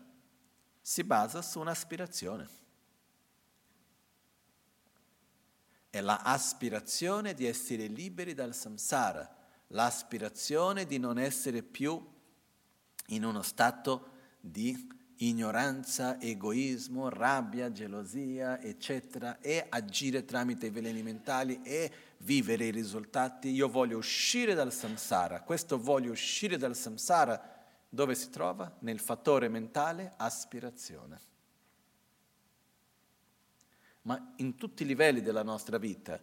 [0.80, 2.60] si basa su un'aspirazione.
[5.88, 9.36] È l'aspirazione di essere liberi dal samsara,
[9.68, 12.11] l'aspirazione di non essere più
[13.14, 14.10] in uno stato
[14.40, 22.70] di ignoranza, egoismo, rabbia, gelosia, eccetera, e agire tramite i veleni mentali e vivere i
[22.70, 23.50] risultati.
[23.50, 25.42] Io voglio uscire dal samsara.
[25.42, 27.40] Questo voglio uscire dal samsara
[27.88, 28.74] dove si trova?
[28.80, 31.20] Nel fattore mentale aspirazione.
[34.02, 36.18] Ma in tutti i livelli della nostra vita,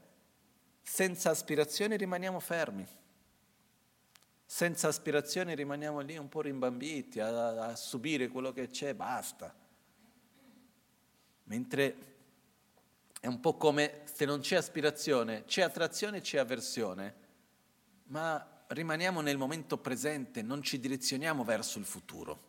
[0.81, 2.85] senza aspirazione rimaniamo fermi
[4.51, 9.55] senza aspirazioni rimaniamo lì un po' rimbambiti a, a subire quello che c'è, basta.
[11.43, 11.95] Mentre
[13.19, 17.15] è un po' come se non c'è aspirazione, c'è attrazione, c'è avversione,
[18.05, 22.43] ma rimaniamo nel momento presente, non ci direzioniamo verso il futuro.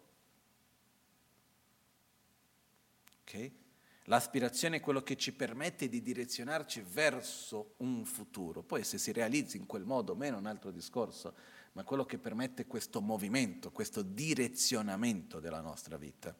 [3.24, 3.58] Okay?
[4.04, 8.62] L'aspirazione è quello che ci permette di direzionarci verso un futuro.
[8.62, 12.04] Poi se si realizza in quel modo o meno è un altro discorso ma quello
[12.04, 16.34] che permette questo movimento, questo direzionamento della nostra vita.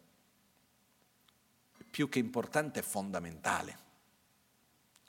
[1.91, 3.79] Più che importante è fondamentale.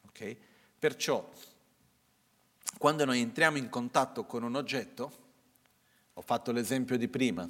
[0.07, 0.37] Okay?
[0.77, 1.27] Perciò,
[2.77, 5.19] quando noi entriamo in contatto con un oggetto,
[6.13, 7.49] ho fatto l'esempio di prima,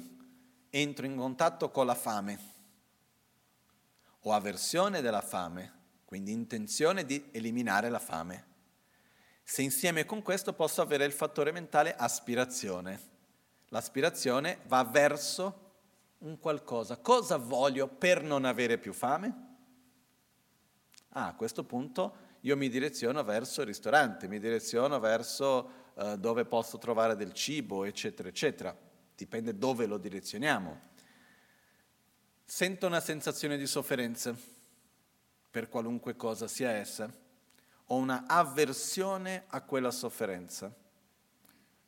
[0.70, 2.50] entro in contatto con la fame,
[4.20, 8.50] ho avversione della fame, quindi intenzione di eliminare la fame
[9.42, 13.10] se insieme con questo posso avere il fattore mentale aspirazione.
[13.68, 15.70] L'aspirazione va verso
[16.18, 16.98] un qualcosa.
[16.98, 19.50] Cosa voglio per non avere più fame?
[21.10, 26.44] Ah, a questo punto io mi direziono verso il ristorante, mi direziono verso uh, dove
[26.44, 28.76] posso trovare del cibo, eccetera, eccetera.
[29.14, 30.90] Dipende dove lo direzioniamo.
[32.44, 34.34] Sento una sensazione di sofferenza
[35.50, 37.12] per qualunque cosa sia essa
[37.92, 40.74] ho una avversione a quella sofferenza.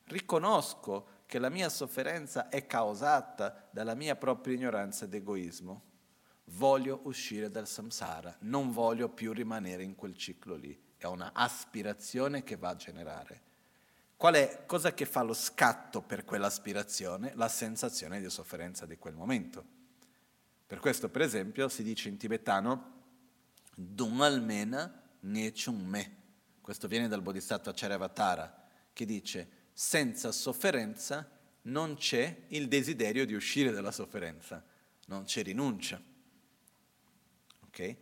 [0.05, 5.83] Riconosco che la mia sofferenza è causata dalla mia propria ignoranza ed egoismo.
[6.49, 10.79] Voglio uscire dal samsara, non voglio più rimanere in quel ciclo lì.
[10.99, 13.43] È una aspirazione che va a generare.
[14.15, 17.33] Qual è, cosa che fa lo scatto per quell'aspirazione?
[17.35, 19.65] La sensazione di sofferenza di quel momento.
[20.67, 22.93] Per questo, per esempio, si dice in tibetano,
[23.75, 26.23] Dum almena Nechung Me.
[26.61, 31.29] Questo viene dal Bodhisattva Charyavatara, che dice, senza sofferenza
[31.63, 34.65] non c'è il desiderio di uscire dalla sofferenza,
[35.07, 36.01] non c'è rinuncia.
[37.67, 37.97] Ok?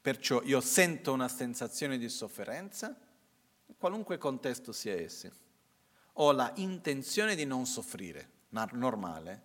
[0.00, 2.96] Perciò io sento una sensazione di sofferenza,
[3.66, 5.32] in qualunque contesto sia esse.
[6.14, 9.42] Ho la intenzione di non soffrire, normale.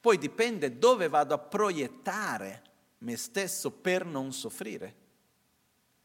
[0.00, 2.62] Poi dipende dove vado a proiettare
[2.98, 5.08] me stesso per non soffrire.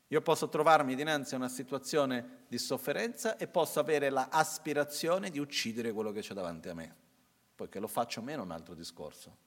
[0.09, 5.91] Io posso trovarmi dinanzi a una situazione di sofferenza e posso avere l'aspirazione di uccidere
[5.91, 6.95] quello che c'è davanti a me.
[7.55, 9.37] Poi che lo faccio meno un altro discorso.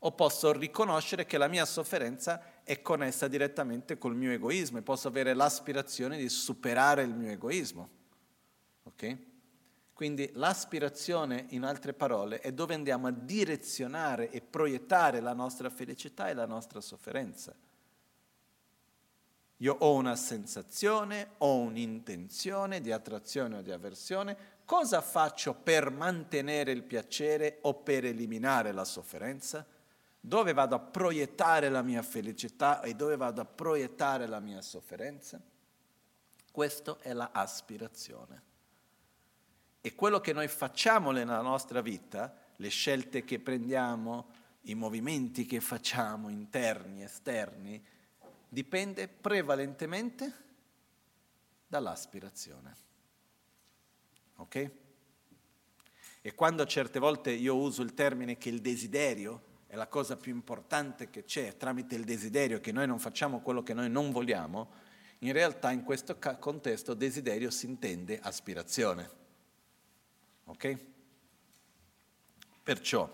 [0.00, 5.08] O posso riconoscere che la mia sofferenza è connessa direttamente col mio egoismo e posso
[5.08, 7.88] avere l'aspirazione di superare il mio egoismo.
[8.84, 9.16] Ok?
[9.94, 16.28] Quindi l'aspirazione, in altre parole, è dove andiamo a direzionare e proiettare la nostra felicità
[16.28, 17.52] e la nostra sofferenza.
[19.58, 26.70] Io ho una sensazione, ho un'intenzione di attrazione o di avversione, cosa faccio per mantenere
[26.70, 29.66] il piacere o per eliminare la sofferenza?
[30.20, 35.40] Dove vado a proiettare la mia felicità e dove vado a proiettare la mia sofferenza?
[36.52, 38.42] Questa è la aspirazione.
[39.80, 44.26] E quello che noi facciamo nella nostra vita, le scelte che prendiamo,
[44.62, 47.82] i movimenti che facciamo, interni, esterni,
[48.48, 50.32] dipende prevalentemente
[51.66, 52.76] dall'aspirazione.
[54.36, 54.70] Ok?
[56.20, 60.34] E quando certe volte io uso il termine che il desiderio è la cosa più
[60.34, 64.86] importante che c'è, tramite il desiderio che noi non facciamo quello che noi non vogliamo,
[65.20, 69.10] in realtà in questo contesto desiderio si intende aspirazione.
[70.44, 70.78] Ok?
[72.62, 73.12] Perciò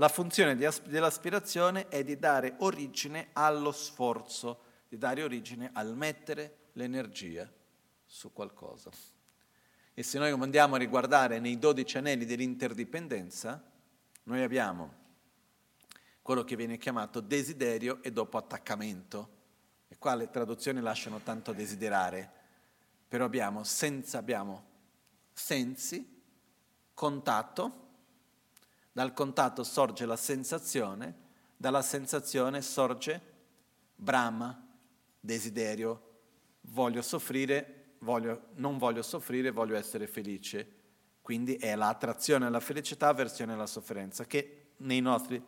[0.00, 7.46] la funzione dell'aspirazione è di dare origine allo sforzo, di dare origine al mettere l'energia
[8.06, 8.90] su qualcosa.
[9.92, 13.62] E se noi andiamo a riguardare nei dodici anelli dell'interdipendenza,
[14.22, 14.94] noi abbiamo
[16.22, 19.36] quello che viene chiamato desiderio e dopo attaccamento.
[19.86, 22.30] E qua le traduzioni lasciano tanto desiderare,
[23.06, 24.64] però abbiamo, senza, abbiamo
[25.34, 26.22] sensi,
[26.94, 27.88] contatto,
[29.00, 31.14] dal contatto sorge la sensazione,
[31.56, 33.18] dalla sensazione sorge
[33.94, 34.62] brama,
[35.18, 36.08] desiderio,
[36.72, 40.74] voglio soffrire, voglio, non voglio soffrire, voglio essere felice.
[41.22, 45.42] Quindi è l'attrazione alla felicità, avversione alla sofferenza, che nei nostri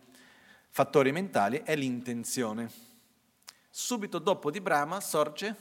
[0.71, 2.71] fattori mentali è l'intenzione.
[3.69, 5.55] Subito dopo di Brahma sorge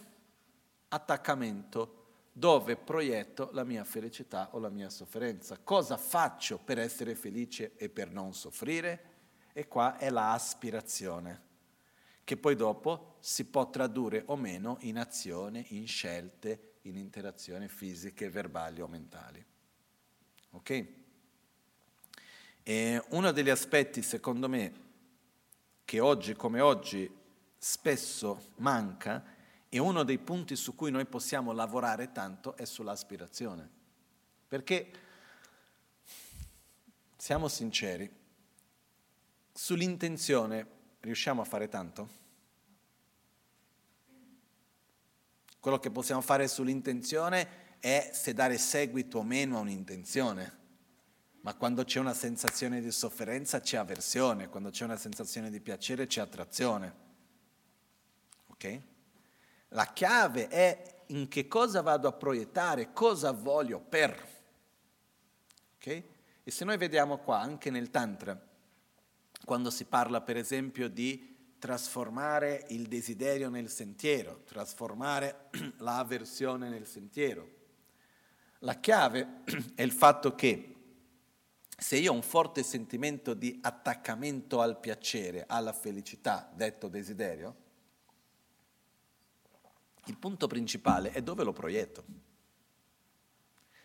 [0.88, 2.01] attaccamento,
[2.32, 5.58] dove proietto la mia felicità o la mia sofferenza.
[5.64, 9.10] Cosa faccio per essere felice e per non soffrire?
[9.54, 11.42] E qua è la aspirazione,
[12.24, 18.30] che poi dopo si può tradurre o meno in azione, in scelte, in interazioni fisiche,
[18.30, 19.46] verbali o mentali.
[20.52, 20.86] Ok?
[22.64, 24.90] E uno degli aspetti, secondo me,
[25.84, 27.20] che oggi come oggi
[27.58, 29.24] spesso manca
[29.74, 33.70] e uno dei punti su cui noi possiamo lavorare tanto è sull'aspirazione.
[34.46, 34.92] Perché,
[37.16, 38.14] siamo sinceri,
[39.54, 40.68] sull'intenzione
[41.00, 42.10] riusciamo a fare tanto?
[45.58, 50.60] Quello che possiamo fare sull'intenzione è se dare seguito o meno a un'intenzione.
[51.44, 56.08] Ma quando c'è una sensazione di sofferenza c'è avversione, quando c'è una sensazione di piacere
[56.08, 56.94] c'è attrazione.
[58.48, 58.90] Ok?
[59.74, 64.28] La chiave è in che cosa vado a proiettare, cosa voglio per.
[65.76, 66.04] Okay?
[66.44, 68.40] E se noi vediamo qua, anche nel Tantra,
[69.46, 77.60] quando si parla per esempio di trasformare il desiderio nel sentiero, trasformare l'avversione nel sentiero,
[78.60, 79.42] la chiave
[79.76, 80.76] è il fatto che
[81.78, 87.61] se io ho un forte sentimento di attaccamento al piacere, alla felicità, detto desiderio,
[90.06, 92.04] il punto principale è dove lo proietto.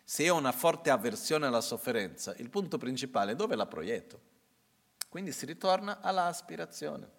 [0.03, 4.21] Se ho una forte avversione alla sofferenza, il punto principale è dove la proietto.
[5.09, 7.09] Quindi si ritorna alla aspirazione.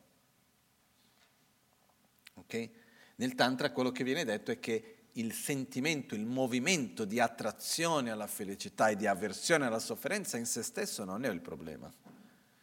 [2.34, 2.72] Okay?
[3.16, 8.26] Nel Tantra quello che viene detto è che il sentimento, il movimento di attrazione alla
[8.26, 11.92] felicità e di avversione alla sofferenza in se stesso non è il problema.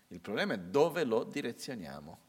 [0.07, 2.19] Il problema è dove lo direzioniamo.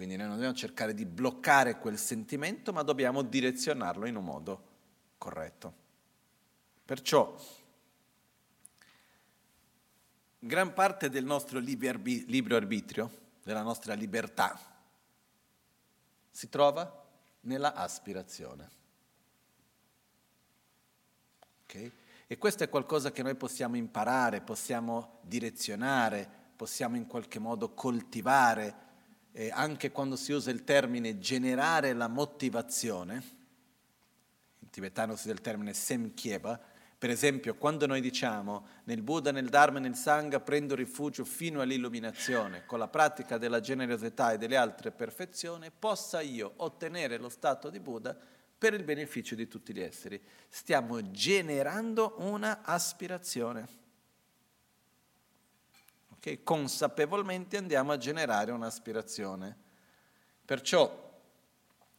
[0.00, 4.68] Quindi noi non dobbiamo cercare di bloccare quel sentimento, ma dobbiamo direzionarlo in un modo
[5.18, 5.74] corretto.
[6.86, 7.36] Perciò
[10.38, 13.10] gran parte del nostro libero arbitrio,
[13.42, 14.58] della nostra libertà,
[16.30, 17.06] si trova
[17.40, 18.70] nella aspirazione.
[21.64, 21.92] Okay?
[22.26, 28.88] E questo è qualcosa che noi possiamo imparare, possiamo direzionare, possiamo in qualche modo coltivare
[29.32, 33.22] eh, anche quando si usa il termine generare la motivazione,
[34.58, 36.60] in tibetano si usa il termine semkieba,
[36.98, 41.60] per esempio quando noi diciamo nel Buddha, nel Dharma e nel Sangha prendo rifugio fino
[41.60, 47.70] all'illuminazione, con la pratica della generosità e delle altre perfezioni, possa io ottenere lo stato
[47.70, 48.16] di Buddha
[48.58, 50.20] per il beneficio di tutti gli esseri.
[50.48, 53.79] Stiamo generando una aspirazione
[56.20, 59.56] che consapevolmente andiamo a generare un'aspirazione.
[60.44, 61.08] Perciò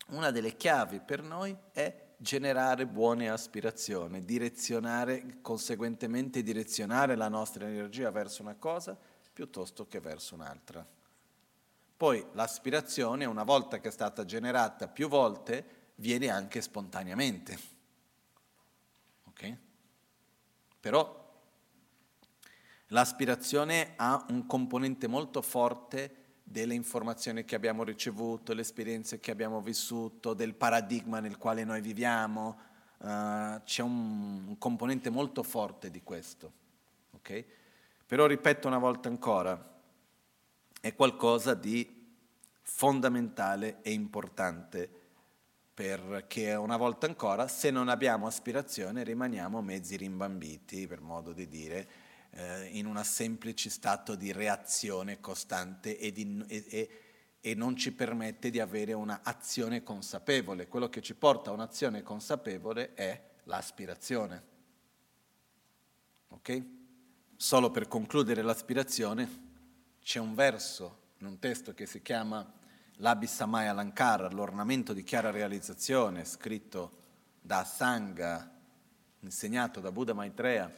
[0.09, 8.11] una delle chiavi per noi è generare buone aspirazioni, direzionare, conseguentemente direzionare la nostra energia
[8.11, 8.95] verso una cosa
[9.33, 10.85] piuttosto che verso un'altra.
[11.97, 17.59] Poi l'aspirazione, una volta che è stata generata più volte, viene anche spontaneamente.
[19.25, 19.57] Ok?
[20.79, 21.20] Però
[22.91, 29.61] l'aspirazione ha un componente molto forte delle informazioni che abbiamo ricevuto, le esperienze che abbiamo
[29.61, 32.59] vissuto, del paradigma nel quale noi viviamo,
[32.97, 36.51] uh, c'è un, un, componente molto forte di questo.
[37.11, 37.45] Okay?
[38.05, 39.69] Però ripeto una volta ancora,
[40.81, 41.99] è qualcosa di
[42.61, 44.89] fondamentale e importante
[45.73, 51.87] perché una volta ancora se non abbiamo aspirazione rimaniamo mezzi rimbambiti, per modo di dire,
[52.31, 56.89] eh, in un semplice stato di reazione costante e, di, e, e,
[57.41, 60.67] e non ci permette di avere un'azione consapevole.
[60.67, 64.43] Quello che ci porta a un'azione consapevole è l'aspirazione.
[66.29, 66.63] Ok?
[67.35, 69.49] Solo per concludere l'aspirazione
[70.01, 72.59] c'è un verso in un testo che si chiama
[72.97, 76.99] l'Abhisamaya Lankara, l'ornamento di chiara realizzazione, scritto
[77.41, 78.49] da Sangha,
[79.19, 80.71] insegnato da Buddha Maitreya,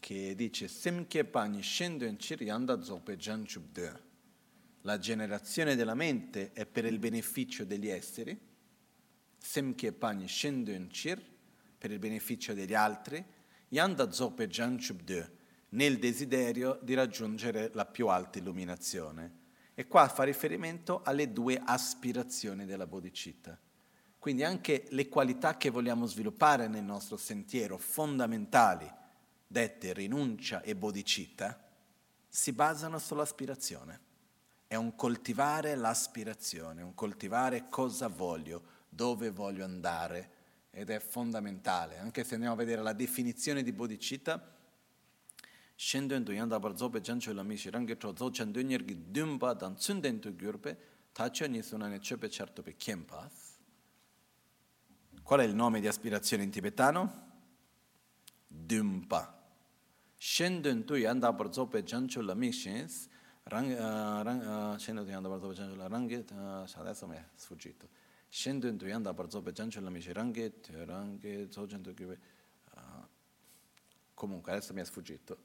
[0.00, 4.08] che dice Semkye Pani Shendo in Chir Yanda Zope Janchubde.
[4.80, 8.36] La generazione della mente è per il beneficio degli esseri,
[9.38, 11.22] Semkye Pani Shendo in Chir,
[11.78, 13.22] per il beneficio degli altri,
[13.68, 15.36] Yanda Zope Janchubde,
[15.70, 19.38] nel desiderio di raggiungere la più alta illuminazione.
[19.74, 23.58] E qua fa riferimento alle due aspirazioni della bodhicitta.
[24.18, 28.98] Quindi anche le qualità che vogliamo sviluppare nel nostro sentiero, fondamentali,
[29.52, 31.60] dette rinuncia e bodhicitta,
[32.28, 34.00] si basano sull'aspirazione.
[34.68, 40.30] È un coltivare l'aspirazione, un coltivare cosa voglio, dove voglio andare
[40.70, 41.98] ed è fondamentale.
[41.98, 44.56] Anche se andiamo a vedere la definizione di bodhicitta,
[45.74, 49.74] shendön tu yanda bar zobe jancho la mishi rangi tro zo chandön yergi dumba dan
[49.74, 50.78] gyurpe
[51.10, 52.28] tacho ni sunane chepe
[52.62, 53.58] pe kempas.
[55.24, 57.28] Qual è il nome di aspirazione in tibetano?
[58.46, 59.39] Dumpa.
[60.22, 63.08] Scendon tu yanda par zope jancho la mishins,
[63.44, 67.16] rang, uh, rang, uh, scendon tu yanda par zope jancho la rangit, uh, adesso mi
[67.16, 67.88] è sfuggito.
[68.28, 72.18] Scendon tu yanda zope jancho la mishi rangit, rangit, zogen tu kibe.
[72.74, 73.06] Uh,
[74.12, 75.38] comunque, adesso mi è sfuggito.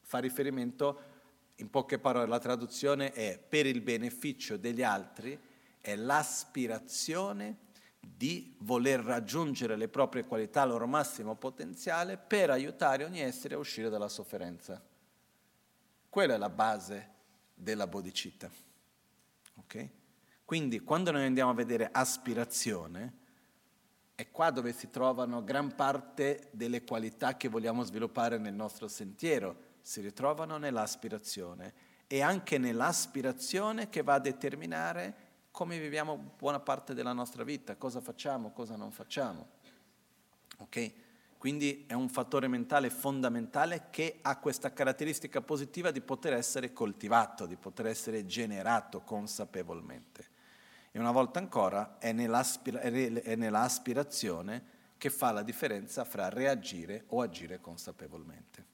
[0.00, 1.00] Fa riferimento,
[1.56, 5.38] in poche parole, la traduzione è per il beneficio degli altri,
[5.80, 7.58] è l'aspirazione
[8.04, 13.58] di voler raggiungere le proprie qualità al loro massimo potenziale per aiutare ogni essere a
[13.58, 14.82] uscire dalla sofferenza.
[16.08, 17.10] Quella è la base
[17.54, 18.50] della bodhicitta.
[19.60, 19.90] Okay?
[20.44, 23.20] Quindi quando noi andiamo a vedere aspirazione,
[24.14, 29.70] è qua dove si trovano gran parte delle qualità che vogliamo sviluppare nel nostro sentiero,
[29.80, 31.72] si ritrovano nell'aspirazione
[32.06, 38.00] e anche nell'aspirazione che va a determinare come viviamo buona parte della nostra vita, cosa
[38.00, 39.46] facciamo, cosa non facciamo.
[40.58, 40.92] Ok?
[41.36, 47.46] Quindi è un fattore mentale fondamentale che ha questa caratteristica positiva di poter essere coltivato,
[47.46, 50.30] di poter essere generato consapevolmente.
[50.90, 54.64] E una volta ancora è, è nell'aspirazione
[54.96, 58.64] che fa la differenza fra reagire o agire consapevolmente.